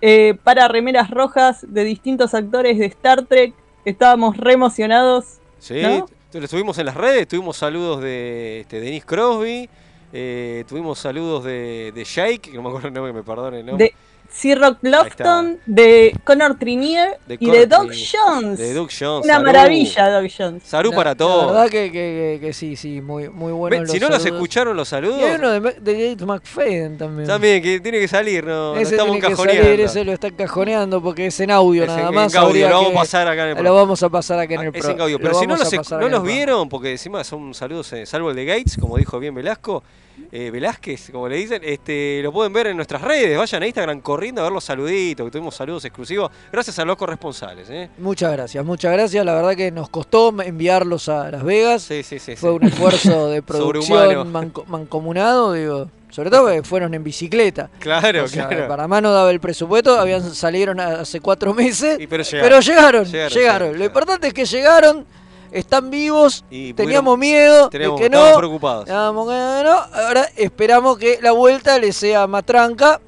eh, 0.02 0.36
para 0.44 0.68
remeras 0.68 1.10
rojas 1.10 1.64
de 1.68 1.84
distintos 1.84 2.34
actores 2.34 2.78
de 2.78 2.86
Star 2.86 3.24
Trek. 3.26 3.54
Estábamos 3.84 4.36
re 4.36 4.52
emocionados. 4.52 5.38
Sí, 5.58 5.80
¿no? 5.82 6.06
estuvimos 6.32 6.76
en 6.78 6.86
las 6.86 6.94
redes, 6.96 7.26
tuvimos 7.28 7.56
saludos 7.56 8.02
de 8.02 8.60
este, 8.60 8.80
Denise 8.80 9.06
Crosby, 9.06 9.70
eh, 10.18 10.64
tuvimos 10.66 10.98
saludos 10.98 11.44
de, 11.44 11.92
de 11.94 12.04
Jake, 12.04 12.38
que 12.38 12.52
no 12.54 12.62
me 12.62 12.68
acuerdo 12.70 12.88
el 12.88 12.94
nombre, 12.94 13.12
me 13.12 13.22
perdone 13.22 13.60
el 13.60 13.66
nombre. 13.66 13.84
De 13.86 13.94
C-Rock 14.28 14.78
Lofton, 14.82 15.60
de 15.66 16.12
Connor 16.24 16.58
Trinier 16.58 17.10
De 17.28 17.34
y 17.38 17.48
de 17.48 17.66
Trinier. 17.68 17.96
Jones. 18.12 18.58
De 18.58 18.74
Doug 18.74 18.88
Jones. 18.90 19.24
Una 19.24 19.34
Salud. 19.34 19.46
maravilla, 19.46 20.10
Doc 20.10 20.30
Jones. 20.36 20.62
Salud 20.64 20.90
La- 20.90 20.96
para 20.96 21.10
La 21.10 21.14
todos. 21.16 21.46
verdad 21.52 21.64
que, 21.70 21.92
que- 21.92 21.92
que- 21.92 22.38
que 22.40 22.52
sí, 22.52 22.74
sí, 22.74 23.00
muy, 23.00 23.28
muy 23.28 23.52
bueno. 23.52 23.86
Si 23.86 24.00
no 24.00 24.08
los 24.08 24.26
escucharon 24.26 24.76
los 24.76 24.88
saludos, 24.88 25.20
Y 25.20 25.24
hay 25.24 25.36
uno 25.36 25.50
de, 25.52 25.60
de 25.80 26.10
Gates 26.10 26.26
McFadden 26.26 26.98
también. 26.98 27.28
también 27.28 27.62
que 27.62 27.78
tiene 27.80 28.00
que 28.00 28.08
salir, 28.08 28.44
no, 28.44 28.74
ese 28.74 28.96
estamos 28.96 29.12
tiene 29.12 29.20
que 29.20 29.26
encajoneando. 29.28 29.62
salir, 29.64 29.80
ese 29.82 30.04
lo 30.04 30.12
está 30.12 30.26
encajoneando 30.26 31.00
porque 31.02 31.26
es 31.26 31.40
en 31.40 31.50
audio 31.52 31.84
Es 31.84 31.90
en- 31.90 31.96
nada 31.96 32.08
en 32.08 32.14
más. 32.16 32.34
audio, 32.34 32.48
habría 32.48 32.68
lo 32.70 32.74
vamos 32.74 32.90
que- 32.90 32.96
a 32.96 33.00
pasar 33.00 33.28
acá 33.28 33.42
en 33.42 33.48
el 33.48 33.48
Lo 33.50 33.54
programa. 33.58 33.78
vamos 33.78 34.02
a 34.02 34.08
pasar 34.08 34.38
acá 34.40 34.54
en 34.54 34.60
el 34.62 34.66
Es 34.74 34.82
pro- 34.82 34.90
en 34.90 35.00
audio, 35.02 35.18
lo 35.18 35.22
pero 35.22 35.34
si 35.38 35.46
no 35.46 35.56
los, 35.56 35.72
no 35.92 36.00
en 36.06 36.10
los 36.10 36.20
el 36.22 36.26
vieron, 36.26 36.68
porque 36.68 36.90
encima 36.90 37.22
son 37.22 37.54
saludos, 37.54 37.92
eh, 37.92 38.04
salvo 38.06 38.30
el 38.30 38.36
de 38.36 38.44
Gates, 38.44 38.76
como 38.76 38.96
dijo 38.98 39.20
bien 39.20 39.34
Velasco, 39.36 39.84
eh, 40.32 40.50
Velázquez, 40.50 41.10
como 41.12 41.28
le 41.28 41.36
dicen, 41.36 41.62
este, 41.64 42.20
lo 42.22 42.32
pueden 42.32 42.52
ver 42.52 42.66
en 42.68 42.76
nuestras 42.76 43.02
redes. 43.02 43.36
Vayan 43.38 43.62
a 43.62 43.66
Instagram 43.66 44.00
corriendo 44.00 44.40
a 44.40 44.44
ver 44.44 44.52
los 44.52 44.64
saluditos, 44.64 45.24
que 45.26 45.30
tuvimos 45.30 45.54
saludos 45.54 45.84
exclusivos. 45.84 46.30
Gracias 46.52 46.78
a 46.78 46.84
los 46.84 46.96
corresponsales. 46.96 47.68
¿eh? 47.70 47.88
Muchas 47.98 48.32
gracias, 48.32 48.64
muchas 48.64 48.92
gracias. 48.92 49.24
La 49.24 49.34
verdad 49.34 49.54
que 49.54 49.70
nos 49.70 49.88
costó 49.88 50.34
enviarlos 50.42 51.08
a 51.08 51.30
Las 51.30 51.44
Vegas. 51.44 51.82
Sí, 51.82 52.02
sí, 52.02 52.18
sí. 52.18 52.36
Fue 52.36 52.50
sí. 52.50 52.56
un 52.56 52.64
esfuerzo 52.64 53.28
de 53.30 53.42
producción 53.42 54.32
manco- 54.32 54.64
mancomunado, 54.66 55.52
digo. 55.52 55.88
Sobre 56.10 56.30
todo 56.30 56.46
que 56.50 56.62
fueron 56.62 56.94
en 56.94 57.04
bicicleta. 57.04 57.68
Claro, 57.78 58.24
O 58.24 58.28
sea, 58.28 58.48
claro. 58.48 58.68
Panamá 58.68 59.00
no 59.02 59.12
daba 59.12 59.30
el 59.30 59.40
presupuesto, 59.40 59.98
habían 59.98 60.22
salieron 60.34 60.80
hace 60.80 61.20
cuatro 61.20 61.52
meses. 61.52 61.98
Y 62.00 62.06
pero 62.06 62.22
llegaron. 62.22 62.48
Pero 62.48 62.60
llegaron, 62.60 63.04
Llegaron, 63.04 63.04
llegaron. 63.04 63.32
llegaron, 63.68 63.78
Lo 63.78 63.84
importante 63.84 64.28
es 64.28 64.32
que 64.32 64.44
llegaron, 64.46 65.04
están 65.52 65.90
vivos, 65.90 66.44
Y 66.50 66.72
teníamos 66.72 67.18
miedo 67.18 67.68
teníamos- 67.70 68.00
de 68.00 68.04
que 68.04 68.10
no. 68.10 68.36
preocupados. 68.36 68.88
No. 68.88 68.94
Ahora 68.94 70.26
esperamos 70.36 70.98
que 70.98 71.18
la 71.22 71.32
vuelta 71.32 71.78
les 71.78 71.96
sea 71.96 72.26
más 72.26 72.44
tranca 72.44 73.00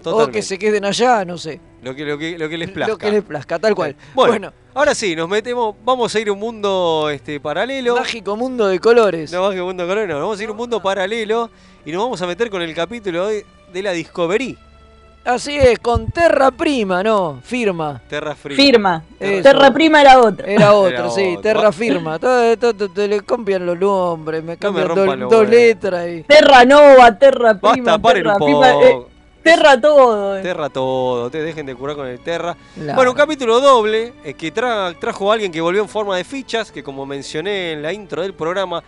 o 0.00 0.02
Totalmente. 0.02 0.38
que 0.38 0.42
se 0.42 0.58
queden 0.58 0.84
allá, 0.84 1.24
no 1.24 1.38
sé. 1.38 1.60
Lo 1.82 1.94
que, 1.94 2.04
lo 2.04 2.16
que, 2.16 2.38
lo 2.38 2.48
que 2.48 2.56
les 2.58 2.70
plazca. 2.70 2.92
Lo 2.92 2.98
que 2.98 3.10
les 3.10 3.22
plazca, 3.22 3.58
tal 3.58 3.74
cual. 3.74 3.94
Bueno, 4.14 4.32
Bueno, 4.32 4.52
ahora 4.74 4.94
sí, 4.94 5.14
nos 5.14 5.28
metemos, 5.28 5.74
vamos 5.84 6.14
a 6.14 6.20
ir 6.20 6.28
a 6.28 6.32
un 6.32 6.38
mundo 6.38 7.10
este, 7.12 7.40
paralelo. 7.40 7.94
mágico 7.96 8.36
mundo 8.36 8.66
de 8.68 8.78
colores. 8.80 9.30
No, 9.32 9.42
mágico 9.42 9.64
mundo 9.66 9.86
color, 9.86 10.08
no, 10.08 10.18
vamos 10.20 10.38
a 10.38 10.42
ir 10.42 10.48
a 10.48 10.52
un 10.52 10.56
mundo 10.58 10.82
paralelo 10.82 11.50
y 11.84 11.92
nos 11.92 12.02
vamos 12.02 12.22
a 12.22 12.26
meter 12.26 12.48
con 12.50 12.62
el 12.62 12.74
capítulo 12.74 13.26
de, 13.28 13.44
de 13.72 13.82
la 13.82 13.92
Discovery. 13.92 14.56
Así 15.24 15.56
es, 15.56 15.78
con 15.78 16.08
Terra 16.10 16.50
Prima, 16.50 17.02
no, 17.02 17.40
firma. 17.42 18.02
Terra 18.08 18.34
Free. 18.34 18.54
Firma. 18.54 19.02
Eso. 19.18 19.42
Terra 19.42 19.72
Prima 19.72 20.02
era 20.02 20.20
otra. 20.20 20.46
Era 20.46 20.74
otro, 20.74 20.88
Era 20.98 21.10
sí, 21.10 21.28
otro. 21.30 21.40
Terra 21.40 21.72
Firma. 21.72 22.18
Todo, 22.18 22.56
todo- 22.58 23.06
le 23.06 23.20
cambian 23.22 23.64
los 23.64 23.78
nombres, 23.78 24.42
me 24.44 24.58
No 24.60 24.72
me 24.72 24.84
cambian 24.84 25.20
los 25.20 25.30
dos 25.30 25.48
letras 25.48 26.06
y. 26.08 26.22
Terra 26.24 26.64
Nova, 26.66 27.18
Terra 27.18 27.54
Basta, 27.54 27.72
Prima, 27.72 27.98
paren 27.98 28.22
Terra 28.24 28.36
un 28.38 28.44
Prima, 28.44 28.72
poco. 28.72 28.84
eh, 28.84 29.06
Terra 29.42 29.80
todo. 29.80 30.36
eh. 30.38 30.42
Terra 30.42 30.68
todo, 30.68 31.30
te 31.30 31.42
dejen 31.42 31.64
de 31.66 31.74
curar 31.74 31.96
con 31.96 32.06
el 32.06 32.18
Terra. 32.20 32.54
Claro. 32.74 32.94
Bueno, 32.96 33.10
un 33.12 33.16
capítulo 33.16 33.60
doble 33.60 34.12
eh, 34.24 34.34
que 34.34 34.52
tra- 34.52 34.94
trajo 34.98 35.30
a 35.30 35.34
alguien 35.34 35.50
que 35.50 35.60
volvió 35.62 35.80
en 35.82 35.88
forma 35.88 36.16
de 36.18 36.24
fichas, 36.24 36.70
que 36.70 36.82
como 36.82 37.06
mencioné 37.06 37.72
en 37.72 37.82
la 37.82 37.94
intro 37.94 38.20
del 38.20 38.34
programa, 38.34 38.82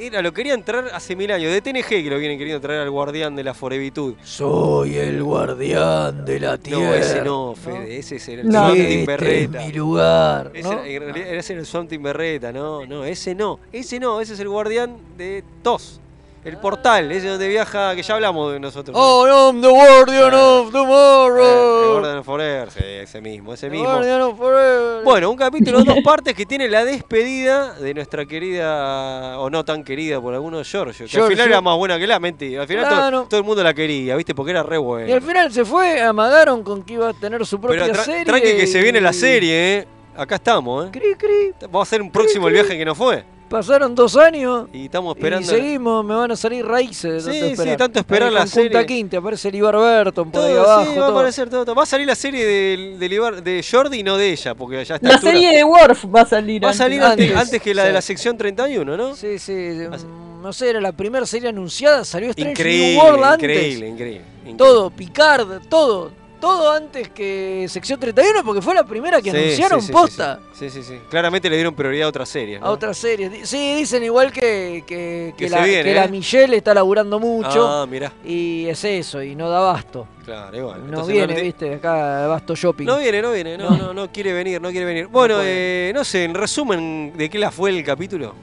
era, 0.00 0.22
lo 0.22 0.32
querían 0.32 0.64
traer 0.64 0.86
hace 0.92 1.14
mil 1.16 1.30
años, 1.30 1.52
de 1.52 1.60
TNG 1.60 1.86
que 1.88 2.10
lo 2.10 2.18
vienen 2.18 2.38
queriendo 2.38 2.60
traer 2.60 2.80
al 2.80 2.90
guardián 2.90 3.36
de 3.36 3.44
la 3.44 3.54
forevitud. 3.54 4.14
Soy 4.22 4.96
el 4.96 5.22
guardián 5.22 6.24
de 6.24 6.40
la 6.40 6.58
tierra. 6.58 6.80
No, 6.82 6.94
ese 6.94 7.22
no, 7.22 7.54
Fede, 7.54 7.98
ese 7.98 8.16
es 8.16 8.28
el 8.28 8.48
No. 8.48 8.66
Swantin 8.66 8.82
Este 8.84 9.00
es 9.00 9.06
Berreta. 9.06 9.58
mi 9.66 9.72
lugar. 9.72 10.50
Ese, 10.54 10.62
¿no? 10.74 10.82
era- 10.82 11.06
en 11.08 11.14
realidad 11.14 11.34
ese 11.34 11.52
era 11.52 11.60
el 11.60 11.66
Swantin 11.66 12.02
Berreta, 12.02 12.52
no, 12.52 12.86
no, 12.86 13.04
ese 13.04 13.34
no, 13.34 13.60
ese 13.72 14.00
no, 14.00 14.20
ese 14.20 14.34
es 14.34 14.40
el 14.40 14.48
guardián 14.48 14.96
de 15.16 15.44
TOS, 15.62 16.00
el 16.42 16.56
portal, 16.56 17.12
ese 17.12 17.28
donde 17.28 17.48
viaja, 17.48 17.94
que 17.94 18.02
ya 18.02 18.14
hablamos 18.14 18.52
de 18.52 18.60
nosotros. 18.60 18.96
Oh, 18.98 19.26
I'm 19.26 19.60
the 19.60 19.68
guardian 19.68 20.32
of 20.32 20.64
Eh, 20.64 20.66
el 20.68 20.72
tomorrow. 20.72 21.92
Guardian 21.92 22.16
of 22.18 22.26
Forever, 22.26 22.70
sí, 22.70 22.80
ese 22.82 23.20
mismo, 23.20 23.52
ese 23.54 23.66
The 23.66 23.72
mismo. 23.72 23.90
guardian 23.90 24.20
of 24.22 24.38
forever. 24.38 25.04
Bueno, 25.04 25.30
un 25.30 25.36
capítulo 25.36 25.78
de 25.80 25.84
dos 25.84 25.98
partes 26.04 26.34
que 26.34 26.46
tiene 26.46 26.68
la 26.68 26.84
despedida 26.84 27.74
de 27.74 27.92
nuestra 27.94 28.24
querida, 28.26 29.38
o 29.38 29.50
no 29.50 29.64
tan 29.64 29.84
querida 29.84 30.20
por 30.20 30.32
algunos, 30.34 30.66
Giorgio. 30.70 31.06
Que 31.06 31.18
al 31.20 31.28
final 31.28 31.48
era 31.48 31.60
más 31.60 31.76
buena 31.76 31.98
que 31.98 32.06
la, 32.06 32.18
mentira. 32.18 32.62
Al 32.62 32.68
final 32.68 32.84
todo- 32.88 32.96
Claro. 32.98 33.26
todo, 33.28 33.40
el 33.40 33.44
mundo 33.46 33.62
la 33.62 33.74
quería, 33.74 34.16
¿viste? 34.16 34.34
Porque 34.34 34.52
era 34.52 34.62
re 34.62 34.76
Y 34.76 34.78
al 34.78 34.82
buena. 34.84 35.20
final 35.20 35.52
se 35.52 35.64
fue, 35.64 36.00
amagaron 36.00 36.62
con 36.62 36.82
que 36.82 36.94
iba 36.94 37.08
a 37.10 37.12
tener 37.12 37.44
su 37.44 37.60
propia 37.60 37.82
Pero 37.82 37.94
tra- 37.94 38.04
serie. 38.04 38.24
tranqui 38.24 38.56
que 38.56 38.66
se 38.66 38.80
viene 38.80 39.00
la 39.00 39.12
serie, 39.12 39.78
¿eh? 39.78 39.86
Acá 40.16 40.36
estamos, 40.36 40.86
¿eh? 40.86 40.90
Cri, 40.90 41.14
cri. 41.16 41.52
Vamos 41.62 41.80
a 41.80 41.82
hacer 41.82 42.02
un 42.02 42.10
próximo 42.10 42.48
el 42.48 42.54
viaje 42.54 42.76
que 42.78 42.84
no 42.84 42.94
fue. 42.94 43.24
Pasaron 43.50 43.96
dos 43.96 44.16
años. 44.16 44.68
Y 44.72 44.84
estamos 44.84 45.16
Y 45.16 45.18
esperando. 45.18 45.48
seguimos, 45.50 46.04
me 46.04 46.14
van 46.14 46.30
a 46.30 46.36
salir 46.36 46.64
raíces 46.64 47.24
de 47.24 47.32
tanto 47.32 47.32
Sí, 47.32 47.40
sí, 47.40 47.52
esperar. 47.52 47.76
tanto 47.76 47.98
esperar 47.98 48.28
Ahí 48.28 48.34
la 48.34 48.40
con 48.42 48.48
Punta 48.50 48.62
serie. 48.62 48.86
Quinte, 48.86 49.16
aparece 49.16 49.48
el 49.48 49.54
Ibar 49.56 49.74
Burton 49.76 50.30
por 50.30 50.40
ahí 50.44 50.52
Todo, 50.52 50.62
abajo. 50.70 50.82
sí, 50.82 50.88
va 50.88 50.92
a 51.04 51.08
todo. 51.08 51.18
aparecer 51.18 51.50
todo, 51.50 51.64
todo. 51.64 51.74
Va 51.74 51.82
a 51.82 51.86
salir 51.86 52.06
la 52.06 52.14
serie 52.14 52.46
de, 52.46 52.96
de, 52.96 53.08
Libar- 53.10 53.42
de 53.42 53.64
Jordi 53.68 53.98
y 53.98 54.02
no 54.04 54.16
de 54.16 54.30
ella, 54.30 54.54
porque 54.54 54.84
ya 54.84 54.94
está. 54.94 55.08
La 55.08 55.18
serie 55.18 55.54
de 55.56 55.64
Worf 55.64 56.04
va 56.14 56.20
a 56.20 56.26
salir. 56.26 56.62
Va 56.62 56.68
a 56.68 56.70
antes. 56.70 56.78
salir 56.78 57.02
antes, 57.02 57.26
antes, 57.28 57.42
antes 57.42 57.60
que 57.62 57.74
la 57.74 57.82
de 57.82 57.88
sí. 57.90 57.94
la 57.94 58.02
sección 58.02 58.36
31, 58.38 58.96
¿no? 58.96 59.16
Sí, 59.16 59.38
sí, 59.40 59.52
mm, 59.52 60.42
no 60.42 60.52
sé, 60.52 60.70
era 60.70 60.80
la 60.80 60.92
primera 60.92 61.26
serie 61.26 61.48
anunciada, 61.48 62.04
salió 62.04 62.30
Strange 62.30 62.52
Increíble, 62.52 62.94
New 62.94 63.02
World 63.04 63.24
antes. 63.24 63.42
increíble, 63.50 63.88
increíble, 63.88 64.24
increíble. 64.44 64.58
Todo, 64.58 64.90
Picard, 64.90 65.66
todo. 65.68 66.12
Todo 66.40 66.72
antes 66.72 67.08
que 67.10 67.66
sección 67.68 68.00
31 68.00 68.42
porque 68.44 68.62
fue 68.62 68.74
la 68.74 68.84
primera 68.84 69.20
que 69.20 69.30
Sí, 69.30 69.36
anunciaron 69.36 69.82
sí, 69.82 69.92
posta 69.92 70.40
Sí, 70.52 70.70
sí, 70.70 70.82
sí. 70.82 70.98
Claramente 71.10 71.50
le 71.50 71.56
dieron 71.56 71.74
prioridad 71.74 72.06
a 72.06 72.08
otras 72.08 72.28
series. 72.28 72.60
¿no? 72.60 72.66
a 72.66 72.70
otras 72.70 72.96
series. 72.96 73.48
Sí, 73.48 73.74
dicen 73.74 74.02
igual 74.02 74.32
que, 74.32 74.82
que, 74.86 75.34
que 75.36 75.44
Que 75.44 75.50
la, 75.50 75.62
viene, 75.64 75.92
¿eh? 75.96 76.08
Michelle 76.08 76.56
está 76.56 76.72
laburando 76.74 77.18
mucho 77.20 77.66
Ah, 77.68 77.86
mirá. 77.86 78.12
y 78.24 78.66
es 78.66 78.82
eso, 78.84 79.22
y 79.22 79.34
no 79.34 79.48
da 79.50 79.60
basto. 79.60 80.06
Claro, 80.24 80.56
igual. 80.56 80.80
No 80.82 80.86
Entonces 80.88 81.14
viene, 81.14 81.40
viste, 81.42 81.74
acá 81.74 82.26
Basto 82.26 82.54
Shopping. 82.54 82.86
No 82.86 82.98
viene, 82.98 83.20
no 83.20 83.32
viene, 83.32 83.58
no, 83.58 83.70
no, 83.76 83.92
no 83.92 84.10
quiere 84.12 84.32
venir, 84.32 84.60
no 84.60 84.70
quiere 84.70 84.86
venir. 84.86 85.06
Bueno, 85.08 85.36
puede. 85.36 85.90
eh, 85.90 85.92
no 85.92 86.04
sé, 86.04 86.24
en 86.24 86.34
resumen, 86.34 87.12
¿de 87.16 87.28
qué 87.28 87.38
la 87.38 87.50
fue 87.50 87.70
el 87.70 87.84
capítulo? 87.84 88.34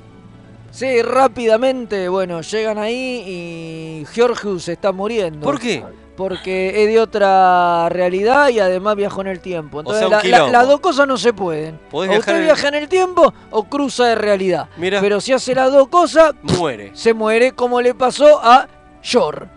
Sí, 0.71 1.01
rápidamente, 1.01 2.09
bueno, 2.09 2.41
llegan 2.41 2.77
ahí 2.77 3.23
y 3.25 4.05
Georgius 4.13 4.67
está 4.67 4.91
muriendo. 4.91 5.39
¿Por 5.45 5.59
qué? 5.59 5.83
Porque 6.17 6.83
es 6.83 6.89
de 6.89 6.99
otra 6.99 7.87
realidad 7.89 8.49
y 8.49 8.59
además 8.59 8.95
viajó 8.95 9.21
en 9.21 9.27
el 9.27 9.39
tiempo. 9.39 9.79
Entonces 9.79 10.07
sea, 10.09 10.09
la- 10.23 10.49
las 10.51 10.67
dos 10.67 10.79
cosas 10.81 11.07
no 11.07 11.15
se 11.17 11.31
pueden. 11.31 11.79
O 11.91 12.19
usted 12.19 12.35
en- 12.37 12.43
viaja 12.43 12.67
en 12.67 12.75
el 12.75 12.89
tiempo 12.89 13.33
o 13.51 13.63
cruza 13.63 14.05
de 14.07 14.15
realidad. 14.15 14.67
Mira. 14.77 14.99
Pero 14.99 15.21
si 15.21 15.31
hace 15.31 15.53
las 15.55 15.71
dos 15.71 15.87
cosas, 15.87 16.33
Muere. 16.41 16.91
se 16.93 17.13
muere 17.13 17.51
como 17.53 17.79
le 17.81 17.93
pasó 17.93 18.39
a 18.43 18.67
Yor. 19.03 19.47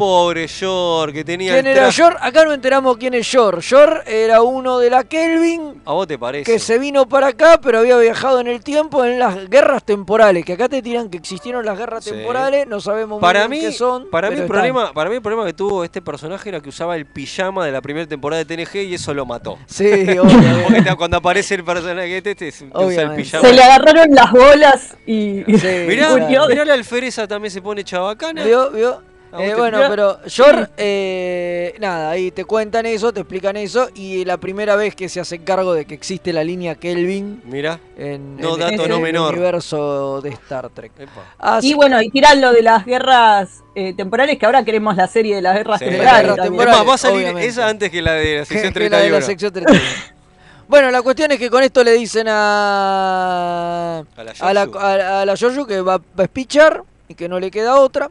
Pobre 0.00 0.46
Yor, 0.46 1.12
que 1.12 1.24
tenía 1.24 1.52
¿Quién 1.52 1.66
el 1.66 1.76
era 1.76 1.90
Yor? 1.90 2.16
Acá 2.20 2.44
no 2.44 2.52
enteramos 2.54 2.96
quién 2.96 3.12
es 3.14 3.30
Yor. 3.30 3.60
Yor 3.60 4.02
era 4.06 4.40
uno 4.42 4.78
de 4.78 4.88
la 4.88 5.04
Kelvin 5.04 5.82
¿A 5.84 5.92
vos 5.92 6.06
te 6.06 6.18
parece? 6.18 6.50
que 6.50 6.58
se 6.58 6.78
vino 6.78 7.06
para 7.06 7.28
acá, 7.28 7.60
pero 7.62 7.80
había 7.80 7.98
viajado 7.98 8.40
en 8.40 8.46
el 8.48 8.62
tiempo 8.64 9.04
en 9.04 9.18
las 9.18 9.48
guerras 9.50 9.84
temporales. 9.84 10.44
Que 10.44 10.54
acá 10.54 10.68
te 10.70 10.80
tiran 10.80 11.10
que 11.10 11.18
existieron 11.18 11.64
las 11.66 11.76
guerras 11.76 12.04
Sí. 12.04 12.12
temporales, 12.12 12.66
no 12.66 12.80
sabemos 12.80 13.18
muy 13.18 13.20
Para 13.20 13.46
bien 13.46 13.50
mí, 13.50 13.60
qué 13.60 13.72
son. 13.72 14.08
para, 14.10 14.30
mí 14.30 14.38
el 14.40 14.46
problema, 14.46 14.92
para 14.94 15.10
mí 15.10 15.16
el 15.16 15.22
problema 15.22 15.44
que 15.44 15.52
tuvo 15.52 15.84
este 15.84 16.00
personaje 16.00 16.48
era 16.48 16.60
que 16.60 16.70
usaba 16.70 16.96
el 16.96 17.04
pijama 17.04 17.66
de 17.66 17.72
la 17.72 17.82
primera 17.82 18.06
temporada 18.06 18.42
de 18.42 18.56
TNG 18.56 18.76
y 18.84 18.94
eso 18.94 19.12
lo 19.12 19.26
mató. 19.26 19.58
Sí, 19.66 19.84
obviamente. 20.18 20.62
Porque 20.82 20.96
cuando 20.96 21.18
aparece 21.18 21.56
el 21.56 21.64
personaje 21.64 22.16
este, 22.16 22.34
te, 22.34 22.50
te 22.50 22.64
usa 22.64 22.66
el 22.66 22.72
Obviamente. 22.86 23.22
pijama. 23.22 23.46
Se 23.48 23.52
le 23.54 23.62
agarraron 23.62 24.14
las 24.14 24.30
bolas 24.32 24.96
y 25.06 25.44
Sí, 25.58 25.68
Mirá, 25.86 26.14
mirá 26.16 26.64
la 26.64 26.72
alfereza 26.74 27.28
también 27.28 27.50
se 27.50 27.60
pone 27.60 27.84
chabacana. 27.84 28.44
¿Vio? 28.44 28.70
¿Vio? 28.70 29.09
¿A 29.32 29.36
vos 29.36 29.44
Eh, 29.46 29.54
bueno, 29.54 29.76
Mirá. 29.78 29.88
pero 29.90 30.24
Yor, 30.26 30.70
eh, 30.76 31.74
nada, 31.78 32.10
ahí 32.10 32.32
te 32.32 32.44
cuentan 32.44 32.84
eso, 32.86 33.12
te 33.12 33.20
explican 33.20 33.56
eso, 33.56 33.88
y 33.94 34.24
la 34.24 34.38
primera 34.38 34.74
vez 34.74 34.96
que 34.96 35.08
se 35.08 35.20
hacen 35.20 35.44
cargo 35.44 35.72
de 35.72 35.84
que 35.84 35.94
existe 35.94 36.32
la 36.32 36.42
línea 36.42 36.74
Kelvin 36.74 37.40
Mirá. 37.44 37.78
en, 37.96 38.36
No, 38.38 38.54
en- 38.54 38.60
dato 38.60 38.82
en 38.84 38.88
no 38.88 38.96
el 38.96 39.02
menor. 39.02 39.32
universo 39.34 40.20
de 40.20 40.30
Star 40.30 40.68
Trek. 40.70 40.90
Así 41.38 41.70
Y 41.70 41.74
bueno, 41.74 42.02
y 42.02 42.10
tiran 42.10 42.40
lo 42.40 42.52
de 42.52 42.62
las 42.62 42.84
guerras 42.84 43.50
eh, 43.76 43.94
temporales, 43.96 44.36
que 44.36 44.46
ahora 44.46 44.64
queremos 44.64 44.96
la 44.96 45.06
serie 45.06 45.36
de 45.36 45.42
las 45.42 45.54
guerras 45.56 45.78
Sí. 45.78 45.84
temporales. 45.84 46.20
Guerras 46.22 46.36
también. 46.36 46.52
temporales. 46.52 46.74
Es 46.74 46.78
más, 46.80 46.90
va 46.90 46.94
a 46.94 46.98
salir 46.98 47.16
obviamente. 47.22 47.48
esa 47.48 47.68
antes 47.68 47.90
que 47.90 48.02
la 48.02 48.12
de 48.14 48.38
la 48.38 48.44
sección 48.46 48.72
que 48.72 48.80
la 48.80 48.96
de 48.98 49.02
31. 49.10 49.14
la 49.20 49.22
sección 49.26 49.52
31. 49.52 49.84
bueno, 50.68 50.90
la 50.90 51.02
cuestión 51.02 51.30
es 51.30 51.38
que 51.38 51.48
con 51.50 51.62
esto 51.62 51.84
le 51.84 51.92
dicen 51.92 52.26
a 52.28 53.98
A 54.16 54.24
la 54.24 54.32
a 54.40 54.52
la, 54.54 54.64
Giorgio. 54.64 54.80
a, 54.80 55.20
a 55.22 55.24
la 55.26 55.34
Giorgio 55.36 55.66
que 55.66 55.80
va, 55.80 55.98
va 55.98 56.02
a 56.18 56.22
espichar 56.24 56.82
y 57.08 57.14
que 57.14 57.28
no 57.28 57.38
le 57.38 57.50
queda 57.52 57.76
otra. 57.80 58.10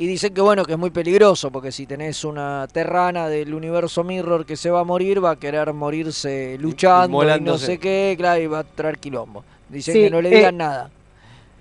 Y 0.00 0.06
dicen 0.06 0.32
que 0.32 0.40
bueno, 0.40 0.64
que 0.64 0.72
es 0.72 0.78
muy 0.78 0.88
peligroso, 0.88 1.50
porque 1.50 1.70
si 1.70 1.84
tenés 1.84 2.24
una 2.24 2.66
terrana 2.72 3.28
del 3.28 3.52
universo 3.52 4.02
Mirror 4.02 4.46
que 4.46 4.56
se 4.56 4.70
va 4.70 4.80
a 4.80 4.84
morir, 4.84 5.22
va 5.22 5.32
a 5.32 5.36
querer 5.36 5.74
morirse 5.74 6.56
luchando 6.58 7.36
y 7.36 7.40
no 7.42 7.58
sé 7.58 7.76
qué, 7.76 8.14
claro, 8.16 8.40
y 8.40 8.46
va 8.46 8.60
a 8.60 8.64
traer 8.64 8.98
quilombo. 8.98 9.44
Dicen 9.68 9.92
Sí, 9.92 10.00
que 10.04 10.10
no 10.10 10.22
le 10.22 10.30
eh, 10.32 10.36
digan 10.36 10.56
nada. 10.56 10.90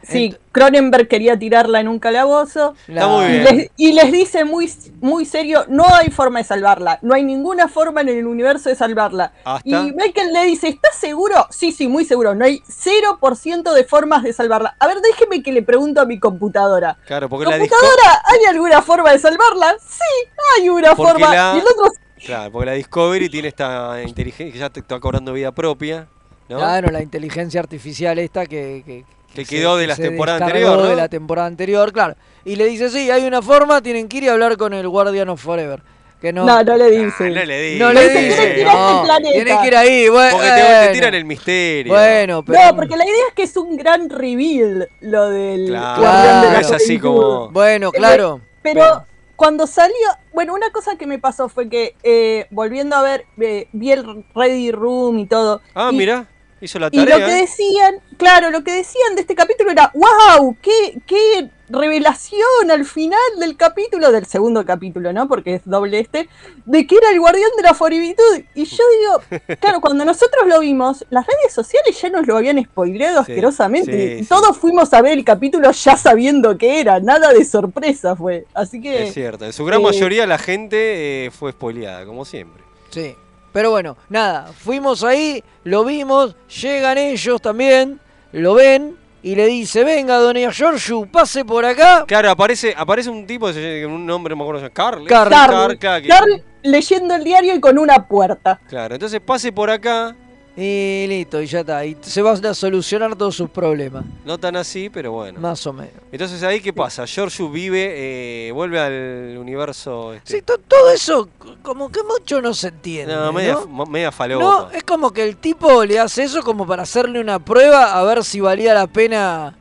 Sí, 0.01 0.35
Cronenberg 0.51 1.07
quería 1.07 1.37
tirarla 1.37 1.79
en 1.79 1.87
un 1.87 1.99
calabozo. 1.99 2.73
Está 2.87 3.07
muy 3.07 3.25
Y 3.25 3.27
bien. 3.29 3.43
les, 3.43 3.71
y 3.77 3.91
les 3.93 4.11
dice 4.11 4.45
muy, 4.45 4.71
muy 5.01 5.25
serio, 5.25 5.65
no 5.67 5.85
hay 5.93 6.09
forma 6.09 6.39
de 6.39 6.45
salvarla, 6.45 6.99
no 7.01 7.13
hay 7.13 7.23
ninguna 7.23 7.67
forma 7.67 8.01
en 8.01 8.09
el 8.09 8.25
universo 8.25 8.69
de 8.69 8.75
salvarla. 8.75 9.33
Hasta- 9.43 9.67
Y 9.69 9.73
Michael 9.93 10.33
le 10.33 10.45
dice, 10.45 10.69
¿estás 10.69 10.95
seguro? 10.95 11.45
Sí, 11.49 11.71
sí, 11.71 11.87
muy 11.87 12.05
seguro, 12.05 12.33
no 12.33 12.45
hay 12.45 12.61
0% 12.67 13.73
de 13.73 13.83
formas 13.83 14.23
de 14.23 14.33
salvarla. 14.33 14.75
A 14.79 14.87
ver, 14.87 14.97
déjeme 15.01 15.43
que 15.43 15.51
le 15.51 15.61
pregunto 15.63 16.01
a 16.01 16.05
mi 16.05 16.19
computadora. 16.19 16.97
Claro, 17.05 17.29
porque 17.29 17.45
la. 17.45 17.57
¿Computadora, 17.57 18.21
hay 18.25 18.45
alguna 18.49 18.81
forma 18.81 19.11
de 19.11 19.19
salvarla? 19.19 19.75
Sí, 19.79 20.29
hay 20.57 20.69
una 20.69 20.95
Porque 20.95 21.11
forma. 21.11 21.33
la- 21.35 21.53
Y 21.55 21.59
el 21.59 21.65
otro, 21.65 21.91
Claro, 22.25 22.51
porque 22.51 22.65
la 22.65 22.73
Discovery 22.73 23.29
tiene 23.29 23.47
esta 23.47 24.01
inteligencia 24.05 24.51
que 24.53 24.59
ya 24.59 24.69
te 24.69 24.81
está 24.81 24.99
cobrando 24.99 25.31
vida 25.33 25.51
propia, 25.53 26.07
¿no? 26.49 26.57
Claro, 26.57 26.91
la 26.91 27.01
inteligencia 27.01 27.61
artificial 27.61 28.19
esta 28.19 28.45
que, 28.45 28.83
que, 28.85 29.05
Que 29.33 29.45
quedó 29.45 29.77
de 29.77 29.87
la 29.87 29.95
temporada 29.95 30.45
anterior, 30.45 30.77
¿no? 30.77 30.85
de 30.85 30.95
la 30.95 31.07
temporada 31.07 31.47
anterior, 31.47 31.93
claro. 31.93 32.15
Y 32.45 32.55
le 32.55 32.65
dice, 32.65 32.89
sí, 32.89 33.11
hay 33.11 33.25
una 33.25 33.41
forma, 33.41 33.81
tienen 33.81 34.07
que 34.07 34.17
ir 34.17 34.29
a 34.29 34.33
hablar 34.33 34.57
con 34.57 34.73
el 34.73 34.87
Guardian 34.87 35.29
of 35.29 35.41
Forever. 35.41 35.81
Que 36.21 36.33
no. 36.33 36.45
No, 36.45 36.61
no 36.63 36.75
le 36.75 36.91
dice. 36.91 37.29
No 37.29 37.45
le 37.45 37.61
dice. 37.61 37.79
No 37.79 37.93
le 37.93 38.01
que 38.01 38.21
dice. 38.21 38.59
ir 38.59 38.67
a 38.67 38.91
este 38.91 39.03
planeta. 39.05 39.61
que 39.61 39.67
ir 39.67 39.75
ahí. 39.75 40.09
Bueno, 40.09 40.31
Porque 40.37 40.49
te, 40.49 40.87
te 40.87 40.93
tiran 40.93 41.13
el 41.13 41.25
misterio. 41.25 41.93
Bueno, 41.93 42.43
pero. 42.43 42.59
No, 42.61 42.75
porque 42.75 42.97
la 42.97 43.05
idea 43.05 43.27
es 43.29 43.33
que 43.35 43.43
es 43.43 43.55
un 43.55 43.77
gran 43.77 44.09
reveal 44.09 44.89
lo 44.99 45.29
del 45.29 45.67
Claro, 45.67 46.47
de 46.47 46.53
la 46.53 46.59
es 46.59 46.71
así 46.71 46.99
como. 46.99 47.49
Bueno, 47.51 47.91
claro. 47.91 48.41
Pero 48.61 49.05
cuando 49.37 49.65
salió, 49.67 49.95
bueno, 50.33 50.53
una 50.53 50.69
cosa 50.71 50.97
que 50.97 51.07
me 51.07 51.17
pasó 51.17 51.47
fue 51.47 51.69
que 51.69 51.95
eh, 52.03 52.47
volviendo 52.49 52.97
a 52.97 53.01
ver, 53.01 53.23
eh, 53.39 53.69
vi 53.71 53.93
el 53.93 54.25
Ready 54.35 54.71
Room 54.71 55.19
y 55.19 55.25
todo. 55.27 55.61
Ah, 55.73 55.91
y, 55.93 55.95
mira, 55.95 56.27
hizo 56.61 56.79
la 56.79 56.89
Y 56.91 56.97
lo 56.99 57.05
tarea. 57.05 57.25
que 57.25 57.31
¿eh? 57.37 57.41
decían, 57.41 57.95
claro, 58.17 58.49
lo 58.51 58.63
que 58.63 58.71
decían 58.71 59.15
de 59.15 59.21
este 59.21 59.35
capítulo 59.35 59.71
era, 59.71 59.91
wow, 59.93 60.55
qué, 60.61 61.01
qué 61.05 61.49
revelación 61.69 62.71
al 62.71 62.83
final 62.85 63.19
del 63.39 63.55
capítulo, 63.55 64.11
del 64.11 64.25
segundo 64.25 64.65
capítulo, 64.65 65.13
¿no? 65.13 65.27
Porque 65.27 65.55
es 65.55 65.61
doble 65.65 65.99
este, 65.99 66.27
de 66.65 66.87
que 66.87 66.95
era 66.95 67.11
el 67.11 67.19
guardián 67.19 67.51
de 67.57 67.63
la 67.63 67.73
foribitud. 67.73 68.41
Y 68.55 68.65
yo 68.65 68.83
digo, 68.99 69.41
claro, 69.59 69.79
cuando 69.81 70.03
nosotros 70.05 70.47
lo 70.47 70.59
vimos, 70.59 71.05
las 71.09 71.25
redes 71.27 71.53
sociales 71.53 71.99
ya 72.01 72.09
nos 72.09 72.25
lo 72.27 72.37
habían 72.37 72.63
spoileado 72.63 73.23
Sí, 73.23 73.31
asquerosamente. 73.31 73.91
sí, 74.15 74.19
y 74.21 74.23
sí. 74.23 74.29
todos 74.29 74.57
fuimos 74.57 74.91
a 74.93 75.01
ver 75.01 75.13
el 75.17 75.23
capítulo 75.25 75.71
ya 75.71 75.95
sabiendo 75.97 76.57
que 76.57 76.79
era, 76.79 76.99
nada 76.99 77.31
de 77.33 77.45
sorpresa 77.45 78.15
fue. 78.15 78.45
Así 78.53 78.81
que... 78.81 79.07
Es 79.07 79.13
cierto, 79.13 79.45
en 79.45 79.53
su 79.53 79.63
gran 79.65 79.81
eh, 79.81 79.83
mayoría 79.83 80.25
la 80.25 80.37
gente 80.37 81.25
eh, 81.25 81.31
fue 81.31 81.51
spoileada, 81.51 82.05
como 82.05 82.25
siempre. 82.25 82.63
Sí. 82.89 83.15
Pero 83.51 83.71
bueno, 83.71 83.97
nada, 84.09 84.51
fuimos 84.57 85.03
ahí, 85.03 85.43
lo 85.63 85.83
vimos, 85.85 86.35
llegan 86.61 86.97
ellos 86.97 87.41
también, 87.41 87.99
lo 88.31 88.53
ven 88.53 88.95
y 89.23 89.35
le 89.35 89.47
dice, 89.47 89.83
venga, 89.83 90.17
doña 90.17 90.51
Giorgio, 90.51 91.05
pase 91.11 91.43
por 91.43 91.65
acá. 91.65 92.05
Claro, 92.07 92.29
aparece, 92.29 92.73
aparece 92.77 93.09
un 93.09 93.25
tipo, 93.27 93.47
un 93.47 94.05
nombre, 94.05 94.31
no 94.35 94.37
me 94.37 94.43
acuerdo, 94.43 94.69
Carl. 94.71 95.05
Carl. 95.07 95.29
Carl, 95.29 95.51
Carl, 95.51 95.77
claro, 95.79 96.01
que- 96.03 96.07
Carl 96.09 96.43
leyendo 96.61 97.15
el 97.15 97.23
diario 97.23 97.55
y 97.55 97.59
con 97.59 97.77
una 97.77 98.07
puerta. 98.07 98.59
claro, 98.67 98.93
entonces 98.95 99.19
pase 99.19 99.51
por 99.51 99.69
acá, 99.69 100.15
Y 100.61 101.05
listo, 101.07 101.41
y 101.41 101.45
ya 101.45 101.61
está. 101.61 101.85
Y 101.85 101.95
se 102.01 102.21
van 102.21 102.45
a 102.45 102.53
solucionar 102.53 103.15
todos 103.15 103.35
sus 103.35 103.49
problemas. 103.49 104.03
no 104.25 104.37
tan 104.37 104.55
así, 104.57 104.89
pero 104.89 105.11
bueno. 105.13 105.39
Más 105.39 105.65
o 105.67 105.71
menos. 105.71 105.93
Entonces 106.11 106.43
ahí, 106.43 106.59
¿qué 106.59 106.73
pasa? 106.73 107.05
Giorgio 107.05 107.49
vive, 107.49 108.47
eh, 108.47 108.51
vuelve 108.51 108.79
al 108.79 109.37
universo... 109.37 110.13
Este, 110.13 110.37
Sí, 110.37 110.41
to- 110.41 110.57
todo 110.57 110.91
eso 110.91 111.29
como 111.61 111.89
que 111.89 112.03
mucho 112.03 112.41
no 112.41 112.53
se 112.53 112.67
entiende. 112.69 113.13
no, 113.15 113.31
¿no? 113.31 113.85
media, 113.85 114.11
falopa. 114.11 114.43
No, 114.43 114.71
es 114.71 114.83
como 114.83 115.11
que 115.11 115.23
el 115.23 115.37
tipo 115.37 115.85
le 115.85 115.97
hace 115.99 116.23
eso 116.23 116.41
como 116.43 116.67
para 116.67 116.83
hacerle 116.83 117.21
una 117.21 117.39
prueba 117.39 117.97
a 117.97 118.03
ver 118.03 118.23
si 118.25 118.39
valía 118.41 118.73
la 118.73 118.87
pena 118.87 119.55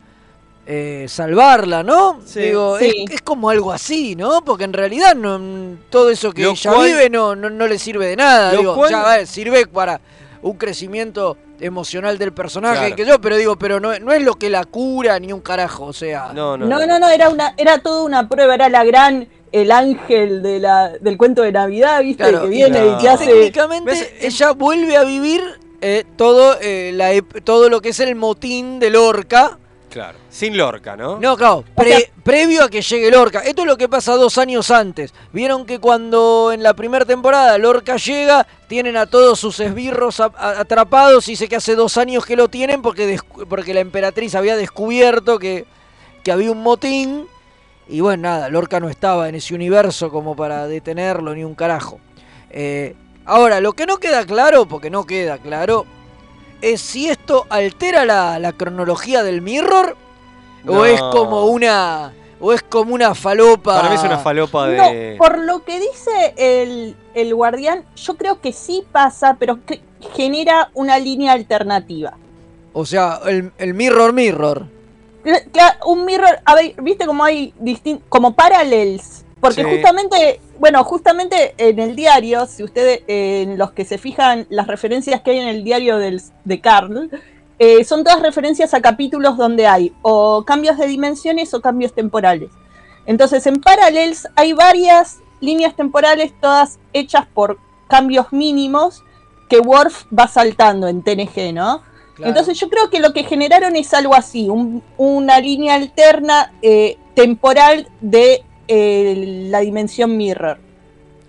eh, 0.67 1.07
salvarla, 1.09 1.83
¿no? 1.83 2.21
Sí. 2.27 2.41
Digo, 2.41 2.79
Sí. 2.79 3.05
Es, 3.09 3.15
es 3.15 3.23
como 3.23 3.49
algo 3.51 3.73
así, 3.73 4.17
¿no? 4.17 4.43
Porque 4.45 4.65
en 4.65 4.73
realidad 4.73 5.15
no, 5.15 5.77
todo 5.91 6.11
eso 6.11 6.33
que 6.33 6.43
Lo 6.43 6.51
ella 6.51 6.73
cual- 6.73 6.87
vive 6.89 7.09
no, 7.09 7.37
no, 7.37 7.49
no 7.51 7.67
le 7.67 7.79
sirve 7.79 8.07
de 8.07 8.17
nada. 8.17 8.53
Lo 8.53 8.59
Digo, 8.61 8.75
cual- 8.75 8.91
ya 8.91 9.03
va, 9.03 9.27
sirve 9.27 9.67
para 9.67 10.01
un 10.43 10.57
crecimiento 10.57 11.37
emocional 11.61 12.19
del 12.19 12.33
personaje, 12.33 12.79
Claro. 12.79 12.97
que 12.97 13.05
yo, 13.05 13.21
pero 13.21 13.37
digo, 13.37 13.57
pero 13.59 13.81
no, 13.81 13.99
no 13.99 14.13
es 14.13 14.23
lo 14.23 14.35
que 14.35 14.49
la 14.51 14.65
cura 14.65 15.19
ni 15.19 15.33
un 15.33 15.41
carajo, 15.41 15.85
o 15.87 15.93
sea. 15.93 16.33
No, 16.35 16.57
no, 16.57 16.67
No, 16.67 16.87
no, 16.87 16.99
no, 16.99 17.09
era 17.09 17.29
una, 17.29 17.55
era 17.57 17.79
toda 17.79 18.05
una 18.05 18.29
prueba, 18.29 18.55
era 18.55 18.69
la 18.69 18.85
gran, 18.85 19.29
el 19.51 19.73
ángel 19.73 20.43
de 20.43 20.61
la, 20.61 20.91
del 21.01 21.17
cuento 21.19 21.43
de 21.43 21.53
Navidad, 21.53 22.01
¿viste? 22.03 22.23
Claro, 22.23 22.43
que 22.43 22.49
viene 22.49 22.79
y 22.87 22.99
te 23.03 23.09
hace. 23.09 23.27
Técnicamente 23.27 23.91
¿Ves? 23.91 24.13
ella 24.21 24.53
vuelve 24.53 24.97
a 24.97 25.05
vivir 25.05 25.43
eh, 25.81 26.05
todo, 26.17 26.57
eh, 26.61 26.93
la 26.95 27.13
ep- 27.15 27.43
todo 27.43 27.69
lo 27.69 27.81
que 27.81 27.89
es 27.91 28.01
el 28.01 28.15
motín 28.15 28.79
de 28.79 28.91
Lorca. 28.91 29.59
Claro, 29.91 30.19
sin 30.29 30.57
Lorca, 30.57 30.97
¿no? 30.97 31.19
No, 31.19 31.37
claro, 31.37 31.65
pre- 31.75 32.13
previo 32.23 32.63
a 32.65 32.69
que 32.69 32.83
llegue 32.83 33.11
Lorca. 33.11 33.41
Esto 33.41 33.63
es 33.63 33.67
lo 33.69 33.79
que 33.79 33.89
pasa 33.89 34.13
dos 34.17 34.37
años 34.37 34.71
antes. 34.71 35.15
Vieron 35.33 35.65
que 35.65 35.79
cuando 35.79 36.53
en 36.53 36.63
la 36.63 36.75
primera 36.75 37.07
temporada 37.07 37.57
Lorca 37.57 37.97
llega, 37.97 38.47
tienen 38.69 38.99
a 38.99 39.07
todos 39.07 39.41
sus 39.41 39.59
esbirros 39.61 40.21
a- 40.21 40.31
a- 40.37 40.61
atrapados 40.61 41.29
y 41.29 41.37
sé 41.37 41.49
que 41.49 41.57
hace 41.57 41.75
dos 41.75 41.97
años 41.97 42.27
que 42.27 42.37
lo 42.37 42.49
tienen 42.49 42.83
porque, 42.83 43.17
descu- 43.17 43.47
porque 43.49 43.73
la 43.73 43.81
emperatriz 43.81 44.35
había 44.35 44.57
descubierto 44.57 45.39
que, 45.39 45.65
que 46.23 46.33
había 46.33 46.51
un 46.53 46.63
motín. 46.63 47.27
Y 47.89 48.01
bueno, 48.01 48.25
nada, 48.25 48.51
Lorca 48.51 48.81
no 48.81 48.91
estaba 48.91 49.31
en 49.31 49.37
ese 49.37 49.55
universo 49.55 50.11
como 50.11 50.37
para 50.37 50.67
detenerlo 50.69 51.35
ni 51.35 51.45
un 51.45 51.55
carajo. 51.55 51.99
Eh, 52.51 52.95
ahora, 53.25 53.61
lo 53.61 53.73
que 53.73 53.87
no 53.87 53.97
queda 53.97 54.27
claro, 54.27 54.67
porque 54.69 54.91
no 54.91 55.05
queda 55.05 55.39
claro, 55.39 55.87
es 56.63 56.81
si 56.81 57.09
esto 57.09 57.47
altera 57.51 58.05
la, 58.05 58.39
la 58.39 58.53
cronología 58.53 59.23
del 59.23 59.43
Mirror 59.43 59.97
o 60.67 60.73
No. 60.73 60.85
es 60.85 61.01
como 61.01 61.47
una 61.47 62.13
o 62.41 62.53
es 62.53 62.63
como 62.63 62.95
una 62.95 63.15
falopa. 63.17 63.77
Para 63.77 63.89
mí 63.91 63.97
es 63.97 64.03
una 64.03 64.19
falopa 64.19 64.67
No, 64.69 64.91
de... 64.91 65.17
por 65.19 65.39
lo 65.39 65.65
que 65.65 65.81
dice 65.81 66.35
el, 66.37 66.97
el 67.15 67.35
guardián, 67.35 67.85
yo 67.97 68.17
creo 68.17 68.41
que 68.41 68.53
sí 68.53 68.85
pasa, 68.93 69.37
pero 69.41 69.59
que 69.67 69.81
genera 70.15 70.71
una 70.75 70.99
línea 70.99 71.33
alternativa. 71.33 72.15
O 72.73 72.87
sea, 72.87 73.21
el, 73.27 73.53
el 73.59 73.75
Mirror 73.75 74.13
Mirror. 74.13 74.67
Cla- 75.25 75.45
cla- 75.51 75.79
un 75.85 76.05
mirror, 76.05 76.39
a 76.45 76.55
ver, 76.55 76.75
viste 76.81 77.05
como 77.07 77.25
hay 77.25 77.53
distin 77.59 78.01
como 78.09 78.35
parallels. 78.35 79.25
Porque 79.41 79.63
Sí. 79.63 79.71
justamente, 79.71 80.41
bueno, 80.59 80.83
justamente 80.85 81.55
en 81.59 81.79
el 81.79 81.95
diario, 81.95 82.47
si 82.47 82.65
ustedes, 82.65 83.03
eh, 83.07 83.43
en 83.43 83.59
los 83.59 83.71
que 83.73 83.85
se 83.85 83.97
fijan 83.99 84.47
las 84.51 84.67
referencias 84.67 85.21
que 85.23 85.31
hay 85.33 85.39
en 85.39 85.49
el 85.49 85.63
diario 85.65 85.99
del, 85.99 86.21
de 86.45 86.61
Carl, 86.61 87.09
eh, 87.61 87.85
son 87.85 88.03
todas 88.05 88.21
referencias 88.23 88.75
a 88.75 88.81
capítulos 88.81 89.37
donde 89.37 89.67
hay 89.67 89.93
o 90.03 90.45
cambios 90.45 90.77
de 90.79 90.87
dimensiones 90.87 91.55
o 91.55 91.61
cambios 91.61 91.93
temporales. 91.93 92.51
Entonces, 93.07 93.47
en 93.47 93.61
Parallels 93.61 94.29
hay 94.37 94.53
varias 94.53 95.19
líneas 95.41 95.75
temporales, 95.77 96.33
todas 96.41 96.79
hechas 96.93 97.27
por 97.33 97.59
cambios 97.89 98.33
mínimos 98.33 99.03
que 99.49 99.61
Worf 99.61 100.05
va 100.17 100.29
saltando 100.29 100.89
en 100.89 101.03
TNG, 101.03 101.53
¿no? 101.55 101.83
Claro. 102.17 102.31
Entonces 102.31 102.59
yo 102.59 102.69
creo 102.69 102.91
que 102.91 102.99
lo 102.99 103.13
que 103.13 103.23
generaron 103.23 103.77
es 103.77 103.95
algo 103.95 104.15
así, 104.15 104.49
un- 104.51 104.83
una 104.97 105.39
línea 105.41 105.75
alterna 105.77 106.53
eh, 106.61 106.99
temporal 107.15 107.89
de 108.01 108.45
eh, 108.69 109.47
la 109.51 109.61
dimensión 109.61 110.17
Mirror. 110.17 110.59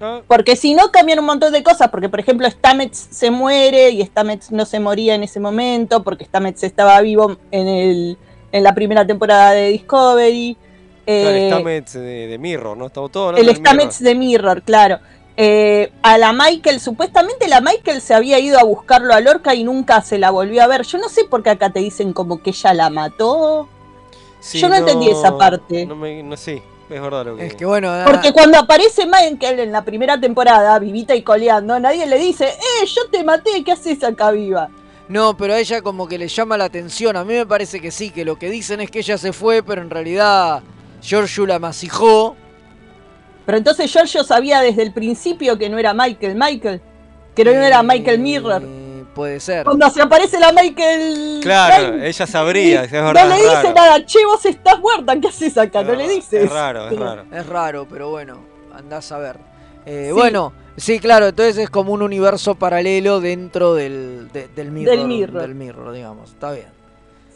Ah, 0.02 0.22
Porque 0.28 0.56
si 0.56 0.74
no 0.76 0.92
cambian 0.92 1.20
un 1.20 1.26
montón 1.26 1.52
de 1.52 1.62
cosas, 1.62 1.90
porque 1.90 2.08
por 2.08 2.20
ejemplo 2.22 2.50
Stamets 2.50 3.08
se 3.12 3.32
muere 3.32 3.90
y 3.90 4.02
Stamets 4.06 4.52
no 4.52 4.66
se 4.66 4.80
moría 4.80 5.16
en 5.16 5.24
ese 5.24 5.40
momento, 5.42 6.04
porque 6.04 6.24
Stamets 6.26 6.64
estaba 6.64 7.02
vivo 7.02 7.38
en, 7.52 7.68
el, 7.68 8.18
en 8.54 8.64
la 8.64 8.74
primera 8.74 9.06
temporada 9.06 9.52
de 9.52 9.70
Discovery. 9.70 10.56
claro, 11.06 11.36
Eh, 11.36 11.50
Stamets 11.52 11.94
de, 11.94 12.28
de 12.28 12.38
Mirror, 12.38 12.78
¿no? 12.78 12.90
Todos 12.90 13.30
hablando 13.30 13.52
el 13.52 13.58
Stamets 13.58 14.00
de 14.02 14.16
Mirror, 14.16 14.62
claro. 14.64 15.00
Eh, 15.42 15.92
a 16.02 16.18
la 16.18 16.34
Michael, 16.34 16.80
supuestamente 16.82 17.48
la 17.48 17.62
Michael 17.62 18.02
se 18.02 18.14
había 18.14 18.40
ido 18.40 18.60
a 18.60 18.64
buscarlo 18.64 19.14
a 19.14 19.22
Lorca 19.22 19.56
y 19.56 19.64
nunca 19.64 20.02
se 20.02 20.18
la 20.18 20.32
volvió 20.32 20.62
a 20.64 20.68
ver. 20.68 20.84
Yo 20.84 20.98
no 20.98 21.08
sé 21.10 21.24
por 21.26 21.44
qué 21.44 21.50
acá 21.52 21.70
te 21.72 21.80
dicen 21.80 22.12
como 22.14 22.42
que 22.42 22.50
ella 22.50 22.74
la 22.74 22.90
mató. 22.90 23.68
Sí, 24.42 24.60
Yo 24.60 24.70
no 24.70 24.76
entendí 24.76 25.10
esa 25.10 25.38
parte. 25.38 25.86
No, 25.86 25.96
me- 25.96 26.24
no, 26.24 26.36
sí, 26.38 26.62
es 26.90 27.02
verdad 27.02 27.26
lo 27.26 27.38
que... 27.38 27.46
Es 27.46 27.56
que 27.56 27.66
bueno, 27.66 27.90
ah, 27.90 28.04
Porque 28.06 28.34
cuando 28.34 28.58
aparece 28.58 29.06
Michael 29.06 29.60
en 29.60 29.72
la 29.72 29.84
primera 29.84 30.20
temporada, 30.20 30.78
vivita 30.80 31.16
y 31.16 31.22
coleando, 31.22 31.80
nadie 31.80 32.06
le 32.08 32.18
dice, 32.18 32.46
eh, 32.46 32.86
yo 32.86 33.10
te 33.12 33.24
maté, 33.24 33.64
¿qué 33.64 33.72
haces 33.72 34.04
acá 34.04 34.32
viva? 34.32 34.70
no, 35.10 35.36
pero 35.36 35.56
a 35.56 35.60
ella 35.60 35.82
como 35.82 36.08
que 36.08 36.20
le 36.20 36.28
llama 36.28 36.56
la 36.56 36.66
atención. 36.66 37.18
A 37.18 37.26
mí 37.26 37.34
me 37.34 37.46
parece 37.46 37.82
que 37.82 37.90
sí, 37.90 38.12
que 38.12 38.24
lo 38.24 38.38
que 38.38 38.50
dicen 38.52 38.80
es 38.80 38.92
que 38.92 39.00
ella 39.00 39.18
se 39.18 39.34
fue, 39.34 39.64
pero 39.64 39.82
en 39.82 39.90
realidad 39.90 40.62
Giorgio 41.02 41.48
la 41.48 41.58
masijó. 41.58 42.36
Pero 43.44 43.58
entonces 43.58 43.92
Giorgio 43.92 44.24
sabía 44.24 44.62
desde 44.62 44.84
el 44.84 44.94
principio 44.94 45.58
que 45.58 45.68
no 45.68 45.80
era 45.80 45.96
Michael 45.96 46.36
Michael, 46.36 46.82
que 47.36 47.44
no 47.44 47.50
era 47.50 47.82
Michael 47.82 48.20
Mirror. 48.20 48.62
Puede 49.20 49.42
ser. 49.42 49.66
Cuando 49.66 49.90
se 49.90 50.02
aparece 50.02 50.40
la 50.40 50.54
Michael... 50.54 51.42
Claro, 51.44 52.02
ella 52.02 52.26
sabría, 52.26 52.86
es 52.86 52.92
verdad. 52.94 53.26
no 53.28 53.36
le 53.36 53.42
dice 53.42 53.54
raro. 53.54 53.74
nada, 53.74 54.06
che, 54.06 54.26
vos 54.26 54.46
estás 54.46 54.80
muerta, 54.80 55.20
¿qué 55.20 55.28
haces 55.28 55.58
acá? 55.58 55.84
No 55.84 55.94
le 55.94 56.08
dices. 56.08 56.46
Es 56.46 56.50
raro, 56.50 56.88
es 56.88 56.98
raro. 56.98 57.26
Es 57.30 57.46
raro, 57.46 57.86
pero 57.90 58.10
bueno, 58.12 58.38
andás 58.74 59.12
a 59.12 59.18
ver. 59.18 59.36
Eh, 59.86 60.06
Sí. 60.08 60.14
Bueno, 60.14 60.54
sí, 60.78 61.00
claro, 61.00 61.28
entonces 61.28 61.58
es 61.58 61.70
como 61.70 61.92
un 61.92 62.02
universo 62.02 62.56
paralelo 62.56 63.20
dentro 63.20 63.74
del, 63.74 64.30
de- 64.32 64.48
del, 64.48 64.72
mirror, 64.72 64.96
Del 64.98 65.06
Mirror. 65.06 65.42
del 65.42 65.56
Mirror, 65.56 65.92
digamos. 65.92 66.30
Está 66.30 66.54
bien. 66.54 66.68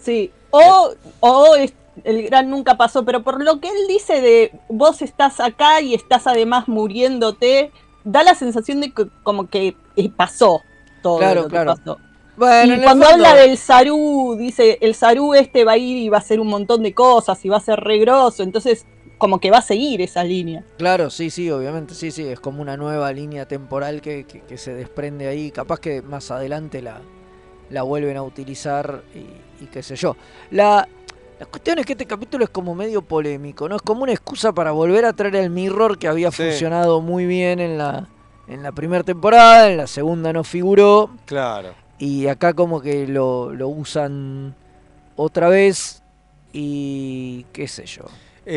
Sí, 0.01 0.31
o, 0.51 0.93
o 1.19 1.55
es- 1.57 1.73
el 2.05 2.23
gran 2.23 2.49
nunca 2.49 2.77
pasó, 2.77 3.03
pero 3.03 3.23
por 3.23 3.43
lo 3.43 3.59
que 3.59 3.67
él 3.67 3.87
dice 3.89 4.21
de 4.21 4.53
vos 4.69 5.01
estás 5.01 5.41
acá 5.41 5.81
y 5.81 5.95
estás 5.95 6.27
además 6.27 6.69
muriéndote, 6.69 7.73
da 8.05 8.23
la 8.23 8.35
sensación 8.35 8.79
de 8.79 8.93
que 8.93 9.07
como 9.23 9.49
que 9.49 9.75
eh, 9.97 10.09
pasó 10.15 10.61
todo 11.03 11.19
Claro, 11.19 11.41
lo 11.43 11.47
que 11.47 11.51
claro. 11.51 11.75
pasó. 11.75 11.99
Bueno, 12.35 12.73
y 12.73 12.81
cuando 12.81 13.05
fondo- 13.05 13.25
habla 13.27 13.35
del 13.39 13.57
Saru, 13.59 14.35
dice, 14.39 14.79
el 14.81 14.95
Saru 14.95 15.35
este 15.35 15.63
va 15.65 15.73
a 15.73 15.77
ir 15.77 15.97
y 15.97 16.09
va 16.09 16.17
a 16.17 16.19
hacer 16.21 16.39
un 16.39 16.47
montón 16.47 16.81
de 16.81 16.91
cosas 16.95 17.45
y 17.45 17.49
va 17.49 17.57
a 17.57 17.59
ser 17.59 17.79
re 17.79 17.99
grosso, 17.99 18.41
entonces 18.41 18.87
como 19.19 19.39
que 19.39 19.51
va 19.51 19.59
a 19.59 19.61
seguir 19.61 20.01
esa 20.01 20.23
línea. 20.23 20.63
Claro, 20.79 21.11
sí, 21.11 21.29
sí, 21.29 21.51
obviamente, 21.51 21.93
sí, 21.93 22.09
sí, 22.09 22.25
es 22.25 22.39
como 22.39 22.61
una 22.63 22.75
nueva 22.75 23.13
línea 23.13 23.47
temporal 23.47 24.01
que, 24.01 24.23
que- 24.25 24.41
que 24.41 24.57
se 24.57 24.73
desprende 24.73 25.27
ahí. 25.27 25.51
Capaz 25.51 25.79
que 25.79 26.01
más 26.01 26.31
adelante 26.31 26.81
la, 26.81 27.01
la 27.69 27.83
vuelven 27.83 28.17
a 28.17 28.23
utilizar 28.23 29.03
y, 29.13 29.63
y 29.63 29.67
qué 29.67 29.83
sé 29.83 29.95
yo. 29.95 30.15
La, 30.49 30.87
La 31.39 31.45
cuestión 31.47 31.77
es 31.79 31.85
que 31.85 31.93
este 31.93 32.05
capítulo 32.05 32.43
es 32.45 32.49
como 32.49 32.73
medio 32.73 33.01
polémico, 33.01 33.67
¿no? 33.67 33.75
Es 33.75 33.81
como 33.81 34.03
una 34.03 34.11
excusa 34.13 34.53
para 34.53 34.71
volver 34.71 35.03
a 35.03 35.11
traer 35.13 35.35
el 35.35 35.49
mirror 35.49 35.97
que 35.97 36.07
había 36.07 36.31
Sí. 36.31 36.43
funcionado 36.43 37.01
muy 37.01 37.25
bien 37.25 37.59
en 37.59 37.77
la, 37.77 38.07
en 38.47 38.63
la 38.63 38.71
primera 38.71 39.03
temporada, 39.03 39.69
en 39.71 39.77
la 39.77 39.87
segunda 39.87 40.33
no 40.33 40.43
figuró. 40.43 41.09
Claro. 41.25 41.73
Y 41.99 42.27
acá 42.27 42.53
como 42.53 42.81
que 42.81 43.07
lo, 43.07 43.53
lo 43.53 43.69
usan 43.69 44.55
otra 45.15 45.47
vez 45.49 46.01
y 46.51 47.45
qué 47.53 47.67
sé 47.67 47.85
yo. 47.85 48.03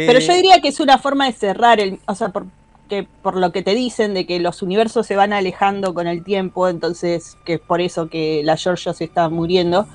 Pero 0.04 0.18
Eh, 0.18 0.20
yo 0.20 0.34
diría 0.34 0.60
que 0.60 0.68
es 0.68 0.80
una 0.80 0.98
forma 0.98 1.26
de 1.26 1.32
cerrar 1.32 1.80
el, 1.80 2.00
o 2.06 2.14
sea, 2.14 2.30
por, 2.30 2.46
que 2.88 3.06
por 3.22 3.36
lo 3.36 3.52
que 3.52 3.62
te 3.62 3.74
dicen 3.74 4.14
de 4.14 4.26
que 4.26 4.40
los 4.40 4.62
universos 4.62 5.06
se 5.06 5.16
van 5.16 5.32
alejando 5.32 5.94
con 5.94 6.06
el 6.06 6.24
tiempo, 6.24 6.68
entonces 6.68 7.36
que 7.44 7.54
es 7.54 7.60
por 7.60 7.80
eso 7.80 8.08
que 8.08 8.42
la 8.44 8.56
Georgia 8.56 8.92
se 8.94 9.04
está 9.04 9.28
muriendo. 9.28 9.86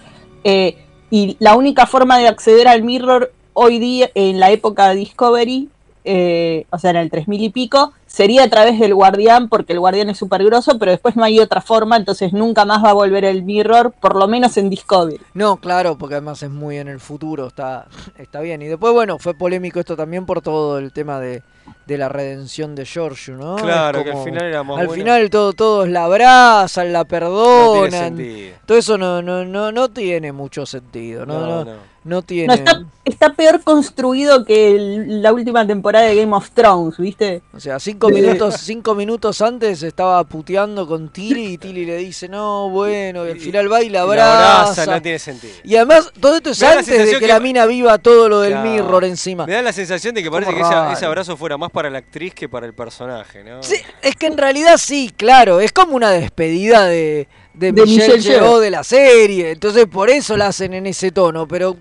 eh, 0.43 0.77
y 1.13 1.35
la 1.39 1.55
única 1.57 1.87
forma 1.87 2.17
de 2.19 2.29
acceder 2.29 2.69
al 2.69 2.83
mirror 2.83 3.33
hoy 3.51 3.79
día, 3.79 4.09
en 4.15 4.39
la 4.39 4.49
época 4.51 4.87
de 4.89 4.95
Discovery, 4.95 5.67
eh, 6.03 6.65
o 6.71 6.77
sea, 6.77 6.91
en 6.91 6.97
el 6.97 7.09
3000 7.09 7.41
y 7.43 7.49
pico, 7.49 7.93
sería 8.07 8.43
a 8.43 8.49
través 8.49 8.79
del 8.79 8.93
guardián, 8.93 9.47
porque 9.49 9.73
el 9.73 9.79
guardián 9.79 10.09
es 10.09 10.17
súper 10.17 10.43
grosso, 10.43 10.77
pero 10.79 10.91
después 10.91 11.15
no 11.15 11.23
hay 11.23 11.39
otra 11.39 11.61
forma, 11.61 11.95
entonces 11.97 12.33
nunca 12.33 12.65
más 12.65 12.83
va 12.83 12.89
a 12.89 12.93
volver 12.93 13.23
el 13.25 13.43
mirror, 13.43 13.93
por 14.01 14.15
lo 14.15 14.27
menos 14.27 14.57
en 14.57 14.69
Discovery. 14.69 15.19
No, 15.33 15.57
claro, 15.57 15.97
porque 15.97 16.15
además 16.15 16.41
es 16.43 16.49
muy 16.49 16.77
en 16.77 16.87
el 16.87 16.99
futuro, 16.99 17.47
está, 17.47 17.87
está 18.17 18.41
bien. 18.41 18.61
Y 18.61 18.65
después, 18.67 18.91
bueno, 18.93 19.17
fue 19.19 19.33
polémico 19.33 19.79
esto 19.79 19.95
también 19.95 20.25
por 20.25 20.41
todo 20.41 20.77
el 20.79 20.91
tema 20.91 21.19
de, 21.19 21.43
de 21.85 21.97
la 21.97 22.09
redención 22.09 22.75
de 22.75 22.85
Giorgio, 22.85 23.37
¿no? 23.37 23.55
Claro, 23.55 24.03
que 24.03 24.09
al 24.09 24.13
como- 24.15 24.25
final 24.25 24.43
era 24.45 24.63
más 24.63 24.79
Al 24.79 24.87
bueno. 24.87 25.03
final 25.03 25.29
todo, 25.29 25.53
todos 25.53 25.87
la 25.87 26.03
abrazan, 26.05 26.91
la 26.91 26.99
No 26.99 27.05
perdonan. 27.07 27.89
tiene 27.89 27.97
sentido. 28.25 28.57
todo 28.65 28.77
eso 28.77 28.97
no, 28.97 29.21
no, 29.21 29.45
no, 29.45 29.71
no 29.71 29.89
tiene 29.89 30.31
mucho 30.31 30.65
sentido, 30.65 31.25
¿no? 31.25 31.39
No, 31.39 31.45
No, 31.63 31.65
no. 31.65 31.90
No 32.03 32.21
tiene. 32.23 32.47
No, 32.47 32.53
está, 32.55 32.81
está 33.05 33.33
peor 33.33 33.61
construido 33.63 34.43
que 34.43 34.75
el- 34.75 35.21
la 35.21 35.31
última 35.33 35.65
temporada 35.67 36.05
de 36.07 36.15
Game 36.15 36.35
of 36.35 36.49
Thrones, 36.51 36.97
¿viste? 36.97 37.41
O 37.53 37.59
sea, 37.59 37.79
cinco 37.79 38.09
Eh, 38.09 38.13
minutos, 38.13 38.55
cinco 38.59 38.95
minutos 38.95 39.39
antes 39.41 39.83
estaba 39.83 40.23
puteando 40.23 40.87
con 40.87 41.09
Tilly 41.09 41.45
y 41.53 41.57
Tilly 41.59 41.85
le 41.85 41.97
dice, 41.97 42.27
no, 42.27 42.69
bueno, 42.69 43.27
y 43.27 43.31
al 43.31 43.39
final 43.39 43.71
va 43.71 43.83
y 43.83 43.89
la 43.89 43.99
La 43.99 44.03
abraza. 44.05 44.61
abraza, 44.63 44.85
no 44.87 45.01
tiene 45.01 45.19
sentido. 45.19 45.53
Y 45.63 45.75
además, 45.75 46.11
todo 46.19 46.37
esto 46.37 46.49
es 46.51 46.63
antes 46.63 46.87
de 46.87 47.05
que, 47.11 47.19
que- 47.19 47.27
la 47.27 47.39
mina 47.39 47.65
viva 47.67 47.97
todo 47.99 48.27
lo 48.29 48.41
del 48.41 48.53
Claro. 48.53 48.69
mirror 48.71 49.03
encima. 49.05 49.45
Me 49.45 49.53
da 49.53 49.61
la 49.61 49.73
sensación 49.73 50.15
de 50.15 50.23
que 50.23 50.31
parece 50.31 50.53
que 50.55 50.61
esa- 50.61 50.91
ese 50.93 51.05
abrazo 51.05 51.37
fuera 51.37 51.57
más 51.57 51.69
para 51.71 51.89
la 51.91 51.99
actriz 51.99 52.33
que 52.33 52.49
para 52.49 52.65
el 52.65 52.73
personaje, 52.73 53.43
¿no? 53.43 53.61
Sí, 53.61 53.75
es 54.01 54.15
que 54.15 54.25
en 54.25 54.37
realidad 54.37 54.77
sí, 54.77 55.11
claro, 55.15 55.59
es 55.59 55.71
como 55.71 55.95
una 55.95 56.09
despedida 56.09 56.85
de, 56.85 57.27
de, 57.53 57.71
De 57.73 57.83
Michelle, 57.83 58.15
Michelle 58.17 58.59
de 58.59 58.71
la 58.71 58.83
serie, 58.83 59.51
entonces 59.51 59.85
por 59.85 60.09
eso 60.09 60.35
la 60.37 60.47
hacen 60.47 60.73
en 60.73 60.87
ese 60.87 61.11
tono, 61.11 61.47
pero 61.47 61.75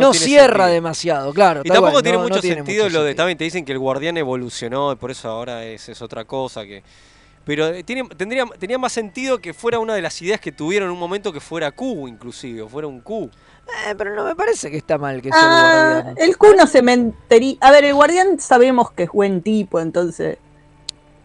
No 0.00 0.12
cierra 0.14 0.46
sentido. 0.64 0.66
demasiado, 0.74 1.32
claro. 1.32 1.60
Y 1.64 1.68
tampoco 1.68 1.92
cual, 1.92 2.02
tiene 2.02 2.18
no- 2.18 2.24
no 2.24 2.28
mucho 2.28 2.40
sentido 2.42 2.88
lo 2.88 3.02
de 3.04 3.14
también 3.14 3.38
te 3.38 3.44
dicen 3.44 3.64
que 3.64 3.72
el 3.72 3.78
guardián 3.78 4.16
evolucionó 4.16 4.92
y 4.92 4.96
por 4.96 5.10
eso 5.10 5.28
ahora 5.28 5.64
es, 5.64 5.88
es 5.88 6.00
otra 6.02 6.24
cosa 6.24 6.64
que 6.64 6.82
pero 7.44 7.66
eh, 7.68 7.82
tiene, 7.84 8.04
tendría, 8.16 8.46
tenía 8.58 8.78
más 8.78 8.90
sentido 8.92 9.38
que 9.38 9.52
fuera 9.52 9.78
una 9.78 9.94
de 9.94 10.00
las 10.00 10.20
ideas 10.22 10.40
que 10.40 10.50
tuvieron 10.50 10.88
en 10.88 10.94
un 10.94 10.98
momento 10.98 11.30
que 11.30 11.40
fuera 11.40 11.70
Q 11.72 12.08
inclusive, 12.08 12.62
o 12.62 12.68
fuera 12.70 12.88
un 12.88 13.00
Q. 13.02 13.28
Eh, 13.86 13.94
pero 13.98 14.14
no 14.14 14.24
me 14.24 14.34
parece 14.34 14.70
que 14.70 14.78
está 14.78 14.96
mal 14.96 15.20
que 15.20 15.28
sea 15.28 15.40
el 15.40 15.46
Ah, 15.46 15.92
guardián. 16.04 16.14
el 16.26 16.36
Q 16.38 16.46
no 16.56 16.66
se 16.66 16.80
mentería. 16.80 17.56
A 17.60 17.70
ver, 17.70 17.84
el 17.84 17.92
guardián 17.94 18.40
sabemos 18.40 18.90
que 18.92 19.02
es 19.02 19.10
buen 19.10 19.42
tipo, 19.42 19.78
entonces. 19.78 20.38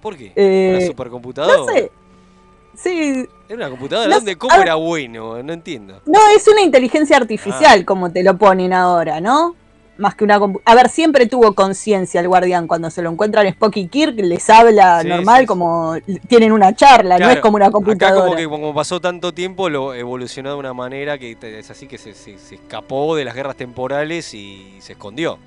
¿Por 0.02 0.18
qué? 0.18 0.34
Eh, 0.36 0.76
¿Una 0.78 0.86
supercomputadora? 0.88 1.58
No 1.58 1.66
sé. 1.68 1.90
Sí. 2.76 3.26
¿Era 3.50 3.58
una 3.58 3.70
computadora? 3.72 4.20
No 4.20 4.38
¿Cómo 4.38 4.54
ver. 4.56 4.62
era 4.68 4.76
bueno? 4.76 5.42
No 5.42 5.54
entiendo. 5.54 6.02
No, 6.06 6.20
es 6.36 6.48
una 6.48 6.62
inteligencia 6.62 7.18
Ah. 7.18 7.22
artificial, 7.22 7.84
como 7.84 8.12
te 8.12 8.22
lo 8.24 8.38
ponen 8.38 8.74
ahora, 8.74 9.20
¿no? 9.20 9.56
Más 9.98 10.14
que 10.16 10.24
una 10.24 10.40
A 10.66 10.76
ver, 10.76 10.88
siempre 10.88 11.26
tuvo 11.26 11.54
conciencia 11.56 12.22
el 12.22 12.28
guardián. 12.28 12.68
Cuando 12.68 12.90
se 12.92 13.02
lo 13.02 13.10
encuentran 13.10 13.48
Spock 13.48 13.76
y 13.78 13.88
Kirk, 13.88 14.16
les 14.20 14.50
habla 14.52 15.02
Sí, 15.02 15.08
normal, 15.10 15.38
sí, 15.38 15.42
sí. 15.42 15.48
como 15.48 15.96
tienen 16.28 16.52
una 16.54 16.74
charla, 16.76 17.18
no 17.18 17.30
es 17.30 17.40
como 17.40 17.56
una 17.58 17.66
Acá 17.66 17.74
computadora. 17.74 18.24
como 18.24 18.36
que 18.38 18.48
como 18.48 18.74
pasó 18.74 19.02
tanto 19.02 19.34
tiempo 19.34 19.68
lo 19.68 19.94
evolucionó 19.96 20.52
de 20.52 20.56
una 20.56 20.74
manera 20.74 21.18
que 21.18 21.36
es 21.42 21.70
así 21.72 21.88
que 21.88 21.98
se, 21.98 22.14
se- 22.14 22.38
se 22.38 22.56
escapó 22.56 23.16
de 23.16 23.26
las 23.26 23.34
guerras 23.36 23.58
temporales 23.58 24.34
y 24.36 24.76
se 24.80 24.94
escondió. 24.94 25.38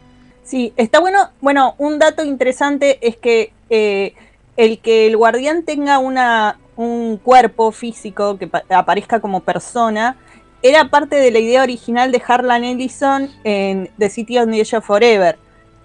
Sí, 0.45 0.73
está 0.77 0.99
bueno. 1.01 1.31
Bueno, 1.41 1.75
un 1.79 1.99
dato 2.01 2.23
interesante 2.25 2.99
es 3.01 3.17
que 3.17 3.53
eh, 3.71 4.13
el 4.59 4.81
que 4.81 5.07
el 5.07 5.17
guardián 5.17 5.63
tenga 5.63 5.99
una, 5.99 6.59
un 6.77 7.19
cuerpo 7.19 7.71
físico 7.73 8.39
que 8.39 8.47
pa- 8.47 8.65
aparezca 8.71 9.21
como 9.21 9.41
persona 9.41 10.17
era 10.63 10.89
parte 10.91 11.17
de 11.17 11.31
la 11.31 11.39
idea 11.41 11.63
original 11.63 12.13
de 12.13 12.23
Harlan 12.27 12.65
Ellison 12.65 13.29
en 13.45 13.91
The 13.99 14.09
City 14.11 14.39
on 14.39 14.51
the 14.53 14.77
of 14.77 14.85
Forever, 14.85 15.37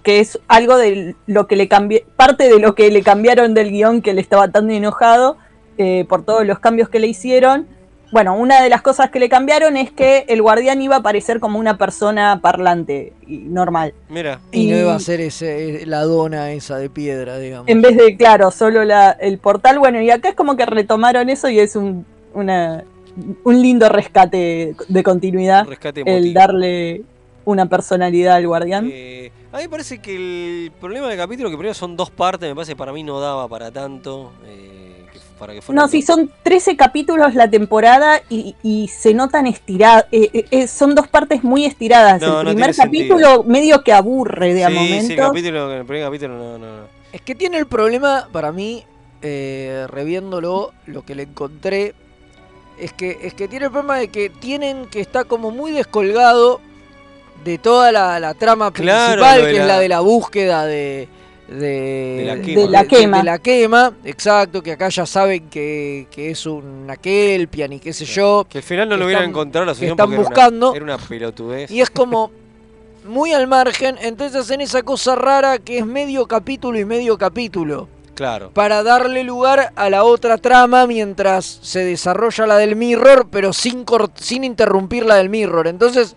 que 0.03 0.19
es 0.19 0.39
algo 0.47 0.77
de 0.77 1.15
lo 1.25 1.47
que 1.47 1.55
le 1.55 1.67
cambió, 1.67 1.99
parte 2.15 2.47
de 2.47 2.59
lo 2.59 2.75
que 2.75 2.91
le 2.91 3.01
cambiaron 3.01 3.53
del 3.53 3.71
guion 3.71 4.01
que 4.01 4.13
le 4.13 4.21
estaba 4.21 4.47
tan 4.49 4.69
enojado 4.69 5.37
eh, 5.77 6.05
por 6.07 6.23
todos 6.23 6.45
los 6.45 6.59
cambios 6.59 6.89
que 6.89 6.99
le 6.99 7.07
hicieron. 7.07 7.67
Bueno, 8.11 8.37
una 8.37 8.61
de 8.61 8.69
las 8.69 8.81
cosas 8.81 9.09
que 9.09 9.19
le 9.19 9.27
cambiaron 9.27 9.75
es 9.75 9.91
que 9.91 10.25
el 10.29 10.41
guardián 10.41 10.81
iba 10.81 10.95
a 10.95 10.99
aparecer 10.99 11.39
como 11.39 11.59
una 11.59 11.77
persona 11.77 12.39
parlante 12.41 13.13
y 13.27 13.37
normal. 13.39 13.93
Mira. 14.09 14.39
Y 14.51 14.67
no 14.67 14.77
iba 14.77 14.95
a 14.95 14.99
ser 14.99 15.19
ese, 15.19 15.85
la 15.85 16.03
dona 16.03 16.51
esa 16.51 16.77
de 16.77 16.89
piedra, 16.89 17.37
digamos. 17.37 17.67
En 17.67 17.81
vez 17.81 17.97
de, 17.97 18.15
claro, 18.15 18.51
solo 18.51 18.85
la, 18.85 19.11
el 19.11 19.39
portal. 19.39 19.79
Bueno, 19.79 20.01
y 20.01 20.09
acá 20.09 20.29
es 20.29 20.35
como 20.35 20.55
que 20.55 20.65
retomaron 20.65 21.29
eso 21.29 21.49
y 21.49 21.59
es 21.59 21.75
un, 21.75 22.05
una, 22.33 22.85
un 23.43 23.61
lindo 23.61 23.89
rescate 23.89 24.75
de 24.87 25.03
continuidad. 25.03 25.63
Un 25.63 25.69
rescate 25.71 26.03
el 26.05 26.33
darle 26.33 27.01
una 27.43 27.65
personalidad 27.67 28.35
al 28.35 28.47
guardián. 28.47 28.89
Eh, 28.91 29.31
a 29.51 29.57
mí 29.57 29.63
me 29.63 29.69
parece 29.69 29.99
que 29.99 30.15
el 30.65 30.71
problema 30.79 31.07
del 31.09 31.17
capítulo, 31.17 31.49
que 31.49 31.57
primero 31.57 31.73
son 31.73 31.95
dos 31.97 32.09
partes, 32.09 32.47
me 32.47 32.55
parece 32.55 32.73
que 32.73 32.77
para 32.77 32.93
mí 32.93 33.03
no 33.03 33.19
daba 33.19 33.47
para 33.47 33.71
tanto. 33.71 34.31
eh, 34.45 34.86
para 35.37 35.53
que 35.53 35.61
fuera 35.61 35.81
No, 35.81 35.87
sí, 35.87 36.01
son 36.01 36.31
13 36.43 36.75
capítulos 36.75 37.35
la 37.35 37.49
temporada 37.49 38.21
y, 38.29 38.55
y 38.63 38.87
se 38.89 39.13
notan 39.13 39.47
estiradas. 39.47 40.05
son 40.67 40.95
dos 40.95 41.07
partes 41.07 41.43
muy 41.43 41.65
estiradas. 41.65 42.21
No, 42.21 42.39
el 42.41 42.45
no 42.45 42.51
primer 42.51 42.75
capítulo 42.75 43.27
sentido. 43.27 43.43
medio 43.43 43.83
que 43.83 43.93
aburre 43.93 44.53
de 44.53 44.65
a 44.65 44.69
Sí, 44.69 44.73
momentos. 44.73 45.07
sí, 45.07 45.13
el, 45.13 45.19
capítulo, 45.19 45.73
el 45.73 45.85
primer 45.85 46.05
capítulo 46.05 46.37
no, 46.37 46.57
no, 46.57 46.77
no. 46.77 46.83
Es 47.13 47.21
que 47.21 47.35
tiene 47.35 47.57
el 47.57 47.67
problema, 47.67 48.27
para 48.31 48.51
mí, 48.51 48.83
eh, 49.21 49.85
reviéndolo, 49.89 50.73
lo 50.85 51.03
que 51.05 51.15
le 51.15 51.23
encontré, 51.23 51.95
es 52.79 52.93
que, 52.93 53.17
es 53.23 53.33
que 53.33 53.47
tiene 53.47 53.65
el 53.65 53.71
problema 53.71 53.97
de 53.97 54.09
que 54.09 54.29
tienen 54.29 54.85
que 54.87 54.99
estar 54.99 55.25
como 55.25 55.51
muy 55.51 55.71
descolgado 55.71 56.59
de 57.43 57.57
toda 57.57 57.91
la, 57.91 58.19
la 58.19 58.33
trama 58.33 58.71
Claro, 58.71 59.21
principal, 59.21 59.49
que 59.51 59.61
es 59.61 59.65
la 59.65 59.79
de 59.79 59.89
la 59.89 59.99
búsqueda 60.01 60.65
de... 60.65 61.07
De, 61.47 61.55
De 62.17 62.23
la 62.25 62.41
quema. 62.41 62.61
De 62.61 62.69
la 62.69 62.85
quema. 62.85 63.17
de 63.19 63.23
la 63.23 63.39
quema, 63.39 63.93
exacto, 64.03 64.61
que 64.61 64.73
acá 64.73 64.89
ya 64.89 65.05
saben 65.05 65.49
que, 65.49 66.07
que 66.11 66.31
es 66.31 66.45
una 66.45 66.97
kelpian 66.97 67.71
y 67.73 67.79
qué 67.79 67.93
sé 67.93 68.05
yo. 68.05 68.45
Que 68.49 68.57
al 68.57 68.63
final 68.63 68.89
no 68.89 68.97
lo 68.97 69.05
hubieran 69.05 69.29
encontrado 69.29 69.65
la 69.65 69.73
solución 69.73 69.91
están 69.91 70.05
porque 70.07 70.15
era 70.21 70.29
buscando. 70.29 70.67
una, 70.69 70.75
era 70.75 70.83
una 70.83 70.97
pelotudez. 70.97 71.71
Y 71.71 71.79
es 71.81 71.89
como 71.89 72.31
muy 73.05 73.31
al 73.31 73.47
margen, 73.47 73.95
entonces 74.01 74.35
hacen 74.41 74.59
esa 74.59 74.83
cosa 74.83 75.15
rara 75.15 75.59
que 75.59 75.77
es 75.77 75.85
medio 75.85 76.25
capítulo 76.27 76.77
y 76.79 76.83
medio 76.85 77.17
capítulo. 77.17 77.87
Claro. 78.15 78.49
Para 78.51 78.81
darle 78.83 79.23
lugar 79.23 79.71
a 79.75 79.89
la 79.89 80.03
otra 80.03 80.37
trama 80.39 80.87
mientras 80.87 81.45
se 81.61 81.85
desarrolla 81.85 82.47
la 82.47 82.57
del 82.57 82.75
mirror, 82.75 83.27
pero 83.31 83.53
sin, 83.53 83.85
cor- 83.85 84.11
sin 84.15 84.43
interrumpir 84.43 85.05
la 85.05 85.15
del 85.15 85.29
mirror. 85.29 85.67
Entonces, 85.67 86.15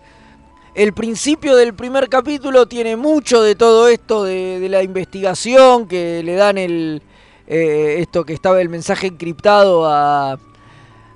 el 0.75 0.93
principio 0.93 1.55
del 1.55 1.73
primer 1.73 2.07
capítulo 2.09 2.65
tiene 2.67 2.95
mucho 2.95 3.41
de 3.41 3.55
todo 3.55 3.87
esto 3.89 4.23
de, 4.23 4.59
de 4.59 4.69
la 4.69 4.83
investigación, 4.83 5.87
que 5.87 6.21
le 6.23 6.35
dan 6.35 6.57
el 6.57 7.01
eh, 7.47 7.97
esto 7.99 8.23
que 8.23 8.33
estaba 8.33 8.61
el 8.61 8.69
mensaje 8.69 9.07
encriptado 9.07 9.85
a... 9.85 10.39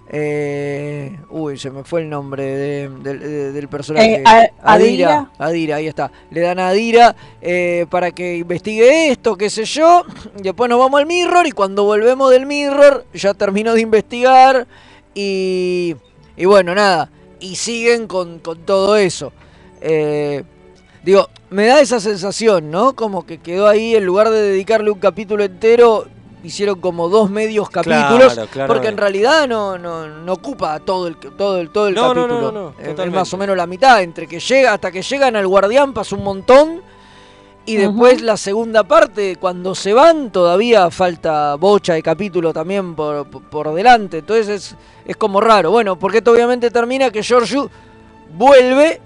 eh, 0.09 1.17
uy, 1.29 1.57
se 1.57 1.71
me 1.71 1.83
fue 1.83 2.01
el 2.01 2.09
nombre 2.09 2.43
de- 2.43 2.89
del- 2.89 3.19
de- 3.19 3.51
del 3.53 3.67
personaje. 3.69 4.15
Eh, 4.15 4.23
a- 4.25 4.49
Adira. 4.61 5.31
Adira, 5.39 5.77
ahí 5.77 5.87
está. 5.87 6.11
Le 6.31 6.41
dan 6.41 6.59
a 6.59 6.69
Adira 6.69 7.15
eh, 7.41 7.85
para 7.89 8.11
que 8.11 8.37
investigue 8.37 9.09
esto, 9.11 9.37
qué 9.37 9.49
sé 9.49 9.63
yo. 9.65 10.03
Después 10.35 10.69
nos 10.69 10.79
vamos 10.79 10.99
al 10.99 11.05
Mirror 11.05 11.47
y 11.47 11.51
cuando 11.51 11.85
volvemos 11.85 12.29
del 12.31 12.45
Mirror 12.45 13.05
ya 13.13 13.33
terminó 13.33 13.73
de 13.73 13.81
investigar 13.81 14.67
y, 15.13 15.95
y 16.35 16.45
bueno, 16.45 16.75
nada. 16.75 17.09
Y 17.39 17.55
siguen 17.55 18.07
con, 18.07 18.39
con 18.39 18.59
todo 18.65 18.95
eso. 18.97 19.31
Eh, 19.87 20.43
digo, 21.03 21.29
me 21.51 21.67
da 21.67 21.79
esa 21.79 21.99
sensación, 21.99 22.71
¿no? 22.71 22.95
Como 22.95 23.25
que 23.25 23.37
quedó 23.37 23.67
ahí, 23.67 23.95
en 23.95 24.03
lugar 24.05 24.29
de 24.31 24.41
dedicarle 24.41 24.89
un 24.89 24.97
capítulo 24.99 25.43
entero, 25.43 26.07
hicieron 26.43 26.79
como 26.81 27.07
dos 27.07 27.29
medios 27.29 27.69
capítulos. 27.69 28.33
Claro, 28.33 28.49
claro. 28.51 28.73
Porque 28.73 28.87
en 28.87 28.97
realidad 28.97 29.47
no, 29.47 29.77
no, 29.77 30.07
no 30.07 30.33
ocupa 30.33 30.79
todo 30.79 31.07
el, 31.07 31.17
todo 31.17 31.59
el, 31.59 31.69
todo 31.69 31.87
el 31.87 31.93
No, 31.95 32.13
no, 32.15 32.27
no, 32.27 32.27
capítulo. 32.27 32.51
no, 32.51 32.73
no, 32.97 33.03
Es- 33.03 33.11
más 33.11 33.31
o 33.33 33.37
menos 33.37 33.55
la 33.55 33.67
mitad. 33.67 34.01
Entre 34.01 34.27
que 34.27 34.39
llega, 34.39 34.73
hasta 34.73 34.91
que 34.91 35.01
llegan 35.03 35.35
al 35.35 35.45
guardián 35.47 35.93
pasa 35.93 36.15
un 36.15 36.23
montón. 36.23 36.81
Y 37.67 37.77
después 37.77 38.21
la 38.21 38.37
segunda 38.37 38.83
parte, 38.83 39.37
cuando 39.37 39.73
se 39.73 39.91
van, 39.93 40.29
todavía 40.31 40.91
falta 40.91 41.55
bocha 41.55 41.93
de 41.95 42.03
capítulo 42.03 42.53
también 42.53 42.95
por, 42.95 43.27
por- 43.27 43.41
por 43.43 43.73
delante. 43.73 44.19
Entonces 44.19 44.47
es, 44.49 44.75
es 45.05 45.17
como 45.17 45.41
raro. 45.41 45.71
Bueno, 45.71 45.97
porque 45.97 46.19
esto 46.19 46.31
obviamente 46.31 46.69
termina 46.69 47.09
que 47.09 47.23
Giorgio 47.23 47.69
vuelve 48.37 49.01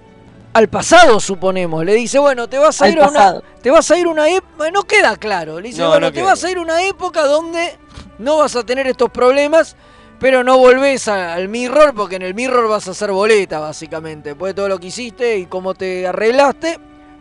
al 0.52 0.68
pasado, 0.68 1.20
suponemos. 1.20 1.84
Le 1.84 1.94
dice, 1.94 2.18
bueno, 2.18 2.48
te 2.48 2.58
vas 2.58 2.80
a 2.82 2.86
Al 2.86 2.92
ir 2.92 3.00
a 3.00 3.08
una. 3.08 3.40
Te 3.62 3.70
vas 3.70 3.90
a 3.90 3.98
ir 3.98 4.06
a 4.06 4.10
una 4.10 4.28
época. 4.28 4.70
No 4.70 4.82
queda 4.84 5.16
claro. 5.16 5.60
Le 5.60 5.68
dice, 5.68 5.80
No, 5.82 5.88
bueno, 5.88 6.06
no 6.06 6.12
te 6.12 6.20
queda. 6.20 6.24
vas 6.30 6.44
a 6.44 6.50
ir 6.50 6.58
a 6.58 6.60
una 6.60 6.82
época 6.84 7.24
donde 7.24 7.78
no 8.18 8.38
vas 8.38 8.56
a 8.56 8.64
tener 8.64 8.86
estos 8.86 9.10
problemas. 9.10 9.76
Pero 10.18 10.44
no 10.44 10.58
volvés 10.58 11.08
a- 11.08 11.32
al 11.32 11.48
mirror 11.48 11.94
porque 11.94 12.16
en 12.16 12.22
el 12.22 12.34
mirror 12.34 12.68
vas 12.68 12.86
a 12.88 12.90
hacer 12.90 13.10
boleta, 13.10 13.58
básicamente. 13.58 14.30
Después 14.30 14.50
de 14.50 14.54
todo 14.54 14.68
lo 14.68 14.78
que 14.78 14.88
hiciste 14.88 15.38
y 15.38 15.46
cómo 15.46 15.72
te 15.74 16.06
arreglaste, 16.06 16.78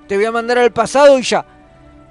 te 0.07 0.15
voy 0.17 0.25
a 0.25 0.31
mandar 0.31 0.57
al 0.59 0.71
pasado 0.73 1.17
y 1.17 1.21
ya. 1.23 1.45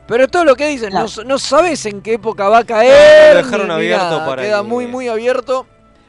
Pero 0.06 0.26
todo 0.28 0.46
lo 0.46 0.56
que 0.56 0.66
dicen, 0.68 0.90
no, 0.94 1.04
no 1.26 1.38
sabes 1.38 1.84
en 1.84 2.00
qué 2.00 2.14
época 2.14 2.48
va 2.48 2.58
a 2.60 2.64
caer. 2.64 3.34
lo 3.36 3.42
dejaron 3.44 3.70
abierto 3.70 4.04
nada. 4.06 4.24
para 4.26 4.42
Queda 4.42 4.62
que- 4.62 4.66
muy, 4.68 4.86
muy 4.86 5.08
abierto 5.08 5.66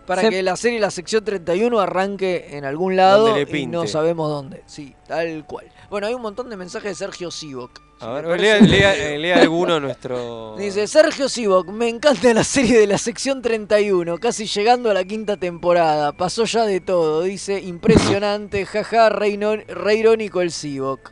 para 0.09 0.23
Se- 0.23 0.29
que 0.29 0.43
la 0.43 0.55
serie, 0.57 0.79
la 0.79 0.91
sección 0.91 1.23
31, 1.23 1.79
arranque 1.79 2.47
en 2.57 2.65
algún 2.65 2.95
lado 2.95 3.39
y 3.39 3.67
no 3.67 3.87
sabemos 3.87 4.27
dónde. 4.29 4.63
Sí, 4.65 4.93
tal 5.07 5.45
cual. 5.45 5.67
Bueno, 5.89 6.07
hay 6.07 6.13
un 6.15 6.21
montón 6.21 6.49
de 6.49 6.57
mensajes 6.57 6.89
de 6.91 6.95
Sergio 7.05 7.31
Sivok. 7.31 7.79
A 8.01 8.11
ver, 8.13 8.39
lea, 8.39 8.59
lea- 8.59 8.95
eh, 8.95 9.19
lea 9.19 9.39
alguno 9.41 9.79
nuestro. 9.79 10.55
Dice 10.57 10.87
Sergio 10.87 11.27
Sivok, 11.29 11.67
me 11.69 11.89
encanta 11.89 12.33
la 12.33 12.43
serie 12.43 12.79
de 12.79 12.87
la 12.87 12.97
sección 12.97 13.41
31, 13.41 14.17
casi 14.17 14.45
llegando 14.47 14.89
a 14.89 14.93
la 14.93 15.03
quinta 15.03 15.37
temporada. 15.37 16.11
Pasó 16.13 16.45
ya 16.45 16.65
de 16.65 16.79
todo, 16.79 17.23
dice 17.23 17.59
impresionante, 17.59 18.65
jaja, 18.65 19.09
re 19.09 19.95
irónico 19.95 20.41
el 20.41 20.51
Sivok. 20.51 21.11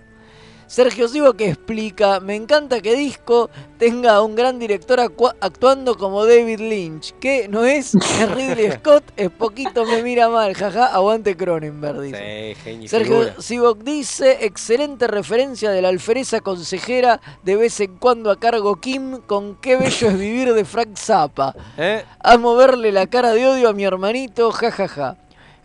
Sergio 0.68 1.07
Sivok 1.07 1.39
explica, 1.41 2.20
me 2.20 2.36
encanta 2.36 2.82
que 2.82 2.93
Disco 2.93 3.49
tenga 3.80 4.15
a 4.15 4.22
un 4.22 4.36
gran 4.36 4.59
director 4.59 4.99
actuando 4.99 5.97
como 5.97 6.26
David 6.26 6.59
Lynch, 6.59 7.13
que 7.20 7.47
no 7.47 7.63
es 7.63 7.95
es 7.95 8.32
Ridley 8.32 8.72
Scott, 8.80 9.03
es 9.15 9.30
poquito 9.30 9.86
me 9.86 10.03
mira 10.03 10.28
mal, 10.28 10.53
jaja, 10.53 10.88
aguante 10.88 11.38
Cronenberg, 11.38 12.01
dice. 12.01 12.53
Sí, 12.53 12.61
genio, 12.61 12.89
Sergio. 12.89 13.41
Sivok 13.41 13.80
dice, 13.84 14.45
excelente 14.45 15.07
referencia 15.07 15.72
de 15.72 15.82
la 15.82 15.88
alfereza 15.88 16.41
consejera, 16.41 17.22
de 17.43 17.55
vez 17.55 17.80
en 17.80 17.95
cuando 17.95 18.30
a 18.30 18.38
cargo 18.38 18.76
Kim, 18.76 19.22
con 19.22 19.55
qué 19.55 19.78
bello 19.78 20.09
es 20.09 20.20
vivir 20.20 20.53
de 20.53 20.65
Frank 20.65 20.97
Zappa. 20.97 21.55
¿Eh? 21.78 22.03
Amo 22.20 22.55
verle 22.55 22.91
la 22.91 23.07
cara 23.07 23.32
de 23.32 23.47
odio 23.47 23.70
a 23.70 23.74
mi 23.74 23.86
hermanito, 23.86 24.51
jajaja. 24.51 25.18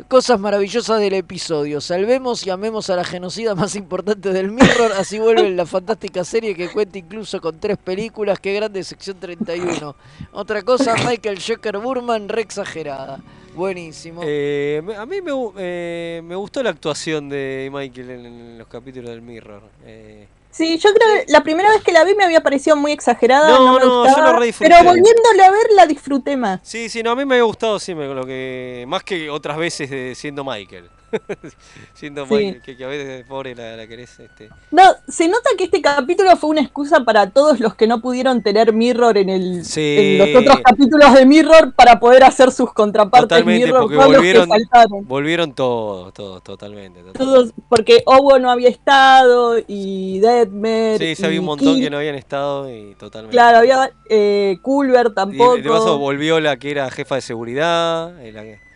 Cosas 0.09 0.41
maravillosas 0.41 1.01
del 1.01 1.13
episodio. 1.13 1.81
Salvemos 1.81 2.47
y 2.47 2.51
amemos 2.51 2.89
a 2.89 2.97
la 2.97 3.05
genocida 3.05 3.55
más 3.55 3.77
importante 3.77 4.33
del 4.33 4.51
Mirror. 4.51 4.93
Así 4.93 5.19
vuelve 5.19 5.51
la 5.51 5.67
fantástica 5.67 6.25
serie 6.25 6.55
que 6.55 6.71
cuenta 6.71 6.99
incluso 6.99 7.41
con 7.41 7.61
tres 7.61 7.77
películas. 7.77 8.41
Qué 8.41 8.55
grande 8.55 8.83
sección 8.85 9.21
31. 9.21 9.95
Otra 10.33 10.63
cosa, 10.63 10.95
Michael 11.07 11.39
Joker 11.47 11.79
Burman, 11.79 12.29
re 12.29 12.41
exagerada. 12.41 13.21
Buenísimo. 13.55 14.23
Eh, 14.25 14.83
a 14.97 15.05
mí 15.05 15.17
eh, 15.59 16.23
me 16.25 16.37
gustó 16.37 16.63
la 16.63 16.71
actuación 16.71 17.29
de 17.29 17.71
Michael 17.71 18.11
en, 18.11 18.27
en 18.27 18.59
los 18.59 18.69
capítulos 18.69 19.11
del 19.11 19.21
Mirror. 19.21 19.63
Eh, 19.85 20.27
Sí, 20.53 20.79
yo 20.79 20.91
creo 20.93 21.25
que 21.25 21.33
la 21.33 21.43
primera 21.43 21.71
vez 21.71 21.83
que 21.83 21.93
la 21.93 22.05
vi 22.05 22.15
me 22.15 22.25
había 22.25 22.43
parecido 22.43 22.77
muy 22.77 22.93
exagerada. 22.93 23.49
No, 23.49 23.65
No, 23.65 23.73
me 23.75 23.81
no, 23.85 24.17
yo 24.17 24.23
lo 24.23 24.39
re 24.39 24.47
disfruté. 24.47 24.71
pero 24.71 24.85
volviéndole 24.85 25.45
a 25.45 25.51
ver 25.51 25.67
la 25.75 25.87
disfruté 25.87 26.37
más. 26.37 26.61
sí, 26.63 26.89
sí, 26.89 27.03
no, 27.03 27.11
a 27.13 27.17
mí 27.17 27.25
me 27.25 27.35
había 27.37 27.45
gustado, 27.45 27.79
sí, 27.81 27.95
me, 27.95 28.07
lo 28.07 28.25
que 28.27 28.85
más 28.87 29.03
que 29.03 29.31
otras 29.31 29.57
veces 29.57 29.89
de 29.91 30.15
siendo 30.15 30.45
Michael. 30.45 30.89
siendo 31.95 32.27
Sí. 32.27 32.59
Que, 32.65 32.77
que 32.77 32.85
a 32.85 32.89
veces, 32.89 33.25
pobre, 33.27 33.55
la, 33.55 33.77
la 33.77 33.87
querés. 33.87 34.19
Este. 34.21 34.49
No, 34.71 34.83
se 35.09 35.29
nota 35.29 35.51
que 35.59 35.65
este 35.65 35.81
capítulo 35.83 36.37
fue 36.37 36.51
una 36.51 36.61
excusa 36.61 37.05
para 37.05 37.31
todos 37.31 37.61
los 37.61 37.75
que 37.75 37.87
no 37.87 38.01
pudieron 38.01 38.43
tener 38.43 38.73
Mirror 38.73 39.19
en 39.19 39.29
el 39.29 39.65
Sí. 39.65 39.97
en 39.99 40.19
los 40.35 40.43
otros 40.43 40.61
capítulos 40.65 41.13
de 41.15 41.27
Mirror 41.27 41.73
para 41.75 41.99
poder 42.01 42.25
hacer 42.25 42.51
sus 42.53 42.73
contrapartes 42.73 43.29
Totalmente, 43.29 43.67
Mirror, 43.67 43.81
porque 43.83 43.97
todos 43.97 44.09
los 44.09 44.17
volvieron, 44.17 44.45
que 44.45 44.49
faltaron. 44.51 45.07
volvieron 45.09 45.55
todos, 45.55 46.13
todos, 46.15 46.43
totalmente. 46.43 47.01
totalmente. 47.03 47.19
Todos, 47.19 47.53
porque 47.69 48.03
Owo 48.07 48.39
no 48.39 48.51
había 48.51 48.69
estado 48.69 49.57
y 49.67 50.19
Deadmer. 50.21 50.99
Sí, 50.99 51.25
había 51.25 51.41
un 51.41 51.45
y 51.45 51.47
montón 51.47 51.81
que 51.81 51.91
no 51.91 51.99
habían 51.99 52.15
estado 52.15 52.73
y 52.75 52.95
totalmente. 52.95 53.33
Claro, 53.33 53.59
había 53.59 53.93
eh, 54.09 54.59
Culver 54.63 55.09
Y 55.11 55.15
tampoco. 55.15 55.57
de 55.57 55.63
paso 55.69 55.99
volvió 55.99 56.41
la 56.41 56.57
que 56.57 56.71
era 56.71 56.91
jefa 56.91 57.17
de 57.17 57.21
seguridad. 57.21 58.21
eh, 58.23 58.33
la 58.33 58.43
que- 58.43 58.72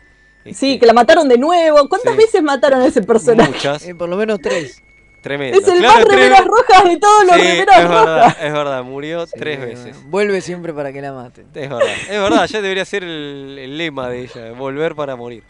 Sí, 0.54 0.78
que 0.80 0.86
la 0.86 0.92
mataron 0.92 1.28
de 1.28 1.38
nuevo. 1.38 1.88
¿Cuántas 1.88 2.12
Sí. 2.12 2.18
veces 2.18 2.42
mataron 2.42 2.80
a 2.82 2.86
ese 2.86 3.02
personaje? 3.02 3.50
Muchas. 3.52 3.84
Eh, 3.86 3.94
por 3.94 4.08
lo 4.08 4.16
menos 4.16 4.38
tres. 4.40 4.82
Tremendo. 5.22 5.58
Es 5.58 5.66
el 5.66 5.78
Claro, 5.78 5.94
más 5.94 6.04
remeras 6.04 6.44
rojas 6.44 6.84
de 6.84 6.96
todos 6.98 7.24
los 7.26 7.34
Sí, 7.34 7.42
remeras 7.42 7.76
es 7.78 7.88
verdad, 7.88 8.16
rojas. 8.18 8.36
es 8.40 8.52
verdad, 8.52 8.82
murió 8.84 9.26
tres 9.26 9.60
veces. 9.60 9.96
Vuelve 10.04 10.40
siempre 10.40 10.72
para 10.72 10.92
que 10.92 11.00
la 11.02 11.12
maten. 11.12 11.46
Es 11.52 11.68
verdad, 11.68 11.80
es 12.08 12.20
verdad, 12.20 12.46
ya 12.48 12.60
debería 12.62 12.84
ser 12.84 13.02
el, 13.02 13.58
el 13.60 13.76
lema 13.76 14.08
de 14.08 14.20
ella, 14.20 14.52
volver 14.52 14.94
para 14.94 15.16
morir. 15.16 15.42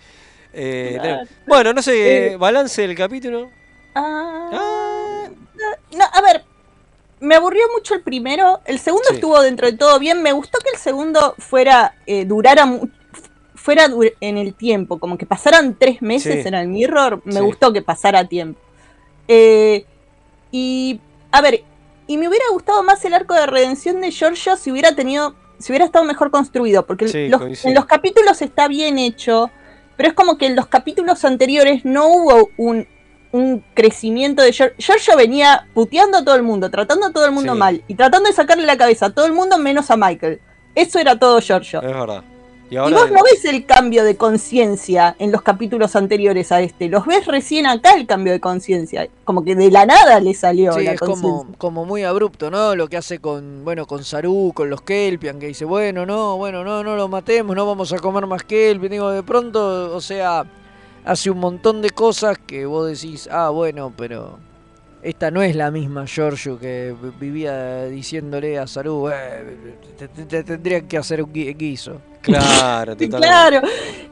Eh, 0.55 0.97
Claro. 0.99 1.28
Bueno, 1.47 1.72
no 1.74 1.82
sé, 1.82 2.28
Eh. 2.32 2.36
balance 2.38 2.80
del 2.80 2.97
capítulo. 2.97 3.51
Ah, 3.94 5.28
no, 5.92 6.05
a 6.12 6.20
ver, 6.22 6.44
me 7.20 7.34
aburrió 7.34 7.62
mucho 7.76 7.94
el 7.94 8.01
primero. 8.03 8.61
El 8.64 8.78
segundo 8.78 9.09
Sí. 9.11 9.16
estuvo 9.16 9.40
dentro 9.42 9.66
de 9.70 9.76
todo 9.76 9.99
bien. 9.99 10.22
Me 10.22 10.32
gustó 10.32 10.59
que 10.61 10.70
el 10.70 10.78
segundo 10.78 11.34
fuera, 11.38 11.94
eh, 12.07 12.24
durara 12.24 12.66
fuera 13.66 13.88
en 14.20 14.38
el 14.38 14.54
tiempo, 14.54 14.98
como 15.00 15.18
que 15.18 15.26
pasaran 15.26 15.74
tres 15.76 16.00
meses 16.00 16.42
Sí. 16.42 16.48
en 16.48 16.54
el 16.54 16.68
mirror. 16.68 17.20
Me 17.24 17.32
Sí. 17.32 17.40
gustó 17.40 17.72
que 17.72 17.82
pasara 17.82 18.24
tiempo. 18.28 18.60
Eh, 19.26 19.84
y, 20.52 21.00
a 21.32 21.40
ver, 21.40 21.64
y 22.06 22.16
me 22.16 22.28
hubiera 22.28 22.44
gustado 22.52 22.82
más 22.84 23.04
el 23.04 23.12
arco 23.12 23.34
de 23.34 23.44
redención 23.46 24.00
de 24.00 24.12
Giorgio 24.12 24.56
si 24.56 24.70
hubiera 24.70 24.94
tenido, 24.94 25.34
si 25.58 25.72
hubiera 25.72 25.84
estado 25.84 26.04
mejor 26.04 26.30
construido, 26.30 26.86
porque 26.86 27.08
Sí, 27.08 27.28
los- 27.28 27.64
en 27.64 27.74
los 27.74 27.86
capítulos 27.86 28.40
está 28.40 28.68
bien 28.68 28.98
hecho, 28.98 29.50
pero 29.96 30.10
es 30.10 30.14
como 30.14 30.38
que 30.38 30.46
en 30.46 30.54
los 30.54 30.66
capítulos 30.68 31.24
anteriores 31.24 31.84
no 31.84 32.06
hubo 32.06 32.50
un, 32.56 32.86
un 33.32 33.64
crecimiento 33.74 34.42
de 34.42 34.52
Giorgio. 34.52 34.76
Giorgio 34.78 35.16
venía 35.16 35.66
puteando 35.74 36.18
a 36.18 36.24
todo 36.24 36.36
el 36.36 36.44
mundo, 36.44 36.70
tratando 36.70 37.06
a 37.06 37.12
todo 37.12 37.26
el 37.26 37.32
mundo 37.32 37.56
mal, 37.56 37.82
y 37.88 37.96
tratando 37.96 38.28
de 38.28 38.34
sacarle 38.36 38.64
la 38.64 38.76
cabeza 38.76 39.06
a 39.06 39.10
todo 39.10 39.26
el 39.26 39.32
mundo 39.32 39.58
menos 39.58 39.90
a 39.90 39.96
Michael. 39.96 40.40
Eso 40.76 41.00
era 41.00 41.18
todo 41.18 41.40
Giorgio. 41.40 41.82
Es 41.82 41.88
verdad. 41.92 42.22
Y 42.68 42.76
vos 42.94 43.10
no 43.12 43.22
ves 43.22 43.44
el 43.44 43.64
cambio 43.64 44.02
de 44.02 44.16
conciencia 44.16 45.14
en 45.20 45.30
los 45.30 45.42
capítulos 45.42 45.94
anteriores 45.94 46.50
a 46.50 46.60
este, 46.60 46.88
los 46.88 47.06
ves 47.06 47.24
recién 47.26 47.64
acá 47.66 47.94
el 47.94 48.06
cambio 48.06 48.32
de 48.32 48.40
conciencia, 48.40 49.08
como 49.24 49.44
que 49.44 49.54
de 49.54 49.70
la 49.70 49.86
nada 49.86 50.18
le 50.18 50.34
salió 50.34 50.72
Sí, 50.72 50.82
la 50.84 50.92
es 50.94 51.00
como, 51.00 51.46
como 51.58 51.84
muy 51.84 52.02
abrupto, 52.02 52.50
¿no? 52.50 52.74
Lo 52.74 52.88
que 52.88 52.96
hace 52.96 53.20
con, 53.20 53.64
bueno, 53.64 53.86
con 53.86 54.02
Saru, 54.02 54.52
con 54.54 54.68
los 54.68 54.82
Kelpian, 54.82 55.38
que 55.38 55.46
dice, 55.46 55.64
bueno, 55.64 56.06
no, 56.06 56.36
bueno, 56.36 56.64
no, 56.64 56.82
no 56.82 56.96
lo 56.96 57.06
matemos, 57.06 57.54
no 57.54 57.66
vamos 57.66 57.92
a 57.92 57.98
comer 57.98 58.26
más 58.26 58.42
Kelpian. 58.42 58.90
Digo, 58.90 59.10
de 59.10 59.22
pronto, 59.22 59.94
o 59.94 60.00
sea, 60.00 60.44
hace 61.04 61.30
un 61.30 61.38
montón 61.38 61.82
de 61.82 61.90
cosas 61.90 62.36
que 62.38 62.66
vos 62.66 62.88
decís, 62.88 63.28
ah, 63.30 63.50
bueno, 63.50 63.92
pero 63.96 64.40
esta 65.02 65.30
no 65.30 65.40
es 65.40 65.54
la 65.54 65.70
misma 65.70 66.04
Giorgio 66.06 66.58
que 66.58 66.92
vivía 67.20 67.84
diciéndole 67.84 68.58
a 68.58 68.66
Saru, 68.66 69.08
"Eh, 69.08 69.76
te, 69.96 70.08
te- 70.08 70.24
te 70.24 70.42
tendrían 70.42 70.88
que 70.88 70.98
hacer 70.98 71.22
un 71.22 71.32
gui- 71.32 71.56
guiso. 71.56 72.00
Claro, 72.27 72.93
totalmente. 72.97 73.18
Claro. 73.27 73.62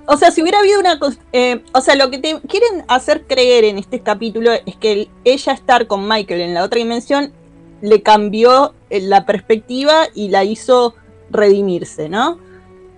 O 0.06 0.16
sea, 0.16 0.30
si 0.30 0.42
hubiera 0.42 0.58
habido 0.60 0.80
una... 0.80 0.98
eh, 1.32 1.62
o 1.72 1.80
sea, 1.80 1.94
lo 1.96 2.10
que 2.10 2.18
te 2.18 2.40
quieren 2.48 2.84
hacer 2.88 3.24
creer 3.26 3.64
en 3.64 3.78
este 3.78 4.00
capítulo 4.00 4.52
es 4.52 4.76
que 4.76 4.92
el- 4.92 5.10
ella 5.24 5.52
estar 5.52 5.86
con 5.86 6.08
Michael 6.08 6.40
en 6.40 6.54
la 6.54 6.62
otra 6.64 6.78
dimensión 6.78 7.32
le 7.80 8.02
cambió 8.02 8.74
eh, 8.90 9.00
la 9.00 9.26
perspectiva 9.26 10.06
y 10.14 10.28
la 10.28 10.44
hizo 10.44 10.94
redimirse, 11.30 12.08
¿no? 12.08 12.38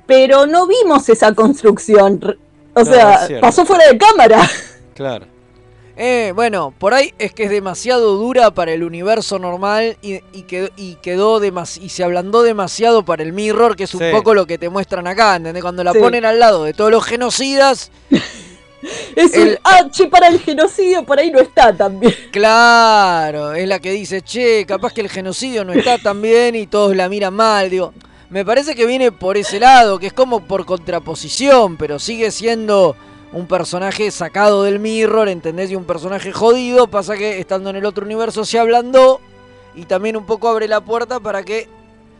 Pero 0.06 0.46
no 0.46 0.66
vimos 0.66 1.08
esa 1.08 1.32
construcción. 1.34 2.38
O 2.74 2.84
sea, 2.84 3.26
pasó 3.40 3.64
fuera 3.64 3.88
de 3.90 3.98
cámara. 3.98 4.48
Claro. 4.94 5.26
Eh, 5.98 6.32
bueno, 6.34 6.74
por 6.78 6.92
ahí 6.92 7.14
es 7.18 7.32
que 7.32 7.44
es 7.44 7.50
demasiado 7.50 8.16
dura 8.16 8.50
para 8.50 8.72
el 8.72 8.82
universo 8.84 9.38
normal 9.38 9.96
y, 10.02 10.20
y 10.32 10.42
quedó, 10.42 10.68
y 10.76 10.96
quedó 10.96 11.40
demas- 11.40 11.78
y 11.80 11.88
se 11.88 12.04
ablandó 12.04 12.42
demasiado 12.42 13.02
para 13.04 13.22
el 13.22 13.32
mirror, 13.32 13.76
que 13.76 13.84
es 13.84 13.94
un 13.94 14.00
Sí. 14.00 14.06
poco 14.12 14.34
lo 14.34 14.46
que 14.46 14.58
te 14.58 14.68
muestran 14.68 15.06
acá, 15.06 15.36
¿entendés? 15.36 15.62
Cuando 15.62 15.82
la 15.82 15.92
Sí. 15.92 15.98
ponen 15.98 16.26
al 16.26 16.38
lado 16.38 16.64
de 16.64 16.74
todos 16.74 16.90
los 16.90 17.04
genocidas, 17.04 17.90
Es 19.16 19.32
un 19.32 19.40
El- 19.48 19.58
H 19.64 20.06
para 20.08 20.28
el 20.28 20.38
genocidio, 20.38 21.02
por 21.04 21.18
ahí 21.18 21.30
no 21.30 21.40
está 21.40 21.74
también. 21.74 22.14
claro, 22.30 23.54
es 23.54 23.66
la 23.66 23.78
que 23.80 23.90
dice, 23.90 24.20
che, 24.22 24.64
capaz 24.66 24.92
que 24.92 25.00
el 25.00 25.08
genocidio 25.08 25.64
no 25.64 25.72
está 25.72 25.96
tan 25.98 26.20
bien 26.20 26.54
y 26.54 26.66
todos 26.66 26.94
la 26.94 27.08
miran 27.08 27.32
mal, 27.34 27.70
digo. 27.70 27.94
Me 28.28 28.44
parece 28.44 28.74
que 28.74 28.86
viene 28.86 29.12
por 29.12 29.36
ese 29.38 29.58
lado, 29.58 29.98
que 29.98 30.08
es 30.08 30.12
como 30.12 30.40
por 30.44 30.66
contraposición, 30.66 31.76
pero 31.78 31.98
sigue 31.98 32.30
siendo 32.30 32.94
un 33.32 33.46
personaje 33.46 34.10
sacado 34.10 34.62
del 34.62 34.78
mirror, 34.78 35.28
¿entendés? 35.28 35.70
Y 35.70 35.76
un 35.76 35.84
personaje 35.84 36.32
jodido, 36.32 36.86
pasa 36.88 37.16
que 37.16 37.38
estando 37.40 37.70
en 37.70 37.76
el 37.76 37.84
otro 37.84 38.04
universo 38.04 38.44
se 38.44 38.58
ablandó 38.58 39.20
y 39.74 39.84
también 39.84 40.16
un 40.16 40.24
poco 40.24 40.48
abre 40.48 40.68
la 40.68 40.80
puerta 40.80 41.20
para 41.20 41.42
que 41.42 41.68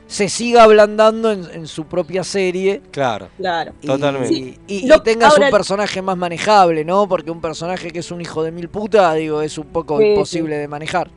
se 0.08 0.28
siga 0.28 0.62
ablandando 0.62 1.32
en, 1.32 1.48
en 1.52 1.66
su 1.66 1.84
propia 1.86 2.22
serie. 2.22 2.80
Claro. 2.92 3.28
Claro. 3.38 3.72
Y, 3.80 3.86
Totalmente. 3.86 4.32
y- 4.34 4.58
y 4.68 4.86
Lo- 4.86 5.02
tengas 5.02 5.32
ahora- 5.32 5.46
un 5.46 5.50
personaje 5.52 6.00
más 6.02 6.16
manejable, 6.16 6.84
¿no? 6.84 7.08
Porque 7.08 7.30
un 7.30 7.40
personaje 7.40 7.90
que 7.90 8.00
es 8.00 8.10
un 8.10 8.20
hijo 8.20 8.42
de 8.44 8.52
mil 8.52 8.68
puta, 8.68 9.12
digo, 9.14 9.42
es 9.42 9.58
un 9.58 9.66
poco 9.66 9.98
Sí, 9.98 10.04
imposible 10.06 10.58
de 10.58 10.68
manejar. 10.68 11.10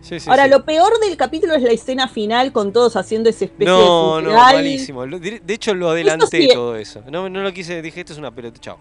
Sí, 0.00 0.20
sí, 0.20 0.28
Ahora, 0.28 0.44
sí. 0.44 0.50
lo 0.50 0.64
peor 0.64 0.98
del 1.00 1.16
capítulo 1.16 1.54
es 1.54 1.62
la 1.62 1.70
escena 1.70 2.08
final 2.08 2.52
con 2.52 2.72
todos 2.72 2.94
haciendo 2.96 3.30
ese 3.30 3.46
especie 3.46 3.72
No, 3.72 4.16
de 4.16 4.22
no, 4.24 4.28
funeral. 4.30 4.54
malísimo. 4.56 5.06
De 5.06 5.40
hecho, 5.54 5.72
lo 5.74 5.90
adelanté 5.90 6.42
sí. 6.42 6.48
todo 6.52 6.76
eso. 6.76 7.02
No, 7.10 7.28
no 7.30 7.40
lo 7.42 7.52
quise, 7.52 7.80
dije, 7.82 8.00
esto 8.00 8.12
es 8.12 8.18
una 8.18 8.30
pelota, 8.34 8.60
chao. 8.60 8.78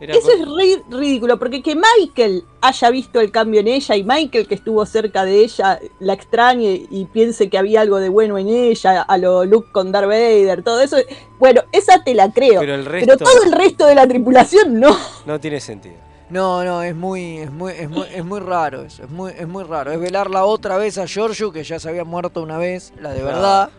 Era 0.00 0.14
Eso 0.14 0.30
es 0.32 0.40
ri- 0.40 0.82
ridículo, 0.88 1.38
porque 1.38 1.62
que 1.62 1.76
Michael 1.76 2.44
haya 2.62 2.90
visto 2.90 3.20
el 3.20 3.30
cambio 3.30 3.60
en 3.60 3.68
ella 3.68 3.96
y 3.96 4.02
Michael 4.02 4.48
que 4.48 4.54
estuvo 4.54 4.86
cerca 4.86 5.26
de 5.26 5.40
ella 5.44 5.78
la 5.98 6.14
extrañe 6.14 6.86
y 6.90 7.04
piense 7.04 7.50
que 7.50 7.58
había 7.58 7.82
algo 7.82 7.98
de 7.98 8.08
bueno 8.08 8.38
en 8.38 8.48
ella, 8.48 9.02
a 9.02 9.18
lo 9.18 9.44
Luke 9.44 9.68
con 9.72 9.92
Darth 9.92 10.06
Vader, 10.08 10.62
todo 10.62 10.80
eso. 10.80 10.96
Bueno, 11.38 11.62
esa 11.72 12.02
te 12.02 12.14
la 12.14 12.32
creo. 12.32 12.60
Pero 12.60 12.74
el 12.76 12.84
Pero 12.84 13.14
resto- 13.14 13.24
todo 13.24 13.42
el 13.44 13.52
resto 13.52 13.84
de 13.86 13.94
la 13.94 14.08
tripulación 14.08 14.80
no. 14.80 14.96
No 15.26 15.38
tiene 15.38 15.60
sentido. 15.60 15.96
No, 16.30 16.64
no, 16.64 16.82
es 16.82 16.94
muy, 16.94 17.38
es 17.38 17.50
muy, 17.50 17.72
es 17.72 17.90
muy, 17.90 18.06
es 18.14 18.24
muy 18.24 18.38
raro 18.40 18.82
eso, 18.82 19.02
es 19.02 19.10
muy, 19.10 19.32
es 19.36 19.48
muy 19.48 19.64
raro. 19.64 19.90
Es 19.92 20.00
velarla 20.00 20.44
otra 20.44 20.78
vez 20.78 20.96
a 20.96 21.06
Giorgio, 21.06 21.52
que 21.52 21.62
ya 21.64 21.78
se 21.78 21.88
había 21.90 22.04
muerto 22.04 22.40
una 22.42 22.56
vez, 22.56 22.92
la 23.00 23.10
de 23.12 23.20
Claro. 23.20 23.34
verdad. 23.36 23.70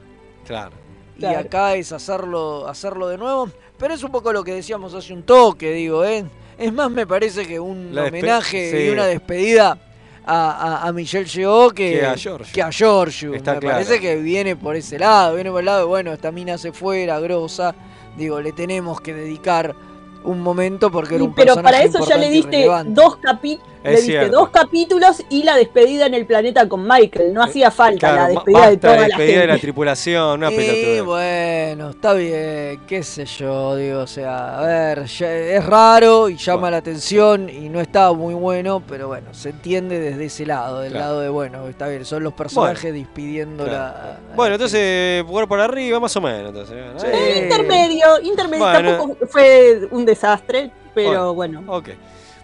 Claro. 0.45 0.76
Y 1.17 1.26
acá 1.26 1.76
es 1.76 1.91
hacerlo, 1.91 2.67
hacerlo 2.67 3.07
de 3.07 3.17
nuevo. 3.17 3.49
Pero 3.82 3.95
es 3.95 4.03
un 4.03 4.11
poco 4.11 4.32
lo 4.32 4.43
que 4.43 4.53
decíamos 4.53 4.93
hace 4.93 5.11
un 5.11 5.23
toque, 5.23 5.71
digo, 5.73 6.05
¿eh? 6.05 6.23
Es 6.57 6.71
más, 6.71 6.91
me 6.91 7.07
parece 7.07 7.47
que 7.47 7.59
un 7.59 7.93
La 7.95 8.05
homenaje 8.05 8.69
sí. 8.71 8.77
y 8.86 8.89
una 8.91 9.07
despedida 9.07 9.77
a, 10.23 10.84
a, 10.84 10.88
a 10.88 10.91
Michelle 10.93 11.25
Yeoh 11.25 11.71
que, 11.71 11.93
Que 11.99 12.05
a 12.05 12.15
Giorgio. 12.15 12.53
que 12.53 12.61
a 12.61 12.69
Giorgio. 12.71 13.34
Está 13.34 13.55
me 13.55 13.59
claro. 13.61 13.75
parece 13.77 13.99
que 13.99 14.17
viene 14.17 14.55
por 14.55 14.75
ese 14.75 14.99
lado, 14.99 15.34
viene 15.34 15.49
por 15.49 15.61
el 15.61 15.65
lado 15.65 15.79
de, 15.79 15.86
bueno, 15.86 16.13
esta 16.13 16.32
mina 16.32 16.59
se 16.59 16.71
fuera, 16.71 17.19
grosa. 17.19 17.73
Digo, 18.15 18.39
le 18.39 18.51
tenemos 18.51 19.01
que 19.01 19.13
dedicar 19.15 19.75
un 20.23 20.39
momento 20.41 20.91
porque 20.91 21.15
era 21.15 21.23
un 21.23 21.34
pero 21.34 21.55
personaje 21.55 21.75
para 21.75 21.84
eso 21.84 22.07
ya 22.07 22.17
le 22.17 22.29
diste 22.29 22.57
relevante. 22.57 22.91
dos 22.93 23.17
capítulos. 23.17 23.70
Es 23.84 24.01
Le 24.01 24.01
cierto. 24.01 24.38
dos 24.38 24.49
capítulos 24.49 25.23
y 25.29 25.41
la 25.43 25.55
despedida 25.55 26.05
en 26.05 26.13
el 26.13 26.25
planeta 26.27 26.69
con 26.69 26.88
Michael. 26.88 27.34
No 27.34 27.41
hacía 27.41 27.71
falta 27.71 28.11
la 28.13 28.27
despedida 28.27 28.59
basta 28.59 28.69
de 28.71 28.77
toda 28.77 28.95
la 28.95 29.05
despedida 29.07 29.41
de 29.41 29.47
la 29.47 29.57
tripulación, 29.57 30.38
una 30.38 30.51
Y 30.51 30.99
bueno, 30.99 31.89
está 31.89 32.13
bien, 32.13 32.82
qué 32.88 33.01
sé 33.01 33.25
yo, 33.25 33.75
digo, 33.75 34.01
o 34.01 34.07
sea, 34.07 34.59
a 34.59 34.65
ver, 34.65 35.05
ya 35.05 35.34
es 35.34 35.65
raro 35.65 36.29
y 36.29 36.38
llama 36.38 36.69
la 36.69 36.77
atención 36.77 37.49
y 37.49 37.69
no 37.69 37.82
está 37.82 38.11
muy 38.13 38.36
bueno, 38.36 38.84
pero 38.88 39.07
bueno, 39.07 39.34
se 39.34 39.49
entiende 39.49 39.99
desde 39.99 40.25
ese 40.25 40.45
lado, 40.45 40.82
del 40.82 40.91
Claro. 40.91 41.05
lado 41.05 41.19
de, 41.21 41.29
bueno, 41.29 41.67
está 41.67 41.88
bien, 41.88 42.05
son 42.05 42.23
los 42.23 42.34
personajes 42.34 42.93
despidiendo 42.93 43.65
la... 43.65 44.19
Bueno, 44.36 44.55
entonces, 44.55 45.23
jugar 45.25 45.47
por 45.47 45.59
arriba, 45.59 45.99
más 45.99 46.15
o 46.15 46.21
menos. 46.21 46.49
Entonces, 46.49 46.75
¿no? 46.93 47.03
Eh, 47.09 47.39
intermedio, 47.43 48.21
intermedio. 48.21 48.63
Bueno. 48.65 48.97
Tampoco 48.97 49.25
fue 49.27 49.88
un 49.91 50.05
desastre, 50.05 50.71
pero 50.93 51.34
bueno. 51.34 51.63
Ok. 51.67 51.89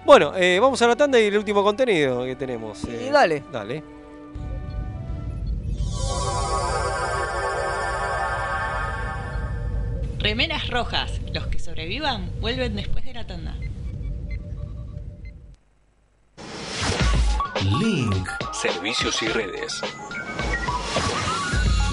Bueno, 0.08 0.32
eh, 0.38 0.58
vamos 0.62 0.82
a 0.82 0.88
la 0.88 0.96
tanda 0.96 1.20
y 1.20 1.26
el 1.26 1.38
último 1.38 1.62
contenido 1.62 2.24
que 2.24 2.38
tenemos. 2.38 2.82
eh, 2.86 3.10
dale. 3.12 3.44
Dale. 3.52 3.84
Remeras 10.20 10.70
rojas. 10.70 11.12
Los 11.34 11.48
que 11.48 11.60
sobrevivan 11.60 12.30
vuelven 12.40 12.76
después 12.76 13.06
de 13.06 13.14
la 13.14 13.28
tanda. 13.28 13.56
Link. 17.80 18.28
Servicios 18.54 19.22
y 19.22 19.28
redes. 19.28 19.82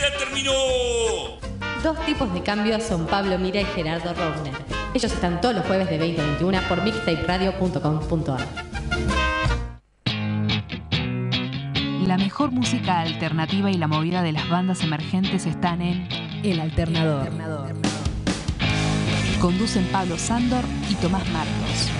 ¡Tu 0.00 0.06
búsqueda 0.06 0.18
terminó! 0.18 0.52
Dos 1.82 2.06
tipos 2.06 2.32
de 2.32 2.42
cambios 2.42 2.82
son 2.82 3.06
Pablo 3.06 3.38
Mira 3.38 3.60
y 3.60 3.66
Gerardo 3.66 4.14
Rovner. 4.14 4.54
Ellos 4.94 5.12
están 5.12 5.42
todos 5.42 5.54
los 5.54 5.66
jueves 5.66 5.90
de 5.90 5.98
20 5.98 6.20
a 6.20 6.24
21 6.24 6.58
por 6.68 6.82
mixtaperadio.com.ar. 6.82 8.40
La 12.06 12.16
mejor 12.16 12.50
música 12.50 13.00
alternativa 13.00 13.70
y 13.70 13.76
la 13.76 13.88
movida 13.88 14.22
de 14.22 14.32
las 14.32 14.48
bandas 14.48 14.82
emergentes 14.82 15.44
están 15.46 15.82
en 15.82 16.08
El 16.42 16.60
Alternador. 16.60 17.28
Conducen 19.40 19.84
Pablo 19.92 20.16
Sándor 20.18 20.64
y 20.88 20.94
Tomás 20.94 21.28
Marcos. 21.28 21.90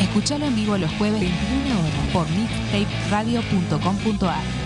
Escuchalo 0.00 0.46
en 0.46 0.56
vivo 0.56 0.78
los 0.78 0.90
jueves 0.92 1.20
21 1.20 1.78
horas 1.78 1.92
por 2.12 2.26
mixtaperadio.com.ar. 2.30 4.65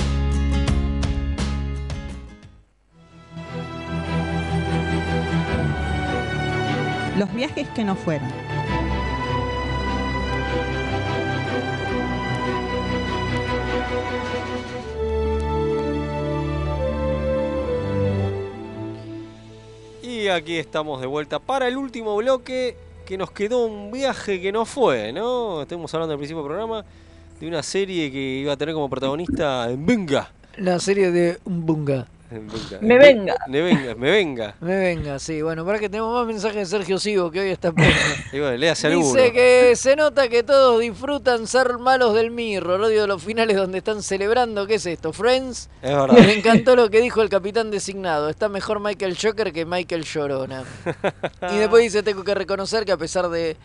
Los 7.17 7.33
viajes 7.33 7.67
que 7.69 7.83
no 7.83 7.95
fueron. 7.95 8.29
Y 20.01 20.27
aquí 20.29 20.57
estamos 20.57 21.01
de 21.01 21.07
vuelta 21.07 21.39
para 21.39 21.67
el 21.67 21.77
último 21.77 22.15
bloque 22.15 22.77
que 23.05 23.17
nos 23.17 23.31
quedó 23.31 23.65
un 23.65 23.91
viaje 23.91 24.39
que 24.39 24.51
no 24.51 24.65
fue, 24.65 25.11
¿no? 25.11 25.63
Estamos 25.63 25.93
hablando 25.93 26.13
al 26.13 26.19
principio 26.19 26.41
del 26.41 26.47
programa 26.47 26.85
de 27.39 27.47
una 27.47 27.61
serie 27.61 28.11
que 28.11 28.17
iba 28.17 28.53
a 28.53 28.57
tener 28.57 28.73
como 28.73 28.89
protagonista 28.89 29.69
en 29.69 29.85
Venga. 29.85 30.31
La 30.57 30.79
serie 30.79 31.11
de 31.11 31.39
Umbunga. 31.43 32.07
Me 32.31 32.97
venga. 32.97 33.35
Me 33.47 33.61
venga, 33.61 33.95
me 33.95 34.09
venga. 34.09 34.55
Me 34.61 34.77
venga, 34.77 35.19
sí. 35.19 35.41
Bueno, 35.41 35.65
para 35.65 35.79
que 35.79 35.89
tenemos 35.89 36.13
más 36.13 36.25
mensajes 36.25 36.69
de 36.69 36.77
Sergio 36.77 36.97
Sigo, 36.97 37.29
que 37.29 37.41
hoy 37.41 37.49
está. 37.49 37.73
Y 38.31 38.39
bueno, 38.39 38.55
léase 38.55 38.87
alguno. 38.87 39.07
Dice 39.07 39.33
que 39.33 39.75
se 39.75 39.97
nota 39.97 40.29
que 40.29 40.41
todos 40.41 40.79
disfrutan 40.79 41.45
ser 41.45 41.77
malos 41.77 42.13
del 42.13 42.31
mirror. 42.31 42.79
Odio 42.79 43.05
los 43.05 43.21
finales 43.21 43.57
donde 43.57 43.79
están 43.79 44.01
celebrando. 44.01 44.65
¿Qué 44.65 44.75
es 44.75 44.85
esto? 44.85 45.11
¿Friends? 45.11 45.69
Es 45.81 45.91
verdad. 45.91 46.13
Me 46.13 46.33
encantó 46.33 46.77
lo 46.77 46.89
que 46.89 47.01
dijo 47.01 47.21
el 47.21 47.27
capitán 47.27 47.69
designado. 47.69 48.29
Está 48.29 48.47
mejor 48.47 48.79
Michael 48.79 49.17
Joker 49.21 49.51
que 49.51 49.65
Michael 49.65 50.03
Llorona. 50.03 50.63
Y 51.51 51.57
después 51.57 51.83
dice, 51.83 52.03
tengo 52.03 52.23
que 52.23 52.33
reconocer 52.33 52.85
que 52.85 52.93
a 52.93 52.97
pesar 52.97 53.27
de 53.29 53.57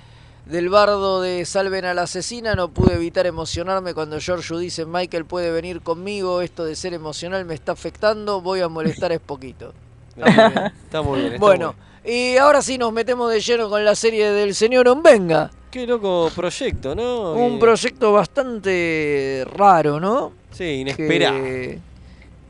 del 0.46 0.68
bardo 0.68 1.20
de 1.20 1.44
Salven 1.44 1.84
a 1.84 1.94
la 1.94 2.02
asesina, 2.02 2.54
no 2.54 2.68
pude 2.68 2.94
evitar 2.94 3.26
emocionarme 3.26 3.94
cuando 3.94 4.20
Giorgio 4.20 4.58
dice, 4.58 4.86
Michael 4.86 5.24
puede 5.24 5.50
venir 5.50 5.80
conmigo, 5.80 6.40
esto 6.40 6.64
de 6.64 6.76
ser 6.76 6.94
emocional 6.94 7.44
me 7.44 7.54
está 7.54 7.72
afectando, 7.72 8.40
voy 8.40 8.60
a 8.60 8.68
molestar 8.68 9.12
es 9.12 9.20
poquito. 9.20 9.74
Está 10.16 10.30
muy 10.30 10.52
bien. 10.52 10.72
Está 10.84 11.02
muy 11.02 11.20
bien. 11.20 11.32
está 11.34 11.44
Bueno, 11.44 11.74
y 12.04 12.36
ahora 12.36 12.62
sí 12.62 12.78
nos 12.78 12.92
metemos 12.92 13.30
de 13.32 13.40
lleno 13.40 13.68
con 13.68 13.84
la 13.84 13.94
serie 13.94 14.30
del 14.30 14.54
señor 14.54 14.88
Ombenga. 14.88 15.50
Qué 15.70 15.86
loco 15.86 16.30
proyecto, 16.34 16.94
¿no? 16.94 17.32
Un 17.32 17.58
proyecto 17.58 18.12
bastante 18.12 19.44
raro, 19.52 19.98
¿no? 19.98 20.32
Sí, 20.52 20.64
inesperado. 20.64 21.42
Que, 21.42 21.80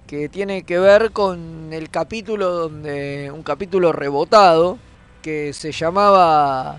que 0.06 0.28
tiene 0.28 0.62
que 0.62 0.78
ver 0.78 1.10
con 1.10 1.72
el 1.72 1.90
capítulo 1.90 2.50
donde. 2.50 3.32
Un 3.34 3.42
capítulo 3.42 3.90
rebotado 3.90 4.78
que 5.22 5.52
se 5.52 5.72
llamaba. 5.72 6.78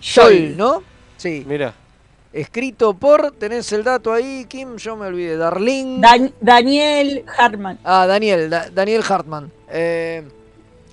Sol, 0.00 0.56
¿no? 0.56 0.82
Sí. 1.16 1.44
Mira. 1.46 1.74
Escrito 2.32 2.94
por. 2.94 3.32
¿Tenés 3.32 3.72
el 3.72 3.82
dato 3.84 4.12
ahí, 4.12 4.44
Kim? 4.48 4.76
Yo 4.76 4.96
me 4.96 5.06
olvidé. 5.06 5.36
Darlene. 5.36 5.98
Dan- 6.00 6.32
Daniel 6.40 7.24
Hartman. 7.38 7.78
Ah, 7.84 8.06
Daniel, 8.06 8.50
Da- 8.50 8.68
Daniel 8.70 9.02
Hartman. 9.08 9.50
Eh, 9.70 10.22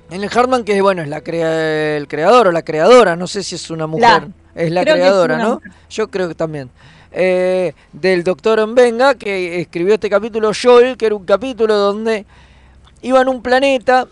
Daniel 0.10 0.30
Hartman, 0.34 0.64
que 0.64 0.82
bueno, 0.82 1.02
es 1.02 1.10
la 1.10 1.22
crea- 1.22 1.98
el 1.98 2.08
creador 2.08 2.48
o 2.48 2.52
la 2.52 2.62
creadora, 2.64 3.16
no 3.16 3.28
sé 3.28 3.44
si 3.44 3.56
es 3.56 3.70
una 3.70 3.86
mujer. 3.88 4.28
es 4.56 4.72
la 4.72 4.82
creo 4.84 4.96
que 4.96 5.02
es 5.02 5.06
creadora, 5.08 5.38
¿no? 5.38 5.54
mujer. 5.56 5.72
Yo 5.90 6.08
creo 6.10 6.28
que 6.30 6.36
también. 6.36 6.70
Eh, 7.12 7.74
del 7.94 8.24
doctor 8.24 8.66
Mbenga, 8.66 9.16
que 9.16 9.60
escribió 9.62 9.94
este 9.96 10.10
capítulo 10.10 10.52
Joel, 10.60 10.96
que 10.98 11.06
era 11.08 11.16
un 11.16 11.26
capítulo 11.26 11.76
donde 11.76 12.26
iban 13.02 13.28
a 13.28 13.32
un 13.32 13.42
planeta 13.42 14.08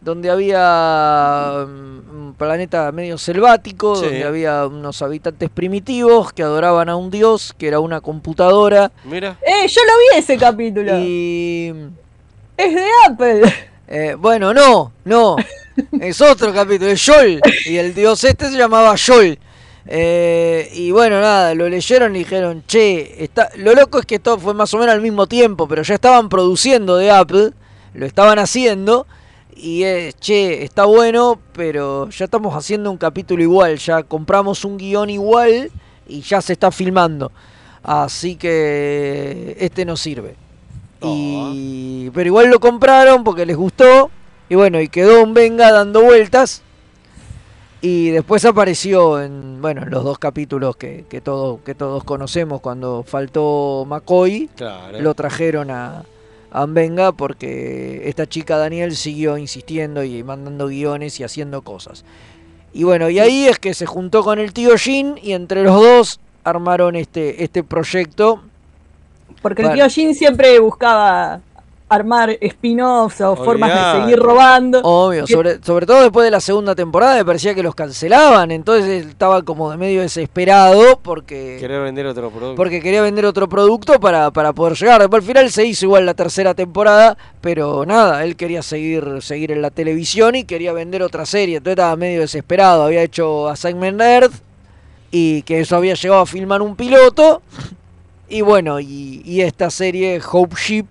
donde 0.00 0.30
había 0.30 1.64
mm, 1.66 2.10
un 2.26 2.34
planeta 2.38 2.92
medio 2.92 3.18
selvático, 3.18 3.96
Sí. 3.96 4.04
donde 4.04 4.24
había 4.24 4.66
unos 4.66 5.00
habitantes 5.02 5.50
primitivos 5.50 6.32
que 6.32 6.42
adoraban 6.42 6.88
a 6.88 6.96
un 6.96 7.10
dios, 7.10 7.54
que 7.58 7.68
era 7.68 7.80
una 7.80 8.00
computadora. 8.00 8.92
Mira. 9.04 9.36
Eh, 9.42 9.66
yo 9.68 9.80
lo 9.84 9.92
vi 9.98 10.18
ese 10.18 10.36
capítulo. 10.36 10.98
Y 10.98 11.72
Es 12.56 12.74
de 12.74 12.86
Apple. 13.08 13.42
Eh, 13.88 14.16
bueno, 14.18 14.52
no, 14.52 14.92
no. 15.04 15.36
Es 16.00 16.20
otro 16.20 16.52
capítulo, 16.52 16.90
es 16.90 17.04
Yol. 17.06 17.40
Y 17.66 17.76
el 17.76 17.94
dios 17.94 18.24
este 18.24 18.48
se 18.50 18.56
llamaba 18.56 18.94
Yol. 18.96 19.38
Eh, 19.88 20.68
y 20.74 20.90
bueno, 20.90 21.20
nada, 21.20 21.54
lo 21.54 21.68
leyeron 21.68 22.16
y 22.16 22.20
dijeron, 22.20 22.64
che, 22.66 23.22
está... 23.22 23.50
lo 23.56 23.72
loco 23.74 24.00
es 24.00 24.06
que 24.06 24.16
esto 24.16 24.38
fue 24.38 24.54
más 24.54 24.74
o 24.74 24.78
menos 24.78 24.92
al 24.94 25.00
mismo 25.00 25.28
tiempo, 25.28 25.68
pero 25.68 25.82
ya 25.82 25.94
estaban 25.94 26.28
produciendo 26.28 26.96
de 26.96 27.10
Apple, 27.12 27.50
lo 27.94 28.06
estaban 28.06 28.38
haciendo. 28.40 29.06
Y 29.58 29.84
es, 29.84 30.14
che, 30.20 30.62
está 30.64 30.84
bueno, 30.84 31.38
pero 31.54 32.10
ya 32.10 32.26
estamos 32.26 32.54
haciendo 32.54 32.90
un 32.90 32.98
capítulo 32.98 33.42
igual, 33.42 33.78
ya 33.78 34.02
compramos 34.02 34.64
un 34.66 34.76
guion 34.76 35.08
igual 35.08 35.70
y 36.06 36.20
ya 36.20 36.42
se 36.42 36.52
está 36.52 36.70
filmando. 36.70 37.32
Así 37.82 38.36
que 38.36 39.56
este 39.58 39.84
no 39.86 39.96
sirve. 39.96 40.34
Y, 41.02 42.10
pero 42.10 42.26
igual 42.26 42.50
lo 42.50 42.60
compraron 42.60 43.24
porque 43.24 43.46
les 43.46 43.56
gustó. 43.56 44.10
Y 44.48 44.54
bueno, 44.56 44.80
y 44.80 44.88
quedó 44.88 45.22
un 45.22 45.34
Venga 45.34 45.72
dando 45.72 46.02
vueltas. 46.02 46.62
Y 47.80 48.10
después 48.10 48.44
apareció 48.44 49.22
en, 49.22 49.60
bueno, 49.62 49.82
en 49.82 49.90
los 49.90 50.02
dos 50.02 50.18
capítulos 50.18 50.76
que, 50.76 51.04
que, 51.08 51.20
todo- 51.20 51.62
que 51.64 51.74
todos 51.74 52.04
conocemos. 52.04 52.60
Cuando 52.60 53.04
faltó 53.06 53.84
McCoy, 53.86 54.48
Claro. 54.56 55.00
lo 55.00 55.14
trajeron 55.14 55.70
a, 55.70 56.04
a 56.56 56.64
Venga 56.64 57.12
porque 57.12 58.08
esta 58.08 58.26
chica 58.26 58.56
Daniel 58.56 58.96
siguió 58.96 59.36
insistiendo 59.36 60.02
y 60.02 60.22
mandando 60.22 60.68
guiones 60.68 61.20
y 61.20 61.24
haciendo 61.24 61.60
cosas. 61.60 62.02
Y 62.72 62.84
bueno, 62.84 63.10
y 63.10 63.18
ahí 63.18 63.46
es 63.46 63.58
que 63.58 63.74
se 63.74 63.84
juntó 63.84 64.24
con 64.24 64.38
el 64.38 64.54
tío 64.54 64.74
Jin 64.78 65.16
y 65.22 65.32
entre 65.32 65.62
los 65.62 65.74
dos 65.74 66.20
armaron 66.44 66.96
este, 66.96 67.44
este 67.44 67.62
proyecto. 67.62 68.42
Porque 69.42 69.62
el 69.62 69.74
tío 69.74 69.86
Jin 69.90 70.14
siempre 70.14 70.58
buscaba 70.58 71.40
armar 71.88 72.36
spin-offs 72.40 73.20
o 73.20 73.36
formas 73.36 73.70
de 73.94 74.00
seguir 74.02 74.18
robando. 74.18 74.80
Obvio, 74.82 75.24
Que- 75.24 75.32
sobre, 75.32 75.62
sobre 75.62 75.86
todo 75.86 76.02
después 76.02 76.24
de 76.24 76.32
la 76.32 76.40
segunda 76.40 76.74
temporada 76.74 77.14
me 77.14 77.24
parecía 77.24 77.54
que 77.54 77.62
los 77.62 77.76
cancelaban, 77.76 78.50
entonces 78.50 79.04
él 79.04 79.10
estaba 79.10 79.42
como 79.42 79.70
de 79.70 79.76
medio 79.76 80.00
desesperado 80.00 80.98
porque, 81.00 81.58
Querer 81.60 81.82
vender 81.82 82.06
otro 82.06 82.30
producto. 82.30 82.56
porque 82.56 82.80
quería 82.80 83.02
vender 83.02 83.24
otro 83.24 83.48
producto 83.48 84.00
para, 84.00 84.32
para 84.32 84.52
poder 84.52 84.76
llegar. 84.76 85.00
Después 85.00 85.22
al 85.22 85.26
final 85.28 85.50
se 85.52 85.64
hizo 85.64 85.84
igual 85.84 86.06
la 86.06 86.14
tercera 86.14 86.54
temporada, 86.54 87.16
pero 87.40 87.86
nada, 87.86 88.24
él 88.24 88.34
quería 88.34 88.62
seguir, 88.62 89.22
seguir 89.22 89.52
en 89.52 89.62
la 89.62 89.70
televisión 89.70 90.34
y 90.34 90.42
quería 90.44 90.72
vender 90.72 91.02
otra 91.04 91.24
serie, 91.24 91.58
entonces 91.58 91.78
estaba 91.78 91.94
medio 91.94 92.20
desesperado. 92.20 92.82
Había 92.82 93.02
hecho 93.02 93.48
Assignment 93.48 94.00
Earth 94.00 94.32
y 95.12 95.42
que 95.42 95.60
eso 95.60 95.76
había 95.76 95.94
llegado 95.94 96.22
a 96.22 96.26
filmar 96.26 96.62
un 96.62 96.74
piloto. 96.74 97.42
Y 98.28 98.40
bueno, 98.40 98.80
y, 98.80 99.22
y 99.24 99.42
esta 99.42 99.70
serie 99.70 100.20
Hope 100.32 100.56
Ship, 100.56 100.86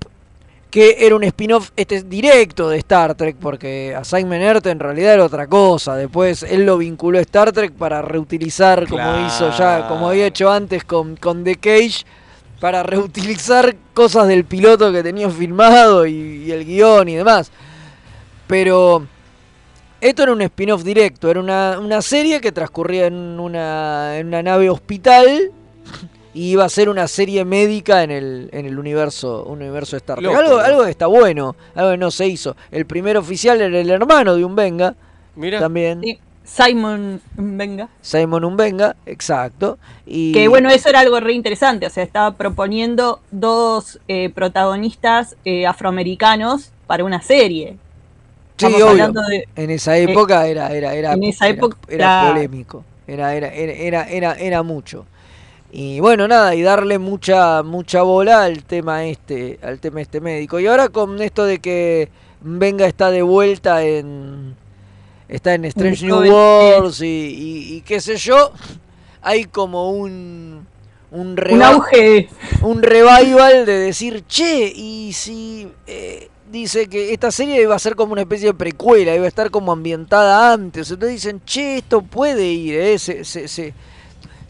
que 0.76 0.98
era 1.00 1.16
un 1.16 1.24
spin-off 1.24 1.72
este, 1.78 2.04
directo 2.04 2.68
de 2.68 2.80
Star 2.80 3.16
Trek, 3.16 3.38
porque 3.40 3.96
Assignment 3.96 4.44
Earth 4.44 4.66
en 4.66 4.82
realidad 4.82 5.14
era 5.14 5.24
otra 5.24 5.48
cosa. 5.48 5.96
Después 5.96 6.44
él 6.44 6.66
lo 6.66 6.78
vinculó 6.78 7.18
a 7.18 7.22
Star 7.22 7.54
Trek 7.54 7.72
para 7.72 8.02
reutilizar, 8.02 8.86
como 8.86 9.26
hizo 9.26 9.52
ya, 9.58 9.88
como 9.88 10.10
había 10.10 10.26
hecho 10.26 10.52
antes 10.52 10.84
con, 10.84 11.16
con 11.16 11.46
The 11.46 11.56
Cage, 11.56 12.04
para 12.60 12.84
reutilizar 12.84 13.74
cosas 13.94 14.28
del 14.28 14.44
piloto 14.44 14.92
que 14.92 15.02
tenía 15.02 15.30
filmado 15.30 16.06
y, 16.06 16.44
y 16.46 16.52
el 16.52 16.66
guion 16.66 17.08
y 17.08 17.16
demás. 17.16 17.54
Pero 18.46 19.08
esto 20.02 20.24
era 20.24 20.34
un 20.34 20.42
spin-off 20.42 20.84
directo, 20.84 21.32
era 21.32 21.40
una, 21.40 21.80
una 21.80 22.02
serie 22.02 22.42
que 22.42 22.52
transcurría 22.52 23.06
en 23.06 23.40
una, 23.40 24.18
en 24.18 24.28
una 24.28 24.44
nave 24.44 24.70
hospital 24.70 25.54
y 26.36 26.52
iba 26.52 26.66
a 26.66 26.70
ser 26.70 26.90
una 26.90 27.08
serie 27.08 27.44
médica 27.46 28.04
en 28.04 28.12
el, 28.12 28.50
en 28.52 28.66
el 28.68 28.78
universo, 28.78 29.44
universo 29.46 29.96
Star 29.98 30.20
Trek. 30.20 30.28
Loco, 30.30 30.38
Algo, 30.40 30.58
¿no? 30.58 30.64
algo 30.64 30.84
que 30.84 30.92
está 30.92 31.08
bueno, 31.08 31.56
algo 31.74 31.92
que 31.92 31.98
no 31.98 32.12
se 32.12 32.28
hizo. 32.28 32.56
El 32.72 32.86
primer 32.86 33.16
oficial 33.18 33.60
era 33.62 33.80
el 33.80 33.90
hermano 33.90 34.36
de 34.36 34.44
Umbenga, 34.46 34.94
Mira. 35.36 35.60
también. 35.60 36.02
Simon 36.44 37.22
venga. 37.38 37.88
Simon 38.02 38.44
Umbenga, 38.46 38.96
exacto. 39.08 39.80
Y 40.06 40.32
Que 40.34 40.48
bueno, 40.48 40.70
eso 40.70 40.90
era 40.90 41.00
algo 41.00 41.20
re 41.20 41.34
interesante. 41.34 41.88
O 41.88 41.90
sea, 41.90 42.04
estaba 42.04 42.36
proponiendo 42.36 43.20
dos 43.32 44.00
eh, 44.08 44.30
protagonistas 44.30 45.36
eh, 45.46 45.66
afroamericanos 45.66 46.70
para 46.86 47.04
una 47.04 47.22
serie. 47.22 47.78
Sí, 48.58 48.66
Estamos 48.68 48.76
obvio. 48.82 48.90
hablando 48.92 49.22
de- 49.24 49.48
En 49.56 49.72
esa 49.72 49.98
época 49.98 50.46
era, 50.48 50.72
era, 50.72 50.94
era, 50.94 51.14
en 51.14 51.24
esa 51.24 51.48
era- 51.48 51.56
época 51.58 51.78
era 51.88 52.22
era- 52.22 52.34
polémico. 52.34 52.84
Era, 53.08 53.36
era, 53.36 53.48
era, 53.54 53.74
era, 53.74 54.04
era, 54.10 54.34
era 54.34 54.64
mucho. 54.64 55.06
Y 55.78 56.00
bueno, 56.00 56.26
nada, 56.30 56.56
y 56.56 56.62
darle 56.62 57.00
mucha, 57.00 57.62
mucha 57.62 58.02
bola 58.02 58.44
al 58.44 58.64
tema 58.64 59.04
este, 59.06 59.60
al 59.62 59.80
tema 59.82 60.00
este 60.00 60.22
médico. 60.22 60.58
Y 60.62 60.68
ahora 60.68 60.88
con 60.88 61.22
esto 61.22 61.44
de 61.44 61.60
que 61.60 62.08
Venga 62.40 62.86
está 62.86 63.12
de 63.12 63.24
vuelta 63.24 63.84
en. 63.84 64.56
está 65.28 65.54
en 65.56 65.66
Strange 65.66 66.06
New 66.06 66.16
Worlds 66.32 67.02
y, 67.02 67.06
y- 67.08 67.74
y 67.78 67.82
qué 67.82 68.00
sé 68.00 68.16
yo. 68.16 68.54
Hay 69.22 69.44
como 69.46 69.90
un. 69.92 70.66
Un, 71.12 71.36
Un 71.52 71.62
auge. 71.64 72.30
un 72.62 72.82
revival 72.82 73.66
de 73.66 73.78
decir, 73.80 74.24
che, 74.28 74.72
y 74.76 75.12
si 75.14 75.68
eh, 75.88 76.30
dice 76.52 76.88
que 76.88 77.12
esta 77.14 77.32
serie 77.32 77.62
iba 77.62 77.76
a 77.76 77.80
ser 77.80 77.96
como 77.96 78.12
una 78.14 78.22
especie 78.22 78.48
de 78.48 78.54
precuela, 78.54 79.16
iba 79.16 79.26
a 79.26 79.28
estar 79.28 79.50
como 79.52 79.72
ambientada 79.74 80.54
antes. 80.54 80.90
Entonces 80.92 81.16
dicen, 81.22 81.42
che, 81.46 81.78
esto 81.78 82.02
puede 82.02 82.46
ir, 82.48 82.76
eh, 82.76 83.00
se, 83.00 83.24
se, 83.26 83.48
se, 83.48 83.74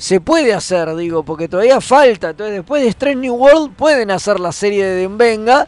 se 0.06 0.20
puede 0.22 0.54
hacer, 0.54 0.96
digo, 0.96 1.24
porque 1.24 1.48
todavía 1.48 1.82
falta. 1.82 2.30
Entonces 2.30 2.58
después 2.58 2.84
de 2.84 2.90
Strange 2.90 3.18
New 3.18 3.34
World 3.34 3.74
pueden 3.76 4.12
hacer 4.12 4.40
la 4.40 4.52
serie 4.52 4.86
de 4.86 4.94
Denvenga 5.02 5.68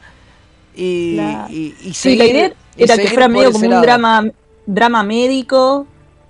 y, 0.76 1.16
La- 1.16 1.48
y, 1.50 1.74
y 1.84 1.94
Sí, 1.96 2.16
la 2.16 2.26
idea 2.26 2.54
y 2.76 2.84
era 2.84 2.96
que 2.98 3.08
fuera 3.08 3.28
medio 3.28 3.52
como 3.52 3.66
un 3.66 3.72
lado. 3.72 3.82
drama, 3.82 4.26
drama 4.68 5.02
médico. 5.04 5.88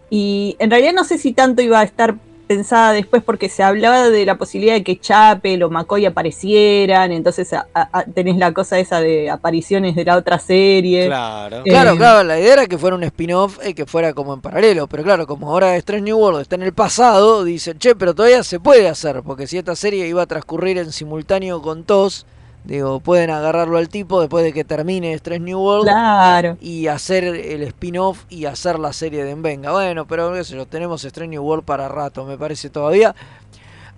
Y 0.10 0.55
en 0.60 0.72
realidad 0.72 0.93
no 0.93 1.03
sé 1.03 1.18
si 1.18 1.34
tanto 1.34 1.62
iba 1.62 1.82
a 1.82 1.84
estar 1.84 2.16
pensada 2.48 2.93
después 2.93 3.22
porque 3.24 3.50
se 3.50 3.62
hablaba 3.64 4.10
de 4.10 4.26
la 4.26 4.38
posibilidad 4.38 4.74
de 4.76 4.84
que 4.84 5.00
Chapel 5.00 5.62
o 5.64 5.70
McCoy 5.70 6.06
aparecieran. 6.06 7.12
Entonces 7.12 7.52
a- 7.54 8.04
tenés 8.16 8.38
la 8.38 8.54
cosa 8.54 8.80
esa 8.80 9.00
de 9.02 9.30
apariciones 9.30 9.95
de 9.95 10.06
la 10.06 10.16
otra 10.18 10.39
serie. 10.39 11.06
Claro. 11.08 11.64
Claro, 11.64 11.91
Eh, 11.91 11.98
claro, 11.98 12.24
la 12.24 12.39
idea 12.39 12.54
era 12.54 12.68
que 12.68 12.78
fuera 12.78 12.95
un 12.95 13.04
spin-off 13.04 13.60
y 13.68 13.74
que 13.74 13.86
fuera 13.86 14.14
como 14.14 14.34
en 14.34 14.41
paralelo, 14.41 14.88
pero 14.88 15.04
claro, 15.04 15.28
como 15.28 15.50
ahora 15.52 15.76
Strange 15.78 16.04
New 16.04 16.18
World 16.18 16.41
está 16.41 16.56
en 16.56 16.64
el 16.64 16.74
pasado, 16.74 17.43
dicen, 17.43 17.78
che, 17.80 17.95
pero 17.95 18.16
todavía 18.16 18.43
se 18.43 18.60
puede 18.60 18.88
hacer, 18.88 19.22
porque 19.24 19.48
si 19.48 19.58
esta 19.58 19.76
serie 19.76 20.08
iba 20.08 20.22
a 20.24 20.26
transcurrir 20.26 20.78
en 20.78 20.91
simultáneo 20.91 21.62
con 21.62 21.84
TOS, 21.84 22.26
Digo, 22.64 22.99
pueden 22.99 23.30
agarrarlo 23.30 23.78
al 23.78 23.88
tipo 23.88 24.20
después 24.20 24.43
de 24.43 24.51
que 24.51 24.66
termine 24.66 25.14
Strange 25.14 25.39
New 25.45 25.60
World 25.60 25.86
Claro. 25.88 26.58
y 26.60 26.88
hacer 26.88 27.24
el 27.24 27.64
spin-off 27.64 28.24
y 28.30 28.43
hacer 28.45 28.78
la 28.78 28.91
serie 28.91 29.24
de 29.24 29.36
Venga. 29.36 29.72
Bueno, 29.72 30.05
pero 30.05 30.34
qué 30.34 30.43
sé 30.43 30.55
yo, 30.55 30.66
tenemos 30.66 31.03
Strange 31.05 31.30
New 31.32 31.43
World 31.43 31.64
para 31.64 31.88
rato, 31.88 32.26
me 32.26 32.38
parece 32.38 32.70
todavía. 32.70 33.16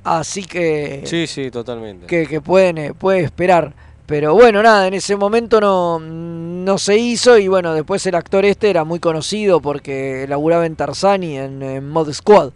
Así 0.04 0.44
que 0.46 1.02
Sí, 1.06 1.26
sí, 1.28 1.50
totalmente. 1.52 2.06
que, 2.06 2.28
que 2.28 2.42
pueden 2.42 2.78
eh, 2.78 2.94
puede 2.94 3.22
esperar. 3.22 3.74
Pero 4.06 4.34
bueno, 4.34 4.64
nada, 4.64 4.88
en 4.88 4.94
ese 4.96 5.16
momento 5.16 5.60
no, 5.62 6.00
no 6.00 6.78
se 6.80 6.98
hizo 6.98 7.38
y 7.38 7.48
bueno, 7.48 7.74
después 7.74 8.06
el 8.08 8.16
actor 8.16 8.44
este 8.46 8.70
era 8.70 8.84
muy 8.84 9.00
conocido 9.00 9.62
porque 9.62 10.26
laburaba 10.28 10.66
en 10.66 10.76
Tarzan 10.76 11.24
y 11.24 11.38
en, 11.38 11.62
en 11.62 11.88
Mod 11.90 12.12
Squad, 12.12 12.52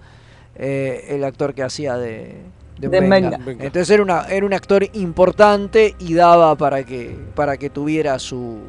eh, 0.55 1.05
el 1.09 1.23
actor 1.23 1.53
que 1.53 1.61
hacía 1.61 1.95
de, 1.97 2.37
de 2.79 2.87
De. 2.89 3.51
Entonces 3.65 3.89
era, 3.89 4.03
una, 4.03 4.23
era 4.27 4.45
un 4.45 4.53
actor 4.53 4.83
importante 4.93 5.95
y 5.99 6.13
daba 6.13 6.55
para 6.55 6.83
que, 6.85 7.15
para 7.35 7.57
que 7.57 7.69
tuviera 7.69 8.17
su, 8.19 8.59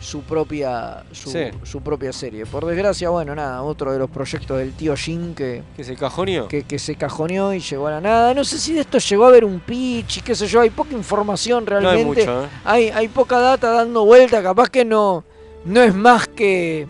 su, 0.00 0.22
propia, 0.22 1.04
su, 1.12 1.30
Sí. 1.30 1.38
su 1.62 1.80
propia 1.80 2.12
serie. 2.12 2.46
Por 2.46 2.64
desgracia, 2.66 3.10
bueno, 3.10 3.34
nada, 3.34 3.62
otro 3.62 3.92
de 3.92 3.98
los 3.98 4.10
proyectos 4.10 4.58
del 4.58 4.72
tío 4.72 4.96
Jin 4.96 5.34
que, 5.34 5.62
¿Que 5.76 5.84
se 5.84 5.96
cajoneó? 5.96 6.48
que, 6.48 6.62
que 6.64 6.78
se 6.78 6.96
cajoneó 6.96 7.52
y 7.54 7.60
llegó 7.60 7.86
a 7.88 7.92
la 7.92 8.00
nada. 8.00 8.34
No 8.34 8.44
sé 8.44 8.58
si 8.58 8.72
de 8.74 8.80
esto 8.80 8.98
llegó 8.98 9.24
a 9.24 9.28
haber 9.28 9.44
un 9.44 9.60
pitch 9.60 10.18
y 10.18 10.20
qué 10.22 10.34
sé 10.34 10.46
yo, 10.46 10.60
hay 10.60 10.70
poca 10.70 10.92
información 10.94 11.66
realmente. 11.66 12.04
mucho, 12.04 12.44
¿eh? 12.44 12.48
hay, 12.64 12.88
hay 12.90 13.08
poca 13.08 13.38
data 13.38 13.70
dando 13.70 14.04
vuelta, 14.04 14.42
capaz 14.42 14.68
que 14.70 14.84
no, 14.84 15.24
no 15.64 15.82
es 15.82 15.94
más 15.94 16.26
que... 16.28 16.86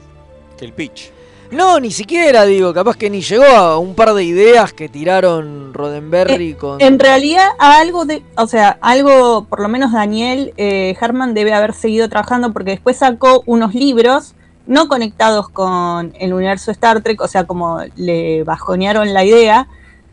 Que 0.58 0.64
el 0.66 0.72
pitch. 0.72 1.10
No, 1.52 1.78
ni 1.80 1.90
siquiera 1.90 2.46
digo, 2.46 2.72
capaz 2.72 2.96
que 2.96 3.10
ni 3.10 3.20
llegó 3.20 3.44
a 3.44 3.78
un 3.78 3.94
par 3.94 4.14
de 4.14 4.24
ideas 4.24 4.72
que 4.72 4.88
tiraron 4.88 5.74
Roddenberry 5.74 6.54
con... 6.54 6.80
En 6.80 6.98
realidad, 6.98 7.46
a 7.58 7.78
algo 7.78 8.06
de, 8.06 8.22
o 8.38 8.46
sea, 8.46 8.78
algo, 8.80 9.44
por 9.44 9.60
lo 9.60 9.68
menos 9.68 9.92
Daniel 9.92 10.54
eh, 10.56 10.96
Harman 10.98 11.34
debe 11.34 11.52
haber 11.52 11.74
seguido 11.74 12.08
trabajando 12.08 12.54
porque 12.54 12.70
después 12.70 12.96
sacó 12.96 13.42
unos 13.44 13.74
libros 13.74 14.34
no 14.66 14.88
conectados 14.88 15.50
con 15.50 16.14
el 16.18 16.32
universo 16.32 16.70
Star 16.70 17.02
Trek, 17.02 17.20
o 17.20 17.28
sea, 17.28 17.44
como 17.44 17.80
le 17.96 18.44
bajonearon 18.44 19.12
la 19.12 19.24
idea, 19.24 19.68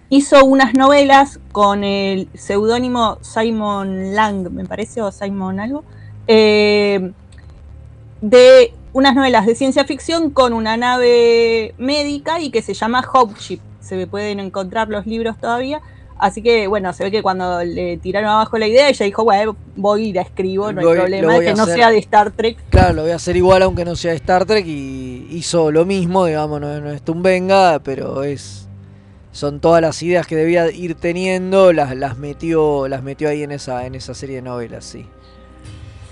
hizo 0.10 0.44
unas 0.44 0.74
novelas 0.74 1.40
con 1.54 1.86
el 1.86 2.28
seudónimo 2.34 3.18
Simon 3.22 4.14
Lang, 4.14 4.50
me 4.50 4.66
parece, 4.66 5.02
o 5.02 5.12
Simon 5.12 5.62
algo, 5.62 5.86
eh, 6.28 7.14
de 8.22 8.74
unas 8.94 9.16
novelas 9.16 9.46
de 9.46 9.56
ciencia 9.56 9.86
ficción 9.86 10.30
con 10.32 10.54
una 10.54 10.78
nave 10.78 11.74
médica 11.78 12.40
y 12.40 12.50
que 12.52 12.62
se 12.62 12.74
llama 12.74 13.04
Hope 13.14 13.36
Ship. 13.40 13.60
Se 13.80 14.08
pueden 14.08 14.40
encontrar 14.40 14.90
los 14.90 15.06
libros 15.08 15.38
todavía. 15.40 15.82
Así 16.18 16.42
que, 16.42 16.68
bueno, 16.68 16.92
se 16.92 17.06
ve 17.06 17.12
que 17.12 17.24
cuando 17.24 17.64
le 17.64 17.96
tiraron 17.98 18.30
abajo 18.30 18.58
la 18.58 18.68
idea, 18.68 18.90
ella 18.90 19.06
dijo, 19.06 19.24
bueno, 19.24 19.56
voy 19.78 20.04
a 20.04 20.08
ir 20.10 20.20
a 20.20 20.22
escribo, 20.24 20.70
no 20.74 20.82
hay 20.82 20.86
Voy- 20.86 20.98
problema, 20.98 21.40
que 21.40 21.54
no 21.54 21.64
hacer. 21.64 21.76
sea 21.76 21.92
de 21.92 21.98
Star 22.00 22.32
Trek. 22.32 22.58
Claro, 22.70 22.94
lo 22.94 23.02
voy 23.04 23.12
a 23.12 23.16
hacer 23.16 23.38
igual 23.38 23.62
aunque 23.64 23.86
no 23.86 23.96
sea 23.96 24.12
Star 24.14 24.46
Trek 24.46 24.66
y 24.68 25.28
hizo 25.32 25.72
lo 25.72 25.86
mismo, 25.86 26.26
digamos, 26.26 26.60
no, 26.60 26.82
no 26.82 26.92
es 26.92 27.02
Tumbenga, 27.02 27.80
pero 27.80 28.24
es 28.24 28.68
son 29.32 29.62
todas 29.62 29.82
las 29.82 30.02
ideas 30.04 30.28
que 30.28 30.36
debía 30.36 30.70
ir 30.72 30.96
teniendo, 30.96 31.72
las, 31.72 31.96
las 31.96 32.18
metió 32.18 32.88
las 32.90 33.02
metió 33.04 33.30
ahí 33.30 33.44
en 33.44 33.52
esa 33.54 33.86
en 33.86 33.96
esa 33.96 34.14
serie 34.14 34.38
de 34.38 34.42
novelas, 34.42 34.84
sí. 34.84 35.06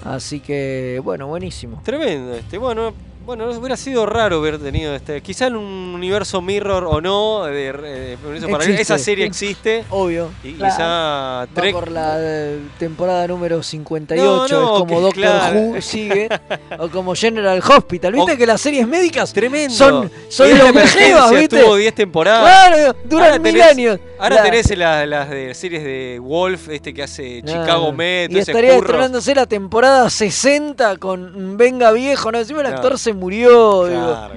Así 0.03 0.39
que, 0.39 1.01
bueno, 1.03 1.27
buenísimo. 1.27 1.81
Tremendo 1.83 2.33
este. 2.33 2.57
Bueno, 2.57 2.93
bueno, 3.27 3.49
hubiera 3.51 3.75
sido 3.77 4.05
raro 4.05 4.37
haber 4.37 4.57
tenido 4.57 4.95
este. 4.95 5.21
Quizá 5.21 5.47
en 5.47 5.57
un 5.57 5.93
universo 5.93 6.41
mirror 6.41 6.85
o 6.85 7.01
no, 7.01 7.43
de, 7.43 7.71
de 7.73 8.17
universo 8.23 8.47
paralelo, 8.47 8.73
Existe. 8.73 8.81
esa 8.81 8.97
serie 8.97 9.25
existe. 9.25 9.83
Obvio. 9.89 10.31
Y 10.43 10.53
Claro. 10.53 10.73
quizá 10.73 10.83
Va 10.87 11.47
Trek. 11.53 11.73
por 11.73 11.91
la 11.91 12.15
eh, 12.19 12.59
temporada 12.79 13.27
número 13.27 13.61
58, 13.61 14.23
No, 14.25 14.37
no, 14.37 14.45
es 14.45 14.79
como 14.79 14.85
que 14.87 14.95
Doctor 15.01 15.13
claro. 15.13 15.59
Who 15.59 15.81
sigue, 15.81 16.29
o 16.79 16.87
como 16.89 17.13
General 17.15 17.59
Hospital. 17.59 18.13
¿Viste 18.13 18.31
O- 18.31 18.37
que 18.37 18.47
las 18.47 18.61
series 18.61 18.87
médicas 18.87 19.33
Tremendo. 19.33 19.73
son, 19.75 20.09
son 20.29 20.49
emergencia 20.49 21.29
¿viste? 21.31 21.57
Estuvo 21.59 21.75
10 21.75 21.93
temporadas. 21.95 22.41
Claro, 22.69 22.95
duran 23.03 23.25
Ahora 23.27 23.39
mil 23.39 23.55
tenés- 23.55 23.69
años. 23.69 23.99
Ahora 24.19 24.35
La- 24.37 24.43
tenés 24.43 24.77
la- 24.77 25.05
las 25.05 25.29
de 25.29 25.53
series 25.53 25.83
de 25.83 26.19
Wolf, 26.21 26.69
este 26.69 26.93
que 26.93 27.03
hace 27.03 27.41
Chicago 27.43 27.91
Med, 27.91 28.31
Y 28.31 28.39
estaría 28.39 28.75
estrenándose 28.77 29.35
la 29.35 29.45
temporada 29.45 30.09
60 30.09 30.95
con 30.97 31.57
Venga 31.57 31.91
Viejo, 31.91 32.31
¿no? 32.31 32.39
Encima 32.39 32.61
el 32.61 32.67
Claro. 32.67 32.77
actor 32.77 32.99
se 32.99 33.16
murió, 33.17 33.85
digo. 33.87 34.01
Claro, 34.05 34.33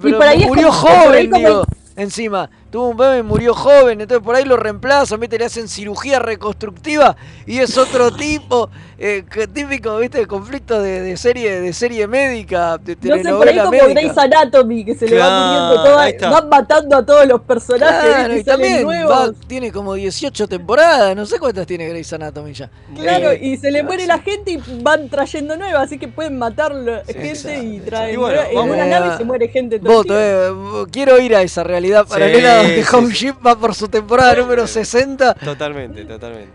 pero 0.00 0.18
por 0.18 0.26
ahí 0.26 0.46
murió 0.46 0.68
como- 0.68 0.80
por 0.82 0.92
ahí 0.92 1.04
joven, 1.06 1.30
como- 1.30 1.48
digo. 1.48 1.64
Encima, 1.96 2.48
tuvo 2.72 2.88
un 2.88 2.96
bebé 2.96 3.18
y 3.18 3.22
murió 3.22 3.54
joven, 3.54 4.00
entonces 4.00 4.24
por 4.24 4.34
ahí 4.34 4.44
lo 4.46 4.56
reemplazan, 4.56 5.20
¿viste? 5.20 5.38
Le 5.38 5.44
hacen 5.44 5.68
cirugía 5.68 6.18
reconstructiva 6.18 7.16
y 7.46 7.58
es 7.58 7.76
otro 7.76 8.10
tipo, 8.16 8.70
eh, 8.98 9.24
típico, 9.52 9.98
¿viste? 9.98 10.26
Conflicto 10.26 10.80
de, 10.80 11.02
de 11.02 11.16
serie 11.18 11.60
de 11.60 11.72
serie 11.74 12.06
médica, 12.06 12.78
de 12.78 12.96
No 13.02 13.16
sé, 13.22 13.28
por 13.30 13.46
ahí 13.48 13.58
como. 13.58 13.70
Grey's 13.90 14.16
Anatomy, 14.16 14.84
que 14.86 14.94
se 14.94 15.06
le 15.06 15.18
va 15.18 15.28
muriendo 15.46 15.84
toda, 16.18 16.30
van 16.30 16.48
matando 16.48 16.96
a 16.96 17.04
todos 17.06 17.26
los 17.26 17.42
personajes 17.42 18.10
Claro, 18.14 18.36
y 18.38 18.42
también 18.44 18.82
nuevos. 18.84 19.10
va- 19.30 19.32
tiene 19.46 19.70
como 19.70 19.92
18 19.94 20.48
temporadas, 20.48 21.14
no 21.14 21.26
sé 21.26 21.38
cuántas 21.38 21.66
tiene 21.66 21.86
Grey's 21.88 22.12
Anatomy 22.12 22.54
ya. 22.54 22.70
Claro, 22.96 23.32
Eh, 23.32 23.40
y 23.42 23.56
se 23.58 23.70
le 23.70 23.82
muere 23.82 24.06
la 24.06 24.18
gente 24.18 24.52
y 24.52 24.62
van 24.82 25.10
trayendo 25.10 25.56
nuevas, 25.58 25.82
así 25.84 25.98
que 25.98 26.08
pueden 26.08 26.38
matar 26.38 26.74
la 26.74 27.04
gente 27.04 27.28
exacto, 27.28 27.62
y 27.62 27.80
traen 27.80 28.14
Y 28.14 28.16
bueno. 28.16 28.40
En 28.50 28.58
una 28.70 28.84
a- 28.84 28.86
nave 28.86 29.16
se 29.18 29.24
muere 29.24 29.48
gente 29.48 29.78
Voto, 29.78 30.14
eh, 30.18 30.50
quiero 30.90 31.18
ir 31.20 31.36
a 31.36 31.42
esa 31.42 31.62
realidad 31.64 32.04
Sí, 32.06 32.10
paralela 32.12 32.61
donde 32.62 32.84
sí, 32.84 32.94
Home. 32.96 33.12
Ship 33.14 33.34
va 33.46 33.58
por 33.58 33.74
su 33.74 33.88
temporada 33.88 34.34
número 34.36 34.66
60. 34.66 35.34
Totalmente, 35.34 36.04
totalmente. 36.04 36.50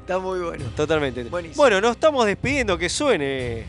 Está 0.00 0.18
muy 0.18 0.40
bueno. 0.40 0.64
Totalmente. 0.74 1.24
Buenísimo. 1.24 1.62
Bueno, 1.62 1.80
nos 1.80 1.92
estamos 1.92 2.24
despidiendo, 2.26 2.78
que 2.78 2.88
suene. 2.88 3.64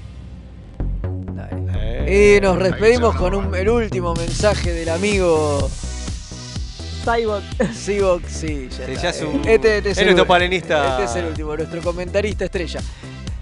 Y 2.07 2.39
nos 2.41 2.57
despedimos 2.59 3.15
con 3.15 3.33
un- 3.35 3.53
el 3.55 3.69
último 3.69 4.13
mensaje 4.15 4.71
del 4.73 4.89
amigo 4.89 5.69
Cyborg. 7.03 7.43
Cyborg, 7.73 8.23
sí, 8.27 8.67
ya 8.77 8.85
Sí, 8.85 8.95
ya 9.01 9.09
es 9.09 9.21
un- 9.21 9.41
Este- 9.47 9.77
este 9.77 9.89
es 9.91 9.97
el 9.99 10.05
nuestro 10.05 10.25
palenista. 10.27 10.91
Este 10.91 11.03
es 11.05 11.15
el 11.17 11.25
último, 11.29 11.55
nuestro 11.55 11.81
comentarista 11.81 12.45
estrella. 12.45 12.79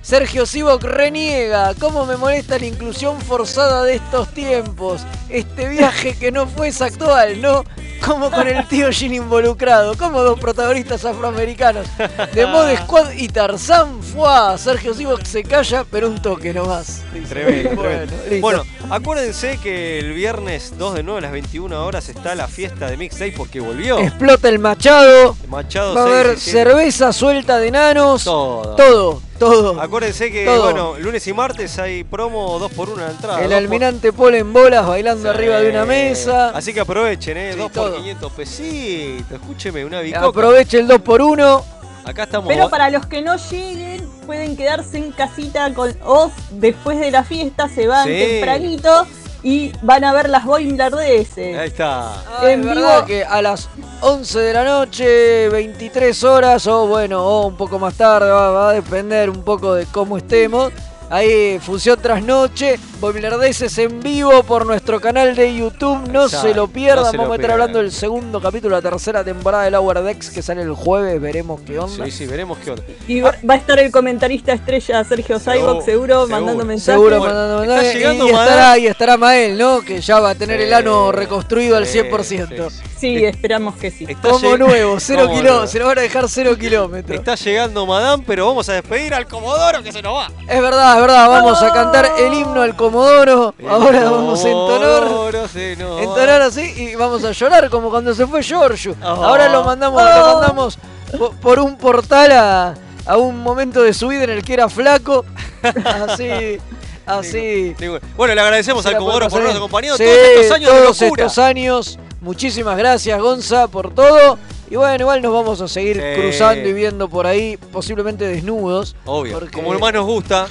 Sergio 0.08 0.46
Sivok 0.46 0.86
reniega, 0.86 1.74
¿cómo 1.78 2.06
me 2.06 2.16
molesta 2.16 2.58
la 2.58 2.66
inclusión 2.66 3.20
forzada 3.20 3.84
de 3.84 3.96
estos 3.96 4.30
tiempos? 4.34 5.02
Este 5.28 5.68
viaje 5.68 6.16
que 6.18 6.32
no 6.32 6.48
fue 6.48 6.70
es 6.70 6.82
actual, 6.82 7.42
¿no? 7.42 7.66
Como 8.06 8.32
con 8.32 8.48
el 8.48 8.66
tío 8.70 8.90
Jin 8.90 9.14
involucrado, 9.16 9.98
como 9.98 10.22
dos 10.22 10.40
protagonistas 10.40 11.04
afroamericanos 11.04 11.88
de 12.34 12.46
Mod 12.46 12.74
Squad 12.84 13.12
y 13.18 13.28
Tarzán 13.28 14.02
Fuá. 14.02 14.58
Sergio 14.58 14.94
Sivok 14.94 15.26
se 15.26 15.44
calla, 15.44 15.84
pero 15.92 16.08
un 16.08 16.22
toque 16.22 16.54
nomás. 16.54 17.02
Tremendo, 17.28 17.76
Bueno, 17.76 18.06
tremendo. 18.06 18.40
Bueno, 18.40 18.64
acuérdense 18.90 19.60
que 19.62 20.00
el 20.00 20.14
viernes 20.14 20.78
2 20.78 20.94
de 20.94 21.04
9 21.04 21.18
a 21.18 21.22
las 21.24 21.32
21 21.34 21.86
horas 21.86 22.08
está 22.08 22.34
la 22.34 22.48
fiesta 22.48 22.90
de 22.90 22.96
Mixtape 22.96 23.34
porque 23.36 23.60
volvió. 23.60 24.00
Explota 24.00 24.48
el 24.48 24.60
machado. 24.60 25.36
Machado 25.50 25.94
Va 25.96 26.04
a 26.04 26.06
6, 26.06 26.14
haber 26.16 26.28
17. 26.36 26.52
cerveza 26.64 27.12
suelta 27.12 27.58
de 27.58 27.72
nanos. 27.72 28.24
Todo. 28.24 28.76
Todo, 28.78 29.22
todo. 29.38 29.80
Acuérdense 29.82 30.32
que, 30.32 30.46
Todo. 30.46 30.64
bueno, 30.64 30.96
lunes 31.00 31.26
y 31.28 31.34
martes 31.34 31.78
hay 31.80 32.04
promo 32.04 32.60
2 32.60 32.72
por 32.74 32.90
1 32.90 33.00
en 33.02 33.06
la 33.08 33.12
entrada. 33.12 33.40
El 33.42 33.46
por- 33.48 33.54
almirante 33.58 34.14
Paul 34.14 34.36
en 34.36 34.54
bolas 34.54 34.86
bailando 34.88 35.30
arriba 35.30 35.60
de 35.60 35.70
una 35.70 35.86
mesa. 35.86 36.50
Así 36.50 36.74
que 36.74 36.80
aprovechen, 36.82 37.38
¿eh? 37.38 37.52
Sí, 37.54 37.60
2 37.60 37.72
por 37.72 37.84
todo. 37.90 37.96
500 37.98 38.32
pesitos. 38.34 39.32
Escúcheme, 39.32 39.86
una 39.86 40.02
bicoca. 40.02 40.26
Aproveche 40.26 40.80
el 40.80 40.88
2x1. 40.88 41.64
Acá 42.06 42.24
estamos. 42.24 42.48
Pero 42.48 42.70
para 42.70 42.90
los 42.90 43.06
que 43.06 43.22
no 43.22 43.36
lleguen, 43.36 44.08
pueden 44.26 44.56
quedarse 44.56 44.98
en 44.98 45.12
casita 45.12 45.74
con 45.74 45.94
Oz 46.06 46.32
después 46.52 47.00
de 47.00 47.12
la 47.12 47.24
fiesta, 47.26 47.68
se 47.68 47.86
van 47.88 48.06
Sí. 48.08 48.14
tempranito 48.18 49.06
y 49.44 49.72
van 49.82 50.04
a 50.04 50.14
ver 50.14 50.30
las 50.30 50.46
Boimlardeses. 50.46 51.58
Ahí 51.58 51.68
está. 51.68 52.14
Ah, 52.16 52.40
En 52.44 52.60
es 52.62 52.66
vivo. 52.66 52.76
verdad 52.76 53.06
que 53.06 53.24
a 53.24 53.42
las 53.42 53.70
11 54.02 54.40
de 54.40 54.54
la 54.54 54.64
noche, 54.64 55.50
23 55.50 56.24
horas, 56.24 56.68
o 56.68 56.88
bueno, 56.88 57.26
o 57.26 57.48
un 57.48 57.56
poco 57.56 57.80
más 57.80 57.96
tarde, 57.96 58.30
va, 58.30 58.52
va 58.52 58.70
a 58.70 58.74
depender 58.74 59.30
un 59.30 59.44
poco 59.44 59.74
de 59.74 59.86
cómo 59.86 60.18
estemos. 60.18 60.72
Ahí, 61.10 61.58
función 61.60 61.98
tras 62.02 62.22
noche, 62.22 62.78
Boilardeses 63.00 63.78
en 63.78 64.02
vivo 64.02 64.44
por 64.44 64.66
nuestro 64.66 65.00
canal 65.00 65.36
de 65.36 65.56
YouTube. 65.56 66.08
No 66.12 66.26
Exacto, 66.26 66.48
se 66.50 66.54
lo 66.54 66.68
pierdan. 66.68 67.06
no 67.06 67.12
se 67.12 67.18
lo 67.18 67.24
Vamos 67.24 67.38
a 67.38 67.42
estar 67.42 67.52
hablando 67.52 67.78
del 67.80 67.92
segundo 67.92 68.42
capítulo, 68.42 68.76
la 68.76 68.82
tercera 68.82 69.24
temporada 69.24 69.64
de 69.64 69.72
Lower 69.72 70.02
Decks 70.02 70.30
que 70.32 70.42
sale 70.42 70.64
el 70.64 70.74
jueves. 70.74 71.22
Veremos 71.22 71.62
qué 71.62 71.80
onda. 71.80 72.04
Sí, 72.06 72.12
sí, 72.12 72.26
veremos 72.26 72.58
qué 72.58 72.72
onda. 72.72 72.84
Y 73.08 73.22
va, 73.22 73.34
va 73.50 73.54
a 73.54 73.58
estar 73.58 73.80
el 73.80 73.90
comentarista 73.92 74.52
estrella 74.52 75.04
Sergio 75.06 75.40
Cyborg, 75.40 75.84
seguro, 75.84 75.86
seguro. 75.86 76.28
mandando 76.28 76.66
mensajes. 76.66 76.96
Seguro 77.00 77.20
Bueno, 77.20 77.34
mandando 77.34 77.62
está 77.64 77.76
mensajes. 77.76 77.96
llegando 77.96 78.26
y, 78.26 78.30
estará, 78.32 78.78
y 78.78 78.88
estará 78.88 79.18
Mael, 79.18 79.58
¿no? 79.58 79.82
Que 79.82 80.02
ya 80.02 80.20
va 80.20 80.32
a 80.32 80.36
tener 80.36 80.58
Sí, 80.60 80.64
el 80.66 80.74
ano 80.74 81.12
reconstruido 81.14 81.78
al 81.78 81.86
sí, 81.88 82.00
100%. 82.00 82.70
sí. 82.70 82.82
Sí, 82.98 83.24
esperamos 83.26 83.76
que 83.76 83.92
sí. 83.92 84.06
Está 84.10 84.30
Como 84.30 84.58
nuevo, 84.58 85.00
cero 85.00 85.28
kilómetros. 85.30 85.70
Se 85.70 85.78
lo 85.78 85.86
van 85.86 86.00
a 86.00 86.02
dejar 86.02 86.28
cero 86.28 86.58
kilómetros. 86.60 87.16
Está 87.18 87.36
llegando 87.36 87.86
Madame, 87.86 88.24
pero 88.26 88.48
vamos 88.48 88.68
a 88.70 88.74
despedir 88.74 89.14
al 89.14 89.28
Comodoro 89.28 89.84
que 89.84 89.92
se 89.92 90.02
nos 90.02 90.16
va. 90.16 90.32
Es 90.50 90.60
verdad, 90.62 90.97
es 90.98 91.02
verdad. 91.08 91.30
Vamos 91.30 91.62
a 91.64 91.72
cantar 91.74 92.12
el 92.20 92.34
himno 92.34 92.62
al 92.62 92.76
Comodoro. 92.76 93.54
Ahora 93.68 94.04
vamos 94.10 94.44
a 94.44 94.50
entonar. 94.50 95.50
Se 95.50 95.76
nos. 95.78 96.02
Entonar 96.02 96.42
así 96.42 96.62
y 96.76 96.96
vamos 96.96 97.24
a 97.24 97.32
llorar 97.32 97.70
como 97.70 97.90
cuando 97.90 98.14
se 98.14 98.28
fue 98.28 98.42
Giorgio. 98.44 98.96
Oh. 99.02 99.06
Ahora 99.08 99.48
lo 99.50 99.64
mandamos, 99.64 100.02
lo 100.04 100.34
mandamos 100.38 100.80
po- 101.18 101.32
por 101.42 101.60
un 101.60 101.78
portal 101.78 102.32
a, 102.34 102.74
a 103.06 103.18
un 103.18 103.42
momento 103.42 103.82
de 103.82 103.94
su 103.94 104.10
vida 104.10 104.24
en 104.26 104.32
el 104.32 104.44
que 104.44 104.54
era 104.54 104.68
flaco. 104.70 105.24
Así, 105.86 106.58
así. 107.06 107.76
Bueno, 108.16 108.36
le 108.36 108.42
agradecemos 108.42 108.86
al 108.86 108.98
Comodoro 108.98 109.28
por 109.30 109.40
habernos 109.40 109.58
acompañado 109.58 109.98
Sí, 109.98 110.04
todos 110.04 110.18
estos 110.18 110.52
años 110.56 110.72
de 110.74 110.80
todos 110.82 111.02
locura. 111.02 111.24
estos 111.26 111.38
años. 111.44 112.00
Muchísimas 112.22 112.78
gracias, 112.78 113.20
Gonza, 113.22 113.68
por 113.68 113.94
todo. 113.94 114.38
Y 114.70 114.76
bueno, 114.76 114.96
igual 115.04 115.22
nos 115.22 115.32
vamos 115.34 115.62
a 115.62 115.68
seguir 115.70 115.96
Sí. 115.96 116.22
cruzando 116.22 116.68
y 116.68 116.74
viendo 116.74 117.08
por 117.08 117.26
ahí, 117.26 117.56
posiblemente 117.72 118.26
desnudos. 118.28 118.96
Obvio, 119.06 119.40
porque- 119.40 119.52
como 119.62 119.78
más 119.80 119.94
nos 119.94 120.06
gusta. 120.06 120.48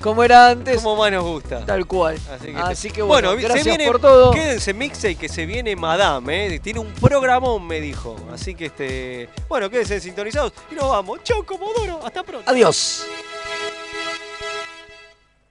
Como 0.00 0.24
era 0.24 0.48
antes. 0.48 0.82
Como 0.82 0.96
más 0.96 1.12
nos 1.12 1.24
gusta. 1.24 1.64
Tal 1.66 1.86
cual. 1.86 2.18
Así 2.32 2.46
que, 2.46 2.56
Así 2.56 2.90
que 2.90 3.02
bueno, 3.02 3.32
se 3.32 3.42
gracias 3.42 3.66
viene, 3.66 3.86
por 3.86 4.00
todo. 4.00 4.30
Quédense 4.32 4.72
Mixtape 4.72 5.16
que 5.16 5.28
se 5.28 5.44
viene 5.46 5.76
Madame, 5.76 6.54
¿eh? 6.54 6.58
Tiene 6.58 6.80
un 6.80 6.92
programón, 6.92 7.66
me 7.66 7.80
dijo. 7.80 8.16
Así 8.32 8.54
que 8.54 8.66
este. 8.66 9.28
Bueno, 9.48 9.68
quédense 9.68 10.00
sintonizados 10.00 10.52
y 10.70 10.74
nos 10.74 10.88
vamos. 10.88 11.22
Chau, 11.22 11.44
Comodoro. 11.44 12.00
Hasta 12.04 12.22
pronto. 12.22 12.50
Adiós. 12.50 13.04